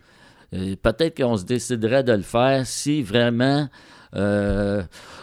[0.54, 3.68] Euh, Peut-être qu'on se déciderait de le faire si vraiment
[4.14, 4.82] euh,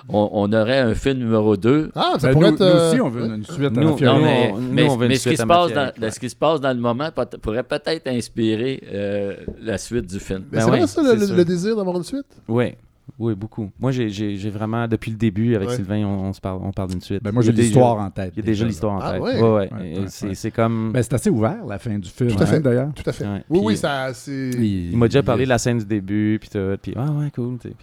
[0.09, 1.91] on, on aurait un film numéro 2.
[1.95, 2.59] Ah, ça Ben, pourrait nous, être...
[2.61, 3.35] nous euh, aussi, on veut ouais.
[3.35, 5.37] une suite à Nous, Mafia Non, mais, nous, mais- on veut une mais ce, qui
[5.37, 9.35] se passe dans, ce qui se passe dans le moment peut- pourrait peut-être inspirer euh,
[9.61, 10.43] la suite du film.
[10.51, 12.25] Mais Ben c'est oui, vrai ça, le, le désir d'avoir une suite?
[12.47, 12.73] Oui,
[13.19, 13.69] oui, beaucoup.
[13.79, 15.75] Moi, j'ai- vraiment, depuis le début, avec Ouais.
[15.75, 17.21] Sylvain, on, on se parle, on parle d'une suite.
[17.23, 18.33] Ben, moi, Il j'ai l'histoire en tête.
[18.35, 19.21] Il y a déjà l'histoire en Ah tête.
[19.21, 19.41] ouais?
[19.41, 19.49] Ouais, ouais.
[19.73, 20.35] Ouais, ouais, c'est ouais.
[20.35, 20.91] c'est comme...
[20.93, 22.59] Ben, c'est assez ouvert, la fin du film, Tout à hein, fait.
[22.59, 22.89] d'ailleurs.
[22.95, 23.25] Tout à fait.
[23.25, 23.43] Ouais.
[23.49, 24.49] Oui, Puis- oui, ça, c'est...
[24.51, 27.57] Il m'a déjà parlé de la scène du début, puis tout, puis ah ouais, cool,
[27.57, 27.73] puis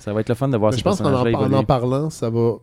[0.00, 2.28] ça va être le fun de voir Mais ces je pense qu'en en, parlant, ça
[2.30, 2.54] va...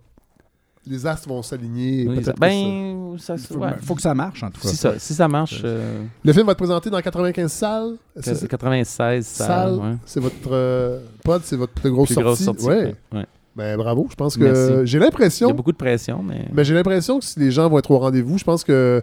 [0.90, 2.04] Les astres vont s'aligner.
[2.04, 3.72] et Oui, ben, ça, Faut, ouais.
[3.82, 4.70] faut que ça marche, en tout cas.
[4.70, 7.96] si, ça, si ça marche, euh, ça- Le film va être présenté dans 95 salles.
[8.16, 9.96] Que c'est- 96 salles, salles, ouais.
[10.06, 10.36] c'est votre...
[10.52, 12.64] euh, pod, c'est votre plus grosse Plus grosse sortie.
[12.64, 12.80] sortie.
[12.80, 12.96] Ouais.
[13.14, 13.26] ouais.
[13.56, 14.08] Ben, bravo.
[14.10, 14.86] Je pense que...
[14.86, 15.50] J'ai Il y l'impression...
[15.50, 16.46] a beaucoup de pression, mais...
[16.54, 19.02] Mais j'ai l'impression que si les gens vont être au rendez-vous, je pense que.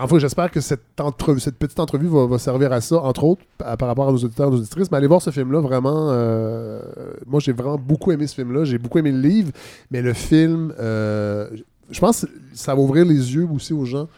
[0.00, 3.42] Enfin, j'espère que cette, entrevue, cette petite entrevue va, va servir à ça, entre autres,
[3.64, 4.90] à- par rapport à nos auditeurs et nos auditrices.
[4.90, 6.08] Mais allez voir ce film-là, vraiment.
[6.10, 6.80] euh,
[7.26, 8.64] moi, j'ai vraiment beaucoup aimé ce film-là.
[8.64, 9.50] J'ai beaucoup aimé le livre.
[9.90, 11.48] Mais le film, euh,
[11.90, 14.08] je pense que ça va ouvrir les yeux aussi aux gens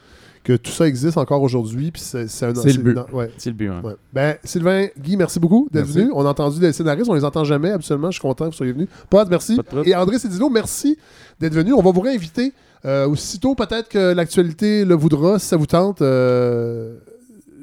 [0.42, 1.90] que tout ça existe encore aujourd'hui.
[1.90, 2.94] Puis c'est c'est un- C'est le but.
[2.96, 3.30] non, ouais.
[3.36, 3.82] C'est le but, hein.
[3.84, 3.94] Ouais.
[4.12, 5.98] Ben, Sylvain, Guy, merci beaucoup d'être Merci.
[6.00, 6.10] venu.
[6.14, 8.10] On a entendu les scénaristes, on les entend jamais absolument.
[8.10, 8.88] Je suis content que vous soyez venus.
[9.10, 9.58] Pod, merci.
[9.84, 10.96] Et André Cédillo, merci
[11.38, 11.74] d'être venu.
[11.74, 12.54] On va vous réinviter
[12.84, 16.02] euh, aussitôt, peut-être que l'actualité le voudra, si ça vous tente.
[16.02, 16.96] euh,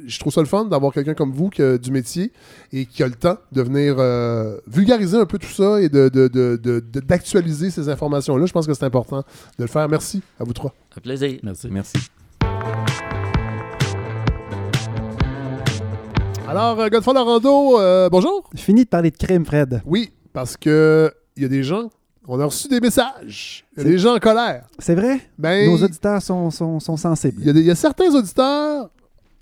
[0.05, 2.32] je trouve ça le fun d'avoir quelqu'un comme vous qui a du métier
[2.72, 6.07] et qui a le temps de venir euh, vulgariser un peu tout ça et de,
[6.07, 8.45] de- de- de- de- d'actualiser ces informations-là.
[8.45, 9.18] Je pense que c'est important
[9.59, 9.89] de le faire.
[9.89, 10.74] Merci à vous trois.
[10.95, 11.38] Un plaisir.
[11.43, 11.68] Merci.
[11.70, 11.97] Merci.
[16.47, 18.49] Alors, Godefroy Larando, euh, bonjour.
[18.55, 19.82] Fini de parler de crime, Fred.
[19.86, 21.89] Oui, parce que il y a des gens,
[22.28, 23.65] on a reçu des messages.
[23.75, 24.65] Il y a des gens en colère.
[24.80, 25.21] C'est vrai?
[25.38, 27.38] Ben, Nos auditeurs sont, sont, sont sensibles.
[27.41, 28.89] il y, a des- il y a certains auditeurs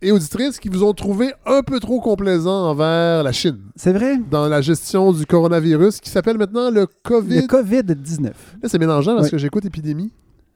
[0.02, 4.18] et auditrices qui vous ont trouvé un peu trop complaisant envers la Chine C'est vrai?
[4.30, 7.42] dans la gestion du coronavirus qui s'appelle maintenant le COVID.
[7.42, 8.24] Le COVID-19.
[8.26, 8.34] Là,
[8.70, 9.32] c'est mélangeant parce Oui.
[9.32, 10.12] que j'écoute épidémie,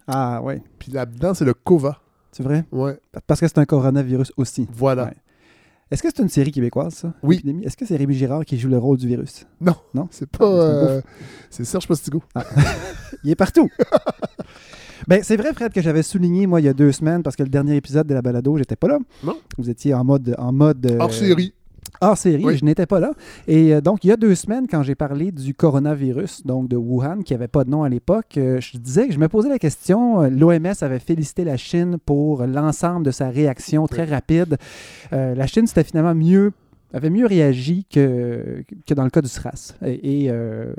[0.08, 0.62] Ah, ouais.
[0.78, 2.00] puis là-dedans, c'est le COVA.
[2.32, 2.64] C'est vrai?
[2.72, 4.68] Ouais, Parce que c'est un coronavirus aussi.
[4.72, 5.06] voilà.
[5.06, 5.14] Ouais.
[5.92, 7.14] Est-ce que c'est une série québécoise, ça?
[7.24, 7.42] Oui.
[7.64, 9.48] Est-ce que c'est Rémi Girard qui joue le rôle du virus?
[9.60, 10.08] Non, Non?
[10.12, 10.46] c'est pas.
[10.46, 11.02] Ah, c'est euh,
[11.50, 12.22] c'est Serge Postigo.
[13.24, 13.68] Il est partout.
[15.08, 17.44] ben, c'est vrai, Fred, que j'avais souligné, moi, il y a deux semaines, parce que
[17.44, 19.00] le dernier épisode de la balado, j'étais pas là.
[19.24, 19.38] Non.
[19.58, 20.36] Vous étiez en mode.
[20.38, 21.54] En mode euh, Hors série.
[22.02, 22.58] Hors série, Oui.
[22.58, 23.12] je n'étais pas là.
[23.48, 26.78] Et euh, donc, il y a deux semaines, quand j'ai parlé du coronavirus, donc de
[26.78, 29.50] Wuhan, qui n'avait pas de nom à l'époque, euh, je disais que je me posais
[29.50, 34.58] la question, euh, l'OMS avait félicité la Chine pour l'ensemble de sa réaction très rapide.
[35.12, 36.52] La Chine, c'était finalement mieux
[36.94, 39.76] avait mieux réagi que, que dans le cas du SRAS.
[39.86, 40.74] Et, et, euh,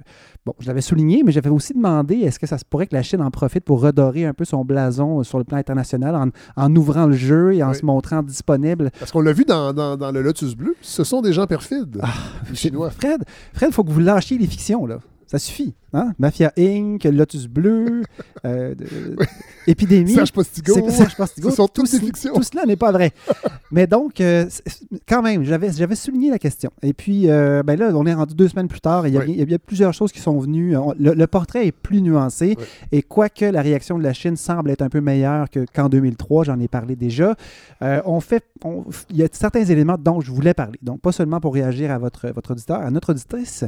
[0.44, 3.02] bon, je l'avais souligné, mais j'avais aussi demandé est-ce que ça se pourrait que la
[3.02, 6.28] Chine en profite pour redorer un peu son blason sur le plan international en,
[6.62, 7.76] en ouvrant le jeu et en Oui.
[7.76, 8.90] se montrant disponible?
[8.98, 12.00] Parce qu'on l'a vu dans, dans- dans le Lotus Bleu, ce sont des gens perfides.
[12.48, 12.90] les Chinois.
[12.90, 14.98] Fred, Fred, faut que vous lâchiez les fictions, là.
[15.30, 15.74] Ça suffit.
[15.92, 16.12] Hein?
[16.18, 18.02] Mafia Inc., Lotus Bleu,
[18.44, 19.16] euh, de-
[19.68, 20.12] Épidémie.
[20.14, 20.74] Serge Postigo.
[20.90, 21.50] Serge Postigo.
[21.50, 22.32] Ce sont toutes des fictions.
[22.34, 23.12] Tout cela n'est pas vrai.
[23.70, 24.46] Mais donc, euh,
[25.08, 26.72] quand même, j'avais j'avais souligné la question.
[26.82, 29.18] Et puis, euh, ben là, on est rendu deux semaines plus tard et il y
[29.18, 29.36] a, Oui.
[29.38, 30.76] il y a plusieurs choses qui sont venues.
[30.76, 32.56] On- le, le portrait est plus nuancé.
[32.58, 32.64] Oui.
[32.90, 36.42] Et quoique la réaction de la Chine semble être un peu meilleure que- qu'en 2003,
[36.42, 37.36] j'en ai parlé déjà,
[37.82, 38.42] euh, on fait,
[39.10, 40.78] il y a certains éléments dont je voulais parler.
[40.82, 43.64] Donc, pas seulement pour réagir à votre, votre auditeur, à notre auditrice,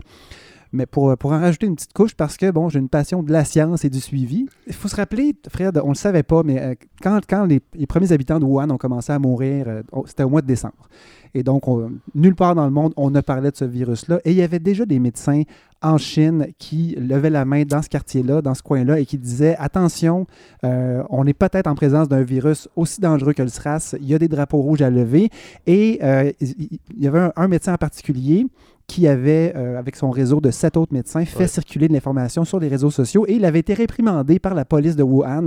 [0.72, 3.30] mais pour, pour en rajouter une petite couche parce que, bon, j'ai une passion de
[3.32, 4.46] la science et du suivi.
[4.66, 7.60] Il faut se rappeler, Fred, on ne le savait pas, mais euh, quand, quand les,
[7.86, 10.88] premiers habitants de Wuhan ont commencé à mourir, euh, c'était au mois de décembre.
[11.34, 14.20] Et donc, on- nulle part dans le monde, on ne parlait de ce virus-là.
[14.24, 15.42] Et il y avait déjà des médecins
[15.82, 19.56] en Chine qui levaient la main dans ce quartier-là, dans ce coin-là, et qui disaient
[19.58, 20.26] attention,
[20.64, 23.94] euh, on est peut-être en présence d'un virus aussi dangereux que le SRAS.
[24.00, 25.30] Il y a des drapeaux rouges à lever.
[25.66, 28.46] Et euh, il y avait un médecin en particulier
[28.92, 31.46] qui avait, euh, avec son réseau de sept autres médecins, fait Ouais.
[31.48, 34.96] circuler de l'information sur les réseaux sociaux et il avait été réprimandé par la police
[34.96, 35.46] de Wuhan.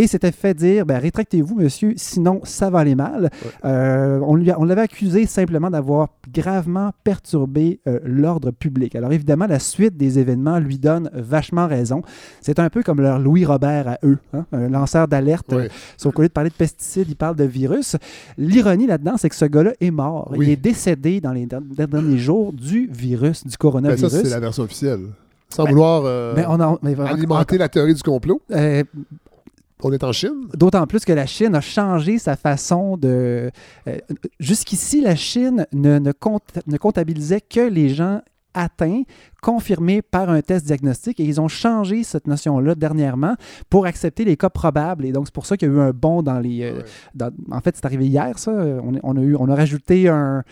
[0.00, 3.30] Et s'était fait dire, ben, rétractez-vous, monsieur, sinon ça va aller mal.
[3.64, 8.94] Euh, on lui a- on l'avait accusé simplement d'avoir gravement perturbé euh, l'ordre public.
[8.94, 12.02] Alors évidemment, la suite des événements lui donne vachement raison.
[12.40, 15.46] C'est un peu comme leur Louis Robert à eux, hein, un lanceur d'alerte.
[15.50, 15.64] Oui.
[15.64, 17.96] euh, Sauf qu'au lieu de parler de pesticides, il parle de virus.
[18.36, 20.28] L'ironie là-dedans, c'est que ce gars-là est mort.
[20.30, 20.46] Oui.
[20.46, 24.12] Il est décédé dans les der- derniers jours du virus, du Ben, coronavirus.
[24.12, 25.00] ça, c'est la version officielle.
[25.50, 28.40] Sans Ben, vouloir euh, Mais on a- mais vraiment- alimenter la théorie du complot.
[28.52, 28.84] Euh,
[29.82, 30.48] On est en Chine?
[30.54, 33.50] D'autant plus que la Chine a changé sa façon de...
[33.86, 33.96] euh,
[34.40, 38.20] Jusqu'ici, la Chine ne, ne, compte- ne comptabilisait que les gens
[38.54, 39.02] atteints,
[39.40, 43.36] confirmés par un test diagnostic, et ils ont changé cette notion-là dernièrement
[43.70, 45.04] pour accepter les cas probables.
[45.04, 46.62] Et donc, c'est pour ça qu'il y a eu un bond dans les...
[46.62, 46.82] euh,
[47.14, 48.50] dans- en fait, c'est arrivé hier, ça.
[48.50, 50.42] On, on a, eu, on a rajouté un...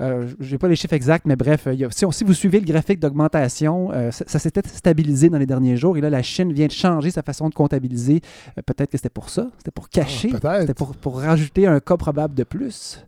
[0.00, 2.22] Euh, je n'ai pas les chiffres exacts, mais bref, il y a- si, on- si
[2.24, 5.96] vous suivez le graphique d'augmentation, euh, ça, ça s'était stabilisé dans les derniers jours.
[5.96, 8.20] Et là, la Chine vient de changer sa façon de comptabiliser.
[8.56, 9.48] Euh, peut-être que c'était pour ça.
[9.58, 10.28] C'était pour cacher.
[10.44, 13.04] Ah, c'était pour, pour rajouter un cas probable de plus.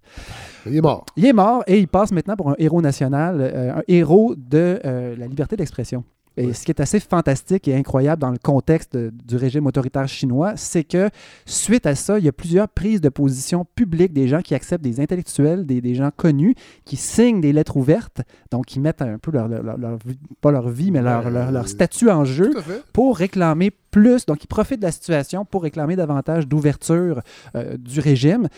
[0.66, 1.07] Il est mort.
[1.16, 4.80] Il est mort et il passe maintenant pour un héros national, euh, un héros de
[4.84, 6.05] euh, la liberté d'expression.
[6.49, 10.09] Et ce qui est assez fantastique et incroyable dans le contexte de- du régime autoritaire
[10.09, 11.11] chinois, c'est que
[11.47, 14.84] suite à ça, il y a plusieurs prises de position publiques des gens qui acceptent
[14.84, 19.18] des intellectuels, des, des gens connus, qui signent des lettres ouvertes, donc qui mettent un
[19.18, 22.24] peu leur, leur- leur- leur vie- pas leur vie, mais leur, leur- leur statut en
[22.24, 22.51] jeu
[22.93, 24.26] pour réclamer plus.
[24.26, 27.22] Donc, ils profitent de la situation pour réclamer davantage d'ouverture
[27.55, 28.49] euh, du régime.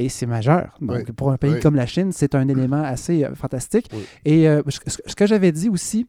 [0.00, 0.76] Et c'est majeur.
[0.80, 1.12] Donc, Oui.
[1.12, 1.60] pour un pays Oui.
[1.60, 3.90] comme la Chine, c'est un élément assez euh, fantastique.
[3.92, 4.04] Oui.
[4.24, 4.62] Et euh,
[5.06, 6.06] ce que j'avais dit aussi,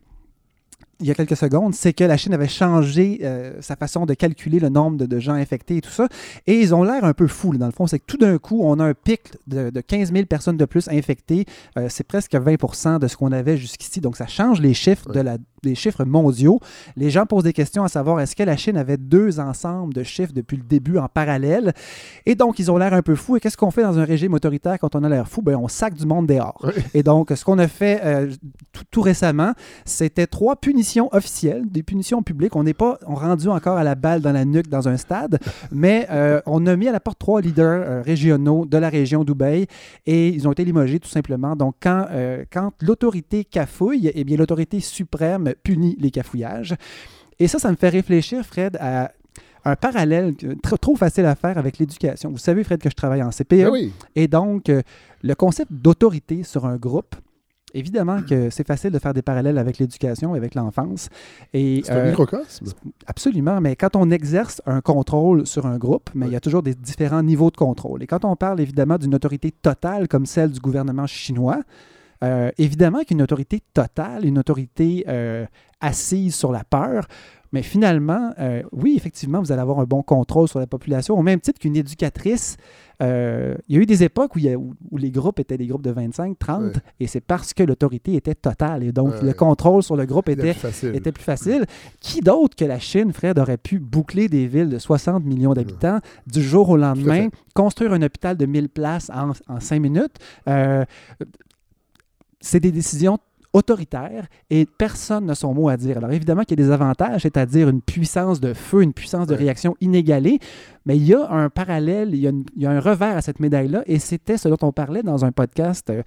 [0.99, 4.13] il y a quelques secondes, c'est que la Chine avait changé euh, sa façon de
[4.13, 6.09] calculer le nombre de, de gens infectés et tout ça.
[6.45, 7.87] Et ils ont l'air un peu fous, dans le fond.
[7.87, 10.65] C'est que tout d'un coup, on a un pic de, de 15 000 personnes de
[10.65, 11.45] plus infectées.
[11.77, 14.01] Euh, c'est presque 20% de ce qu'on avait jusqu'ici.
[14.01, 16.59] Donc, ça change les chiffres, de la, des chiffres mondiaux.
[16.97, 20.03] Les gens posent des questions à savoir est-ce que la Chine avait deux ensembles de
[20.03, 21.73] chiffres depuis le début en parallèle?
[22.25, 23.37] Et donc, ils ont l'air un peu fous.
[23.37, 25.41] Et qu'est-ce qu'on fait dans un régime autoritaire quand on a l'air fou?
[25.41, 26.59] Ben, on sac du monde dehors.
[26.63, 26.73] Oui.
[26.93, 28.31] Et donc, ce qu'on a fait euh,
[28.73, 29.53] tout, tout récemment,
[29.85, 32.55] c'était trois punitions officielles, des punitions publiques.
[32.55, 35.39] On n'est pas on rendu encore à la balle dans la nuque dans un stade,
[35.71, 39.23] mais euh, on a mis à la porte trois leaders euh, régionaux de la région
[39.23, 39.67] d'Hubei
[40.05, 41.55] et ils ont été limogés tout simplement.
[41.55, 46.75] Donc, quand, euh, quand l'autorité cafouille, eh bien, l'autorité suprême punit les cafouillages.
[47.39, 49.11] Et ça, ça me fait réfléchir, Fred, à
[49.65, 50.35] un parallèle
[50.81, 52.31] trop facile à faire avec l'éducation.
[52.31, 53.49] Vous savez, Fred, que je travaille en CPE.
[53.49, 53.93] Ben oui.
[54.15, 54.71] Et donc,
[55.21, 57.15] le concept d'autorité sur un groupe,
[57.73, 61.09] évidemment que c'est facile de faire des parallèles avec l'éducation, avec l'enfance.
[61.53, 62.67] Et, C'est un euh, microcosme.
[63.07, 66.63] Absolument, mais quand on exerce un contrôle sur un groupe, mais il y a toujours
[66.63, 68.03] des différents niveaux de contrôle.
[68.03, 71.61] Et quand on parle évidemment d'une autorité totale comme celle du gouvernement chinois,
[72.21, 75.45] euh, évidemment qu'une autorité totale, une autorité euh,
[75.79, 77.07] assise sur la peur,
[77.51, 81.23] mais finalement, euh, oui, effectivement, vous allez avoir un bon contrôle sur la population, au
[81.23, 82.57] même titre qu'une éducatrice.
[83.01, 85.39] euh, il y a eu des époques où, il y a- où- où les groupes
[85.39, 86.71] étaient des groupes de 25, 30, Ouais.
[86.99, 88.83] et c'est parce que l'autorité était totale.
[88.83, 90.93] Et donc, Ouais, le contrôle sur le groupe était plus facile.
[90.95, 91.65] était plus facile.
[92.01, 95.99] Qui d'autre que la Chine, Fred, aurait pu boucler des villes de 60 millions d'habitants
[96.27, 100.17] du jour au lendemain, construire un hôpital de 1000 places en, en 5 minutes?
[100.49, 100.83] Euh,
[102.41, 103.17] c'est des décisions
[103.53, 105.97] autoritaires et personne n'a son mot à dire.
[105.97, 109.33] Alors évidemment qu'il y a des avantages, c'est-à-dire une puissance de feu, une puissance de
[109.35, 110.39] réaction inégalée,
[110.85, 113.17] mais il y a un parallèle, il y a, une- il y a un revers
[113.17, 116.03] à cette médaille-là et c'était ce dont on parlait dans un podcast euh,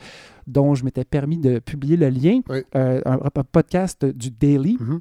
[0.47, 2.62] dont je m'étais permis de publier le lien, Oui.
[2.76, 5.01] euh, un, un podcast du Daily Mhm.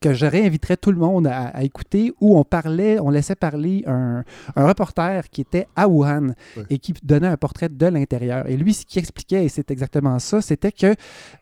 [0.00, 3.82] Que je réinviterais tout le monde à, à écouter, où on parlait, on laissait parler
[3.86, 4.24] un,
[4.54, 6.34] un reporter qui était à Wuhan
[6.70, 8.46] et qui donnait un portrait de l'intérieur.
[8.48, 10.94] Et lui, ce qu'il expliquait, et c'est exactement ça, c'était que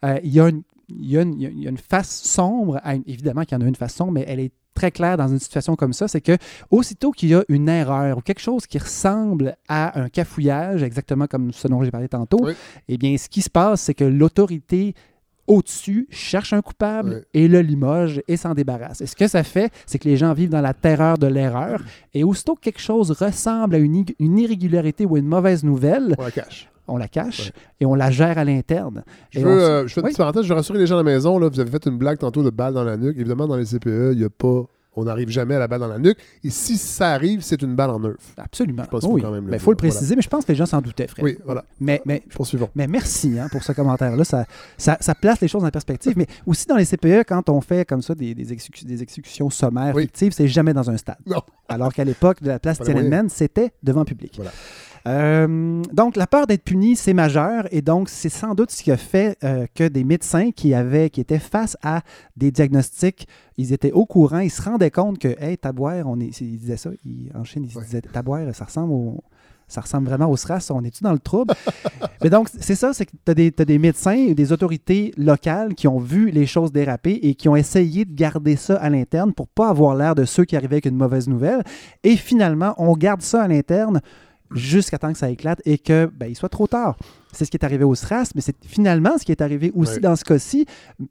[0.04, 2.78] euh, il y a une il y, a une, il y a une face sombre,
[2.84, 5.16] à une- évidemment qu'il y en a une face sombre, mais elle est très claire
[5.16, 6.36] dans une situation comme ça, c'est que
[6.70, 11.26] aussitôt qu'il y a une erreur ou quelque chose qui ressemble à un cafouillage, exactement
[11.26, 12.52] comme ce dont j'ai parlé tantôt, Oui.
[12.88, 14.92] eh bien, ce qui se passe, c'est que l'autorité
[15.46, 17.24] au-dessus cherche un coupable Ouais.
[17.34, 19.00] et le limoge et s'en débarrasse.
[19.00, 21.82] Et ce que ça fait, c'est que les gens vivent dans la terreur de l'erreur.
[22.14, 26.22] Et aussitôt que quelque chose ressemble à une, une irrégularité ou une mauvaise nouvelle, On
[26.24, 26.68] la cache.
[26.88, 27.52] on la cache Ouais.
[27.80, 29.04] et on la gère à l'interne.
[29.30, 30.10] Je veux, euh, je fais une Oui?
[30.10, 31.38] petite parenthèse, je veux rassurer les gens à la maison.
[31.38, 33.16] Là, vous avez fait une blague tantôt de balle dans la nuque.
[33.18, 34.64] Évidemment, dans les CPE, il n'y a pas.
[34.96, 36.18] On n'arrive jamais à la balle dans la nuque.
[36.44, 38.16] Et si ça arrive, c'est une balle en neuf.
[38.36, 38.84] Absolument.
[38.84, 39.22] Je pense qu'il faut oui.
[39.22, 41.08] quand même le Ben, faut le préciser, mais je pense que les gens s'en doutaient,
[41.08, 41.24] Fred.
[41.24, 41.64] Oui, voilà.
[41.80, 42.68] Mais, mais, Poursuivons.
[42.74, 44.24] mais merci hein, pour ce commentaire-là.
[44.24, 44.46] Ça,
[44.78, 46.14] ça, ça place les choses en perspective.
[46.16, 49.50] mais aussi dans les CPE, quand on fait comme ça des, des, exécu- des exécutions
[49.50, 50.02] sommaires Oui.
[50.02, 51.16] fictives, c'est jamais dans un stade.
[51.26, 51.42] Non.
[51.68, 52.78] Alors qu'à l'époque de la place.
[52.80, 54.32] Tiananmen, c'était devant public.
[54.36, 54.52] Voilà.
[55.06, 57.66] Euh, donc, la peur d'être puni, c'est majeur.
[57.70, 61.10] Et donc, c'est sans doute ce qui a fait euh, que des médecins qui, avaient,
[61.10, 62.00] qui étaient face à
[62.36, 63.28] des diagnostics,
[63.58, 66.40] ils étaient au courant, ils se rendaient compte que, hey, taboire, on est.
[66.40, 67.84] Ils disaient ça, ils- en Chine, ils Ouais.
[67.84, 69.22] disaient, taboire, ça ressemble au.
[69.66, 71.54] Ça ressemble vraiment au SRAS, on est-tu dans le trouble?
[72.22, 75.74] Mais donc, c'est ça, c'est que tu as, des t'as des médecins des autorités locales
[75.74, 79.32] qui ont vu les choses déraper et qui ont essayé de garder ça à l'interne
[79.32, 81.62] pour pas avoir l'air de ceux qui arrivaient avec une mauvaise nouvelle.
[82.04, 84.02] Et finalement, on garde ça à l'interne
[84.54, 86.96] jusqu'à temps que ça éclate et que ben, il soit trop tard.
[87.32, 89.98] C'est ce qui est arrivé au SRAS, mais c'est finalement ce qui est arrivé aussi
[90.00, 90.66] dans ce cas-ci.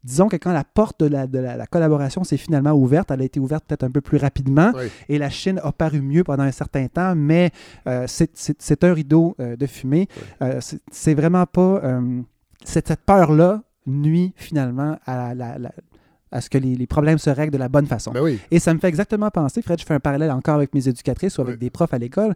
[0.05, 3.21] Disons que quand la porte de la, de la- la collaboration s'est finalement ouverte, elle
[3.21, 4.85] a été ouverte peut-être un peu plus rapidement Oui.
[5.09, 7.51] et la Chine a paru mieux pendant un certain temps, mais
[7.87, 10.07] euh, c'est- un rideau euh, de fumée.
[10.41, 11.81] Euh, c'est- vraiment pas...
[11.83, 12.21] euh,
[12.63, 15.73] cette, cette peur-là nuit finalement à, la- la-
[16.31, 18.11] à ce que les, les problèmes se règlent de la bonne façon.
[18.11, 18.39] Ben oui.
[18.49, 21.37] Et ça me fait exactement penser, Fred, je fais un parallèle encore avec mes éducatrices
[21.37, 21.59] ou avec Oui.
[21.59, 22.33] des profs à l'école.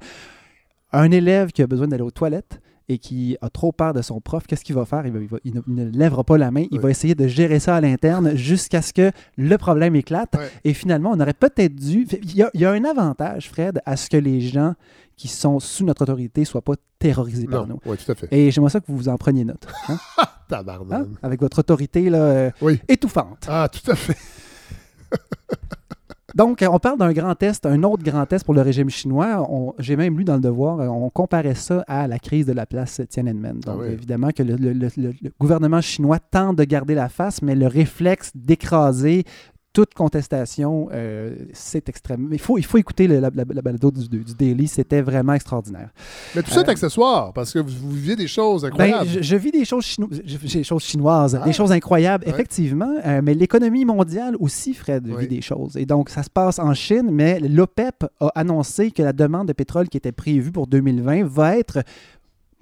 [0.93, 2.59] Un élève qui a besoin d'aller aux toilettes
[2.89, 5.05] et qui a trop peur de son prof, qu'est-ce qu'il va faire?
[5.05, 6.83] Il, va- il va- il ne, il ne lèvera pas la main, il Oui.
[6.83, 10.33] va essayer de gérer ça à l'interne jusqu'à ce que le problème éclate.
[10.63, 12.07] Et finalement, on aurait peut-être dû...
[12.23, 14.73] Il y, a, il y a un avantage, Fred, à ce que les gens
[15.17, 17.79] qui sont sous notre autorité ne soient pas terrorisés par nous.
[17.85, 18.27] Oui, tout à fait.
[18.31, 19.67] Et j'aimerais ça que vous vous en preniez note.
[19.89, 19.97] hein?
[20.47, 21.01] Tabarnak.
[21.01, 21.07] Hein?
[21.23, 22.79] Avec votre autorité là, euh, Oui.
[22.87, 23.45] étouffante.
[23.49, 24.15] Ah, tout à fait.
[26.37, 29.43] Donc, euh, on parle d'un grand test, un autre grand test pour le régime chinois.
[29.79, 32.67] J'ai même lu dans le Devoir, euh, on comparait ça à la crise de la
[32.67, 33.59] place Tiananmen.
[33.59, 33.87] Donc, Ah oui.
[33.93, 37.55] évidemment que le, le- le- le- le gouvernement chinois tente de garder la face, mais
[37.55, 39.23] le réflexe d'écraser
[39.77, 42.29] toute contestation, euh, c'est extrêmement...
[42.31, 45.33] Il faut, il faut écouter le- la, la- la balado du, du Daily, c'était vraiment
[45.33, 45.89] extraordinaire.
[46.35, 49.07] Mais tout ça est Euh, accessoire parce que vous, vous viviez des choses Ben, incroyables.
[49.07, 51.45] je, je vis des choses, chino- je- des choses chinoises, Ah.
[51.45, 52.31] des choses incroyables, Ouais.
[52.33, 55.21] effectivement, euh, mais l'économie mondiale aussi, Fred, Oui.
[55.21, 55.77] vit des choses.
[55.77, 59.53] Et donc, ça se passe en Chine, mais l'OPEP a annoncé que la demande de
[59.53, 61.83] pétrole qui était prévue pour 2020 va être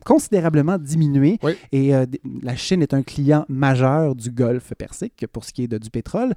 [0.06, 1.38] considérablement diminuée.
[1.44, 1.58] Oui.
[1.74, 2.06] Et euh,
[2.42, 5.90] la Chine est un client majeur du Golfe Persique pour ce qui est de- du
[5.90, 6.34] pétrole.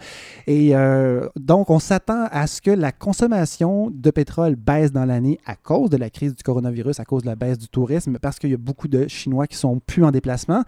[0.49, 5.39] Et euh, donc, on s'attend à ce que la consommation de pétrole baisse dans l'année
[5.47, 8.39] à cause de la crise du coronavirus, à cause de la baisse du tourisme, parce
[8.39, 10.63] qu'il y a beaucoup de Chinois qui sont plus en déplacement.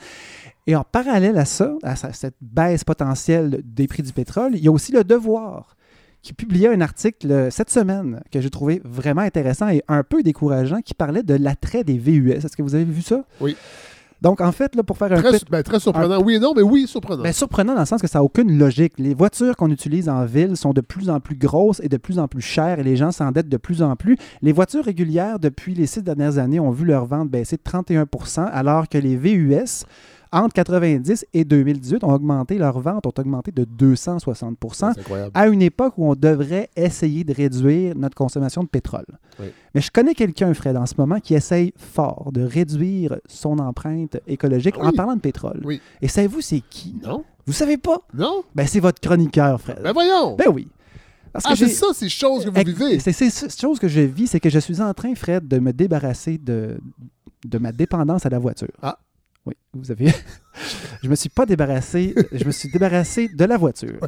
[0.66, 4.68] Et en parallèle à ça, à cette baisse potentielle des prix du pétrole, il y
[4.68, 5.74] a aussi le devoir
[6.22, 10.22] qui publiait un article euh, cette semaine que j'ai trouvé vraiment intéressant et un peu
[10.22, 12.30] décourageant qui parlait de l'attrait des VUS.
[12.32, 13.24] Est-ce que vous avez vu ça?
[13.40, 13.56] Oui.
[14.22, 16.20] Donc, en fait, là, pour faire un Très, petit- ben, très surprenant.
[16.22, 17.22] Oui et non, mais oui, surprenant.
[17.22, 18.92] ben, surprenant dans le sens que ça n'a aucune logique.
[18.98, 22.18] Les voitures qu'on utilise en ville sont de plus en plus grosses et de plus
[22.18, 24.18] en plus chères et les gens s'endettent de plus en plus.
[24.42, 28.44] Les voitures régulières, depuis les six dernières années, ont vu leur vente baisser de 31%
[28.52, 29.84] alors que les VUS,
[30.32, 35.30] entre 90 et 2018, ont augmenté, leurs ventes ont augmenté de 260 c'est incroyable.
[35.34, 39.06] à une époque où on devrait essayer de réduire notre consommation de pétrole.
[39.40, 39.46] Oui.
[39.74, 44.18] Mais je connais quelqu'un, Fred, en ce moment, qui essaye fort de réduire son empreinte
[44.26, 45.60] écologique Ah en parlant de pétrole.
[45.64, 45.80] Oui.
[46.00, 46.96] Et savez-vous, c'est qui?
[47.02, 47.24] Non?
[47.46, 47.98] Vous savez pas?
[48.14, 48.44] Non?
[48.54, 49.80] Ben, c'est votre chroniqueur, Fred.
[49.82, 50.36] Ben voyons!
[50.36, 50.68] Ben oui.
[51.32, 52.98] Parce ah, c'est ça, ces choses que vous vivez.
[52.98, 55.58] C'est c'est cette chose que je vis, c'est que je suis en train, Fred, de
[55.58, 56.78] me débarrasser de,
[57.44, 58.68] de ma dépendance à la voiture.
[58.82, 58.98] Ah.
[59.46, 60.12] Oui, vous avez.
[61.02, 62.14] je me suis pas débarrassé.
[62.32, 63.98] Je me suis débarrassé de la voiture.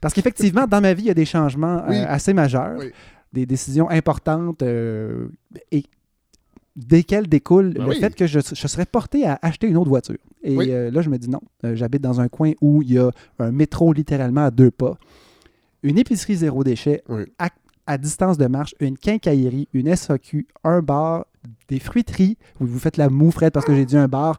[0.00, 2.92] Parce qu'effectivement, dans ma vie, il y a des changements euh, assez majeurs, Oui.
[3.32, 5.28] des décisions importantes euh,
[5.70, 5.84] et
[6.76, 8.00] desquelles découle Ben le oui.
[8.00, 10.18] fait que je, je serais porté à acheter une autre voiture.
[10.42, 11.40] Et euh, là, je me dis non.
[11.74, 14.96] J'habite dans un coin où il y a un métro littéralement à deux pas,
[15.82, 17.02] une épicerie zéro déchet,
[17.38, 17.48] à,
[17.86, 21.26] à distance de marche, une quincaillerie, une SAQ, un bar,
[21.68, 22.36] des fruiteries.
[22.60, 24.38] Vous vous faites la moue, Fred, parce que j'ai dit un bar.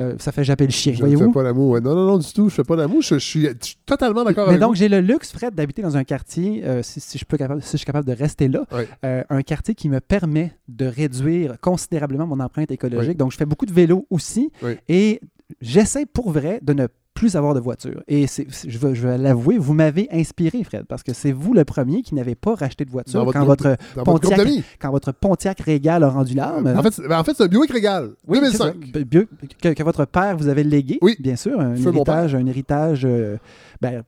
[0.00, 1.32] Euh, ça fait japper le chien, Je ne fais voyez-vous?
[1.32, 1.70] pas l'amour.
[1.72, 2.48] Ouais, Non, non, non, du tout.
[2.48, 3.02] Je fais pas l'amour.
[3.02, 4.74] Je, je suis, je suis totalement d'accord Mais avec donc, vous.
[4.76, 7.72] j'ai le luxe, Fred, d'habiter dans un quartier, euh, si, si je peux capable, si
[7.72, 8.82] je suis capable de rester là, Oui.
[9.04, 13.10] euh, un quartier qui me permet de réduire considérablement mon empreinte écologique.
[13.10, 13.16] Oui.
[13.16, 14.76] Donc, je fais beaucoup de vélo aussi Oui.
[14.88, 15.20] et
[15.60, 16.86] j'essaie pour vrai de ne
[17.18, 18.02] plus avoir de voiture.
[18.06, 21.64] Et c'est- je vais, je l'avouer, vous m'avez inspiré, Fred, parce que c'est vous le
[21.64, 23.60] premier qui n'avez pas racheté de voiture votre quand, groupe-
[23.96, 24.48] votre Pontiac,
[24.80, 26.66] quand votre Pontiac Régal a rendu l'âme.
[26.76, 28.10] En fait, c'est- ben, en fait, c'est un Buick Régal.
[28.26, 28.74] Oui, c'est 2005.
[28.94, 29.00] ça.
[29.04, 29.24] Bio-
[29.60, 31.16] que, que votre père vous avait légué, Oui.
[31.18, 33.36] bien sûr, un Feu héritage, un héritage euh,
[33.80, 34.02] ben,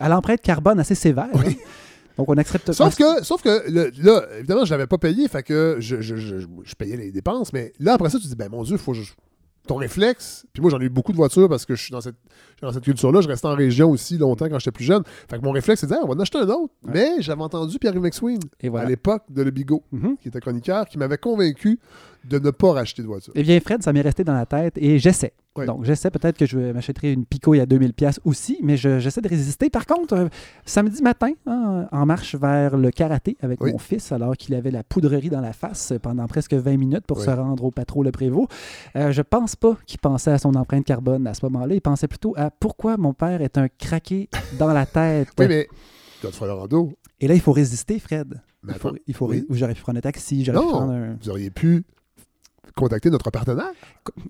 [0.00, 1.28] à l'empreinte carbone assez sévère.
[1.34, 1.52] hein.
[2.18, 5.42] Donc, on accepte Sauf que, sauf que le- là, évidemment, je l'avais pas payé, fait
[5.42, 8.28] que je, je, je, je- je payais les dépenses, mais là, après ça, tu te
[8.30, 9.12] dis, ben mon Dieu, faut que je-
[9.68, 12.00] ton réflexe, puis moi j'en ai eu beaucoup de voitures parce que je suis dans
[12.00, 12.14] cette,
[12.62, 15.02] dans cette culture-là, je restais en région aussi longtemps quand j'étais plus jeune.
[15.28, 16.72] Fait que mon réflexe, c'est de dire, Ah, on va en acheter un autre.
[16.84, 18.86] Mais j'avais entendu Pierre-Yves McSween voilà.
[18.86, 20.16] à l'époque de Le Bigot, Mhm.
[20.20, 21.78] qui était chroniqueur, qui m'avait convaincu
[22.24, 23.32] de ne pas racheter de voiture.
[23.36, 25.32] Eh bien, Fred, ça m'est resté dans la tête et j'essaie.
[25.56, 25.64] Oui.
[25.64, 29.22] Donc, j'essaie peut-être que je m'achèterai une Pico à 2000 pièces aussi, mais je- j'essaie
[29.22, 29.70] de résister.
[29.70, 30.28] Par contre, euh,
[30.66, 33.72] samedi matin, hein, en marche vers le karaté avec Oui.
[33.72, 37.18] mon fils, alors qu'il avait la poudrerie dans la face pendant presque 20 minutes pour
[37.18, 37.24] Oui.
[37.24, 38.48] se rendre au patro Le Prévost,
[38.96, 41.74] euh, je pense pas qu'il pensait à son empreinte carbone à ce moment-là.
[41.74, 44.28] Il pensait plutôt à pourquoi mon père est un craqué
[44.58, 45.28] dans la tête.
[45.38, 45.68] Oui, mais
[46.22, 48.40] Godfrey Lorando, Et là, il faut résister, Fred.
[48.62, 49.46] Mais il faut, attends, il faut oui.
[49.50, 51.16] J'aurais pu prendre un taxi, j'aurais pu prendre un...
[51.20, 51.84] vous auriez pu
[52.76, 53.70] contacter notre partenaire?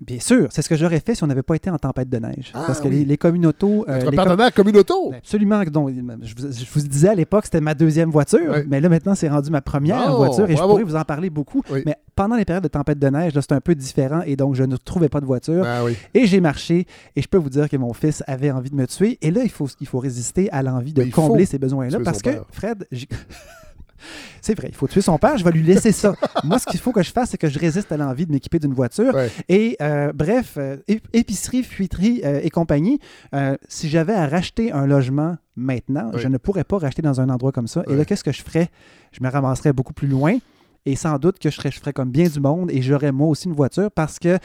[0.01, 2.17] Bien sûr, c'est ce que j'aurais fait si on n'avait pas été en tempête de
[2.17, 2.51] neige.
[2.55, 2.99] Ah, Parce que oui.
[2.99, 3.85] les, les communautos...
[3.87, 5.13] euh, Notre les com- partenaire Communauto.
[5.15, 5.63] Absolument.
[5.65, 5.91] Donc,
[6.21, 9.29] je, vous, je vous disais à l'époque, c'était ma deuxième voiture, mais là, maintenant, c'est
[9.29, 11.61] rendu ma première Oh, voiture et je pourrais vous en parler beaucoup.
[11.69, 11.83] Oui.
[11.85, 14.55] Mais pendant les périodes de tempête de neige, là, c'était un peu différent et donc
[14.55, 15.63] je ne trouvais pas de voiture.
[15.67, 15.95] Ah oui.
[16.13, 18.87] Et j'ai marché et je peux vous dire que mon fils avait envie de me
[18.87, 19.17] tuer.
[19.21, 22.29] Et là, il faut, il faut résister à l'envie de combler ces besoins-là parce que,
[22.31, 22.45] père.
[22.51, 23.07] Fred, j'ai-
[24.41, 26.13] c'est vrai, il faut tuer son père, je vais lui laisser ça.
[26.43, 28.59] Moi, ce qu'il faut que je fasse, c'est que je résiste à l'envie de m'équiper
[28.59, 29.13] d'une voiture.
[29.13, 29.29] Ouais.
[29.49, 32.99] Et euh, bref, euh, ép- épicerie, fuiterie euh, et compagnie,
[33.33, 37.29] euh, si j'avais à racheter un logement maintenant, je ne pourrais pas racheter dans un
[37.29, 37.83] endroit comme ça.
[37.89, 38.69] Et là, qu'est-ce que je ferais?
[39.11, 40.37] Je me ramasserais beaucoup plus loin
[40.85, 43.47] et sans doute que je, je ferais comme bien du monde et j'aurais moi aussi
[43.47, 44.37] une voiture parce que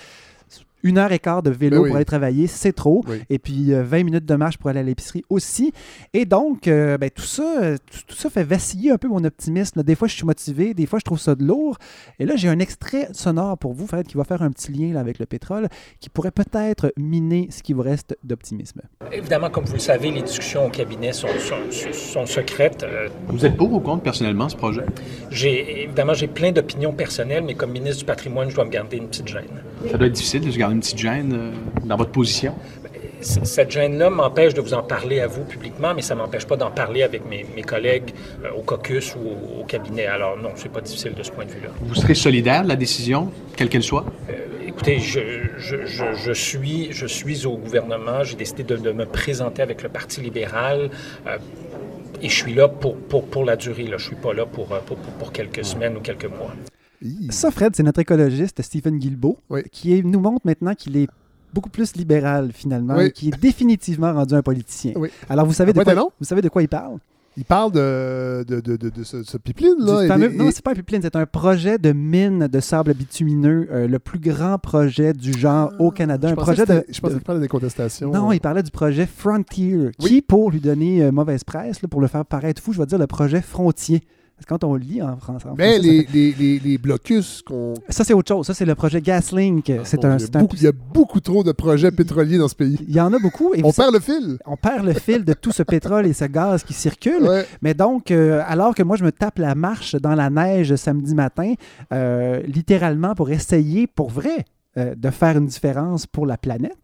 [0.83, 1.89] une heure et quart de vélo Ben oui.
[1.89, 3.03] pour aller travailler, c'est trop.
[3.09, 3.23] Oui.
[3.31, 5.73] Et puis euh, 20 minutes de marche pour aller à l'épicerie aussi.
[6.13, 9.79] Et donc, euh, ben, tout, ça, tout, tout ça fait vaciller un peu mon optimisme.
[9.79, 9.83] là.
[9.83, 11.79] Des fois, je suis motivé, des fois, je trouve ça de lourd.
[12.19, 14.93] Et là, j'ai un extrait sonore pour vous, Fred, qui va faire un petit lien
[14.95, 15.69] là, avec le pétrole,
[16.01, 18.81] qui pourrait peut-être miner ce qui vous reste d'optimisme.
[19.13, 22.83] Évidemment, comme vous le savez, les discussions au cabinet sont, sont- sont secrètes.
[22.83, 24.85] Euh, Vous êtes pour ou contre personnellement ce projet?
[25.31, 29.09] Évidemment j'ai plein d'opinions personnelles, mais comme ministre du patrimoine, je dois me garder une
[29.09, 29.63] petite gêne.
[29.91, 31.51] Ça doit être difficile de se garder une petite gêne euh,
[31.87, 32.55] dans votre position.
[33.21, 36.73] Cette gêne-là m'empêche de vous en parler à vous publiquement, mais ça m'empêche pas d'en
[36.73, 38.11] parler avec mes, mes collègues
[38.45, 40.07] euh, au caucus ou au, au cabinet.
[40.07, 41.69] Alors non, c'est pas difficile de ce point de vue-là.
[41.83, 44.05] Vous serez solidaire de la décision, quelle qu'elle soit?
[44.67, 45.21] Écoutez, je,
[45.59, 48.25] je- je- je suis, je suis au gouvernement.
[48.25, 50.91] J'ai décidé de, de me présenter avec le Parti libéral.
[51.27, 51.37] euh,
[52.23, 53.85] et je suis là pour, pour, pour la durée.
[53.85, 53.99] Là.
[53.99, 56.53] Je suis pas là euh, pour, pour- pour quelques semaines ou quelques mois.
[57.31, 59.39] Ça, Fred, c'est notre écologiste Stephen Guilbeault,
[59.71, 61.09] qui est- nous montre maintenant qu'il est
[61.53, 63.05] beaucoup plus libéral finalement, Oui.
[63.07, 64.93] et qui est définitivement rendu un politicien.
[65.29, 66.11] Alors, vous savez, Ah, de quoi, non?
[66.19, 66.99] vous savez de quoi il parle?
[67.39, 70.05] Il parle de, de, de, de, de ce, ce pipeline, là.
[70.05, 73.89] et non, c'est pas un pipeline, c'est un projet de mine de sable bitumineux, euh,
[73.89, 76.29] le plus grand projet du genre au Canada.
[76.29, 78.13] je un pensais projet que de, c'était- Je pensais de- qu'il parlait des contestations.
[78.13, 82.03] Non, il parlait du projet Frontier, qui, pour lui donner euh, mauvaise presse, là, pour
[82.03, 84.03] le faire paraître fou, je vais dire le projet Frontier.
[84.47, 87.75] Quand on le lit en France, en Mais français, les, les, les, les blocus qu'on.
[87.89, 88.47] ça, c'est autre chose.
[88.47, 89.73] Ça, c'est le projet Gaslink.
[89.85, 91.91] c'est un, il, y a c'est un- beaucoup, il y a beaucoup trop de projets
[91.91, 92.79] pétroliers dans ce pays.
[92.89, 93.55] Il y en a beaucoup.
[93.55, 94.39] Et On perd le fil.
[94.47, 97.23] On perd le fil de tout ce pétrole et ce gaz qui circule.
[97.23, 97.47] Ouais.
[97.63, 101.15] Mais donc, euh, alors que moi, je me tape la marche dans la neige samedi
[101.15, 101.55] matin,
[101.93, 104.45] euh, littéralement pour essayer, pour vrai,
[104.79, 106.77] euh, de faire une différence pour la planète.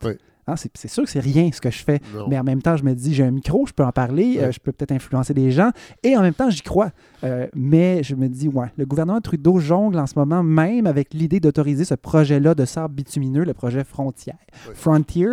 [0.48, 2.26] Hein, c'est, sûr que c'est rien ce que je fais, Non.
[2.28, 4.50] mais en même temps, je me dis, j'ai un micro, je peux en parler, euh,
[4.50, 5.70] je peux peut-être influencer des gens,
[6.02, 6.90] et en même temps, j'y crois.
[7.22, 11.12] Euh, mais je me dis, ouais, le gouvernement Trudeau jongle en ce moment même avec
[11.14, 14.38] l'idée d'autoriser ce projet-là de sable bitumineux, le projet Frontière,
[14.74, 15.28] Frontier,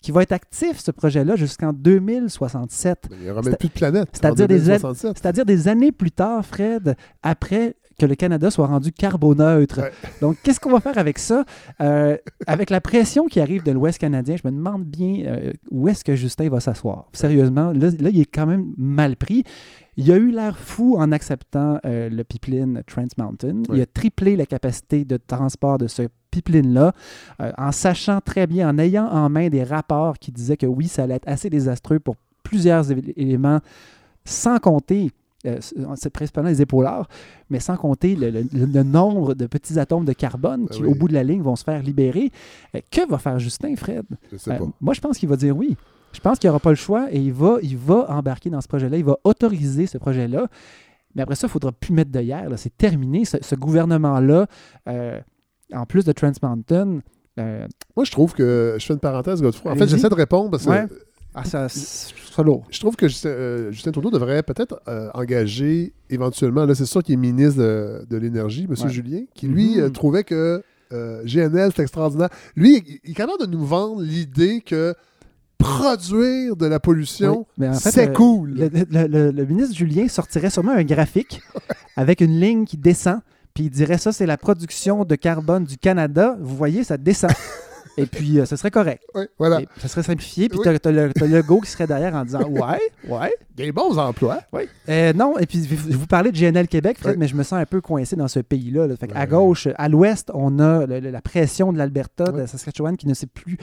[0.00, 3.08] qui va être actif, ce projet-là, jusqu'en 2067.
[3.10, 4.02] Il n'y aura même plus de planète.
[4.08, 5.18] en C'est-à-dire des, a- 2067.
[5.18, 9.80] c'est-à-dire des années plus tard, Fred, après que le Canada soit rendu carboneutre.
[10.20, 11.44] Donc, qu'est-ce qu'on va faire avec ça?
[11.80, 12.16] Euh,
[12.46, 16.04] avec la pression qui arrive de l'Ouest canadien, je me demande bien euh, où est-ce
[16.04, 17.06] que Justin va s'asseoir?
[17.12, 19.44] Sérieusement, là, là, il est quand même mal pris.
[19.96, 23.62] Il a eu l'air fou en acceptant euh, le pipeline Trans Mountain.
[23.68, 23.82] Il Ouais.
[23.82, 26.92] a triplé la capacité de transport de ce pipeline-là,
[27.58, 31.02] en sachant très bien, en ayant en main des rapports qui disaient que oui, ça
[31.02, 33.60] allait être assez désastreux pour plusieurs éléments,
[34.24, 35.10] sans compter,
[35.46, 35.58] euh,
[35.96, 37.08] c'est principalement les épaulards,
[37.50, 40.92] mais sans compter le, le- le nombre de petits atomes de carbone qui, Ben oui.
[40.92, 42.30] au bout de la ligne, vont se faire libérer.
[42.76, 44.04] Euh, que va faire Justin, Fred?
[44.30, 44.64] Je sais pas.
[44.80, 45.76] moi, je pense qu'il va dire oui.
[46.12, 48.68] Je pense qu'il n'aura pas le choix et il va, il va embarquer dans ce
[48.68, 48.98] projet-là.
[48.98, 50.46] Il va autoriser ce projet-là.
[51.14, 52.48] Mais après ça, il ne faudra plus mettre de hier.
[52.50, 52.56] là.
[52.56, 53.24] C'est terminé.
[53.24, 54.46] Ce, ce gouvernement-là,
[54.88, 55.18] euh,
[55.74, 57.00] en plus de Trans Mountain,
[57.40, 57.66] euh,
[57.96, 58.76] Moi, je trouve que.
[58.78, 59.72] Je fais une parenthèse, Godefroy.
[59.72, 60.86] En fait, j'essaie de répondre parce que Ouais.
[61.34, 62.64] Ah, ça, c'est ça lourd.
[62.70, 67.02] Je trouve que Justin, euh, Justin Trudeau devrait peut-être euh, engager éventuellement, là c'est sûr
[67.02, 68.74] qu'il est ministre de, de l'Énergie, M.
[68.82, 68.90] Ouais.
[68.90, 69.80] Julien, qui lui Mhm.
[69.84, 70.62] euh, trouvait que
[71.24, 72.28] GNL c'est extraordinaire.
[72.54, 74.94] Lui, il, il est capable de nous vendre l'idée que
[75.56, 78.50] produire de la pollution, Oui, mais en fait, c'est cool.
[78.54, 81.40] Le, le- le- le ministre Julien sortirait sûrement un graphique
[81.96, 83.20] avec une ligne qui descend,
[83.54, 86.36] puis il dirait ça, c'est la production de carbone du Canada.
[86.40, 87.30] Vous voyez, ça descend.
[87.98, 89.02] Et puis, euh, ce serait correct.
[89.14, 89.60] Oui, voilà.
[89.60, 90.64] Et ça serait simplifié, puis Oui.
[90.64, 93.34] t'as, t'as le, t'as le go qui serait derrière en disant Ouais, ouais.
[93.54, 94.40] Des bons emplois.
[94.52, 94.62] Oui.
[94.88, 97.18] Euh, non, et puis je vous parlais de GNL Québec, Fred, Oui.
[97.20, 98.86] mais je me sens un peu coincé dans ce pays-là.
[98.86, 98.96] là.
[98.96, 102.46] Fait à gauche, à l'ouest, on a le- le- la pression de l'Alberta, de la
[102.46, 103.58] Saskatchewan qui ne sait plus,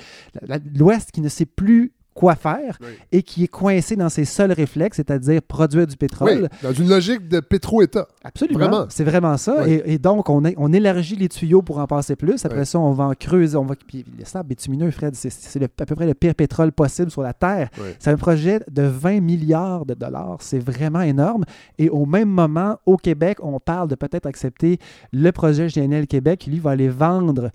[0.76, 2.88] l'ouest qui ne sait plus quoi faire Oui.
[3.14, 6.50] et qui est coincé dans ses seuls réflexes, c'est-à-dire produire du Oui, pétrole.
[6.62, 8.08] dans une logique de pétro-État.
[8.26, 8.88] Absolument.
[8.90, 9.64] C'est vraiment ça.
[9.64, 9.72] Oui.
[9.86, 12.44] Et, et donc, on, est- on élargit les tuyaux pour en passer plus.
[12.46, 13.56] Après ça, on va en creuser.
[13.56, 17.10] On va, puis le sable bitumineux, Fred, c'est, à peu près le pire pétrole possible
[17.10, 17.70] sur la Terre.
[18.00, 20.38] C'est un projet de 20 milliards de dollars.
[20.42, 21.46] C'est vraiment énorme.
[21.78, 24.78] Et au même moment, au Québec, on parle de peut-être accepter
[25.14, 27.52] le projet GNL Québec qui, lui, va aller vendre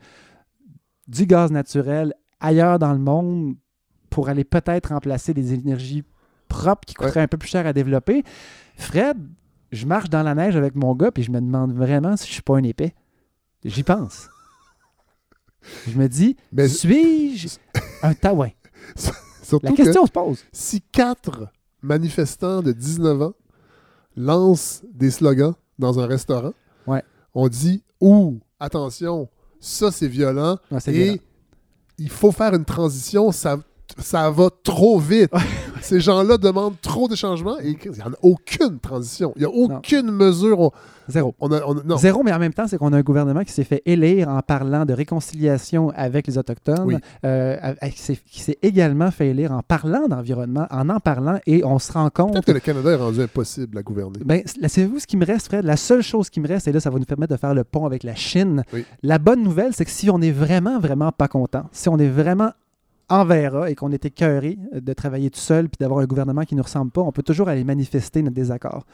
[1.07, 3.57] du gaz naturel ailleurs dans le monde
[4.15, 6.05] pour aller peut-être remplacer des énergies
[6.49, 8.23] propres qui coûteraient un peu plus cher à développer.
[8.77, 9.17] Fred,
[9.73, 12.33] je marche dans la neige avec mon gars puis je me demande vraiment si je
[12.35, 12.95] suis pas un épais.
[13.65, 14.29] J'y pense.
[15.89, 17.49] Je me dis, Mais- suis-je
[18.03, 18.51] un taouin?
[19.63, 20.45] La question que se pose.
[20.53, 21.49] si quatre
[21.83, 23.35] manifestants de 19 ans
[24.17, 26.53] lancent des slogans dans un restaurant,
[26.87, 27.03] Ouais.
[27.35, 29.29] on dit Ouh, attention,
[29.59, 31.19] ça c'est violent Ouais, et violent.
[31.99, 33.59] il faut faire une transition, ça,
[33.99, 35.31] ça va trop vite.
[35.83, 39.33] Ces gens-là demandent trop de changements et il n'y en a aucune transition.
[39.37, 40.59] Il n'y a aucune mesure.
[40.61, 40.71] On-
[41.09, 41.35] Zéro.
[41.39, 41.99] on a- on a- non.
[41.99, 44.41] Zéro, mais en même temps, c'est qu'on a un gouvernement qui s'est fait élire en
[44.41, 46.97] parlant de réconciliation avec les Autochtones, Oui.
[47.27, 47.57] euh,
[48.31, 52.09] qui s'est- également fait élire en parlant d'environnement, en en parlant, et on se rend
[52.09, 54.21] compte Peut-être que le Canada est rendu impossible à gouverner.
[54.25, 55.65] Ben, savez-vous ce qui me reste, Fred?
[55.67, 57.65] La seule chose qui me reste, et là, ça va nous permettre de faire le
[57.65, 58.63] pont avec la Chine.
[58.73, 58.87] Oui.
[59.03, 62.09] La bonne nouvelle, c'est que si on est vraiment, vraiment pas content, si on est
[62.09, 62.53] vraiment
[63.09, 66.55] en verra et qu'on est écœuré de travailler tout seul puis d'avoir un gouvernement qui
[66.55, 68.87] ne nous ressemble pas, on peut toujours aller manifester notre désaccord.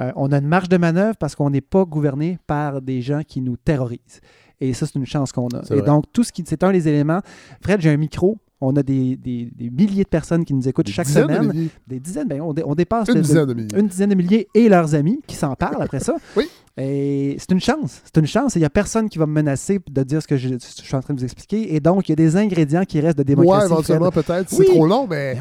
[0.00, 3.22] Euh, on a une marge de manœuvre parce qu'on n'est pas gouverné par des gens
[3.26, 4.20] qui nous terrorisent.
[4.60, 5.60] Et ça, c'est une chance qu'on a.
[5.70, 5.82] Et vrai.
[5.82, 6.44] donc, tout ce qui.
[6.46, 7.20] C'est un des éléments.
[7.62, 8.36] Fred, j'ai un micro.
[8.62, 11.68] On a des, des- des milliers de personnes qui nous écoutent Des chaque de semaine.
[11.86, 13.78] Des dizaines, ben, on, dé- on dépasse Une le- dizaine de milliers.
[13.78, 16.14] une dizaine de milliers et leurs amis qui s'en parlent après ça.
[16.36, 16.44] Oui.
[16.80, 18.00] Et c'est une chance.
[18.04, 18.54] C'est une chance.
[18.54, 20.94] Il n'y a personne qui va me menacer de dire ce que je, je suis
[20.94, 21.74] en train de vous expliquer.
[21.74, 23.66] Et donc, il y a des ingrédients qui restent de démocratie.
[23.66, 24.50] Ouais, éventuellement, peut-être.
[24.52, 24.64] Oui.
[24.66, 25.36] C'est trop long, mais.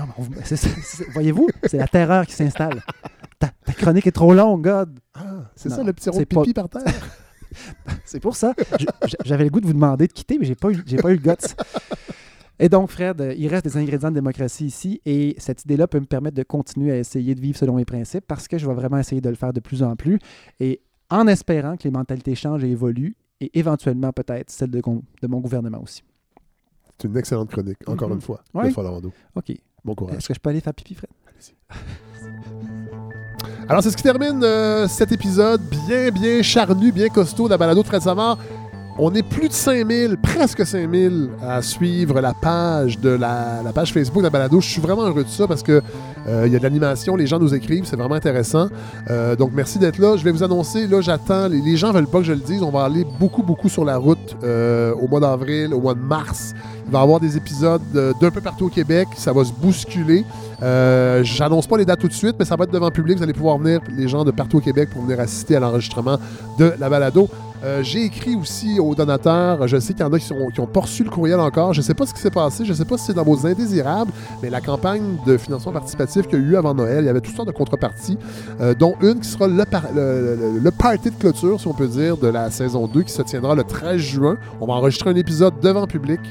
[1.14, 2.82] Voyez-vous, c'est la terreur qui s'installe.
[3.40, 5.00] Ta, ta chronique est trop longue, God.
[5.16, 6.84] Ah, c'est ça le petit rond de c'est pas- pipi par terre.
[8.06, 8.54] C'est pour ça.
[9.26, 11.20] J'avais le goût de vous demander de quitter, mais j'ai pas eu, pas eu le
[11.22, 11.56] guts.
[12.60, 16.06] Et donc, Fred, il reste des ingrédients de démocratie ici et cette idée-là peut me
[16.06, 18.98] permettre de continuer à essayer de vivre selon mes principes parce que je vais vraiment
[19.00, 20.20] essayer de le faire de plus en plus
[20.60, 24.82] et en espérant que les mentalités changent et évoluent et éventuellement peut-être celle de,
[25.28, 26.04] mon gouvernement aussi.
[26.98, 28.42] C'est une excellente chronique, encore une fois.
[28.54, 28.68] Ouais.
[28.68, 29.14] de Folorando.
[29.36, 29.54] OK.
[29.86, 30.18] Bon courage.
[30.18, 31.10] Est-ce que je peux aller faire pipi, Fred?
[33.70, 37.58] Alors, c'est ce qui termine euh, cet épisode bien, bien charnu, bien costaud de la
[37.58, 38.40] balado de Fred Savard.
[39.02, 44.18] On est plus de 5000, presque 5000 à suivre la page de la, page Facebook
[44.18, 44.60] de la balado.
[44.60, 45.82] Je suis vraiment heureux de ça parce que
[46.28, 48.68] euh, il y a de l'animation, les gens nous écrivent, c'est vraiment intéressant.
[49.10, 50.18] Euh, donc, merci d'être là.
[50.18, 52.62] Je vais vous annoncer, là, j'attends, les, les gens veulent pas que je le dise,
[52.62, 56.02] on va aller beaucoup, beaucoup sur la route euh, au mois d'avril, au mois de
[56.02, 56.54] mars.
[56.86, 59.08] Il va y avoir des épisodes d'un peu partout au Québec.
[59.16, 60.26] Ça va se bousculer.
[61.24, 63.16] J'annonce pas les dates tout de suite, mais ça va être devant le public.
[63.16, 66.18] Vous allez pouvoir venir, les gens de partout au Québec, pour venir assister à l'enregistrement
[66.58, 67.30] de la balado.
[67.64, 69.68] Euh, J'ai écrit aussi aux donateurs.
[69.68, 71.74] Je sais qu'il y en a qui n'ont pas reçu le courriel encore.
[71.74, 72.64] Je ne sais pas ce qui s'est passé.
[72.64, 74.12] Je ne sais pas si c'est dans vos indésirables,
[74.42, 77.20] mais la campagne de financement participatif qu'il y a eu avant Noël, il y avait
[77.20, 78.18] toutes sortes de contreparties,
[78.62, 82.16] euh, dont une qui sera le, par- le- party de clôture, si on peut dire,
[82.16, 84.38] de la saison 2 qui se tiendra le 13 juin.
[84.62, 86.22] On va enregistrer un épisode devant public.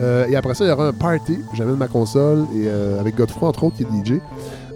[0.00, 1.38] Euh, et après ça, il y aura un party.
[1.54, 2.68] J'amène ma console et
[3.00, 4.20] avec Godefroy, entre autres, qui est DJ.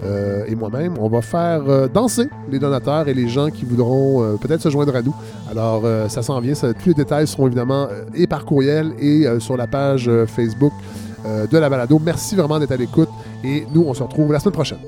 [0.04, 4.22] Euh, et moi-même, on va faire euh, danser les donateurs et les gens qui voudront
[4.22, 5.14] euh, peut-être se joindre à nous.
[5.50, 6.54] Alors, ça s'en vient.
[6.54, 10.72] Ça- tous les détails seront évidemment et par courriel et sur la page Facebook
[11.24, 11.98] de la balado.
[12.04, 13.08] Merci vraiment d'être à l'écoute
[13.42, 14.78] et nous, on se retrouve la semaine prochaine.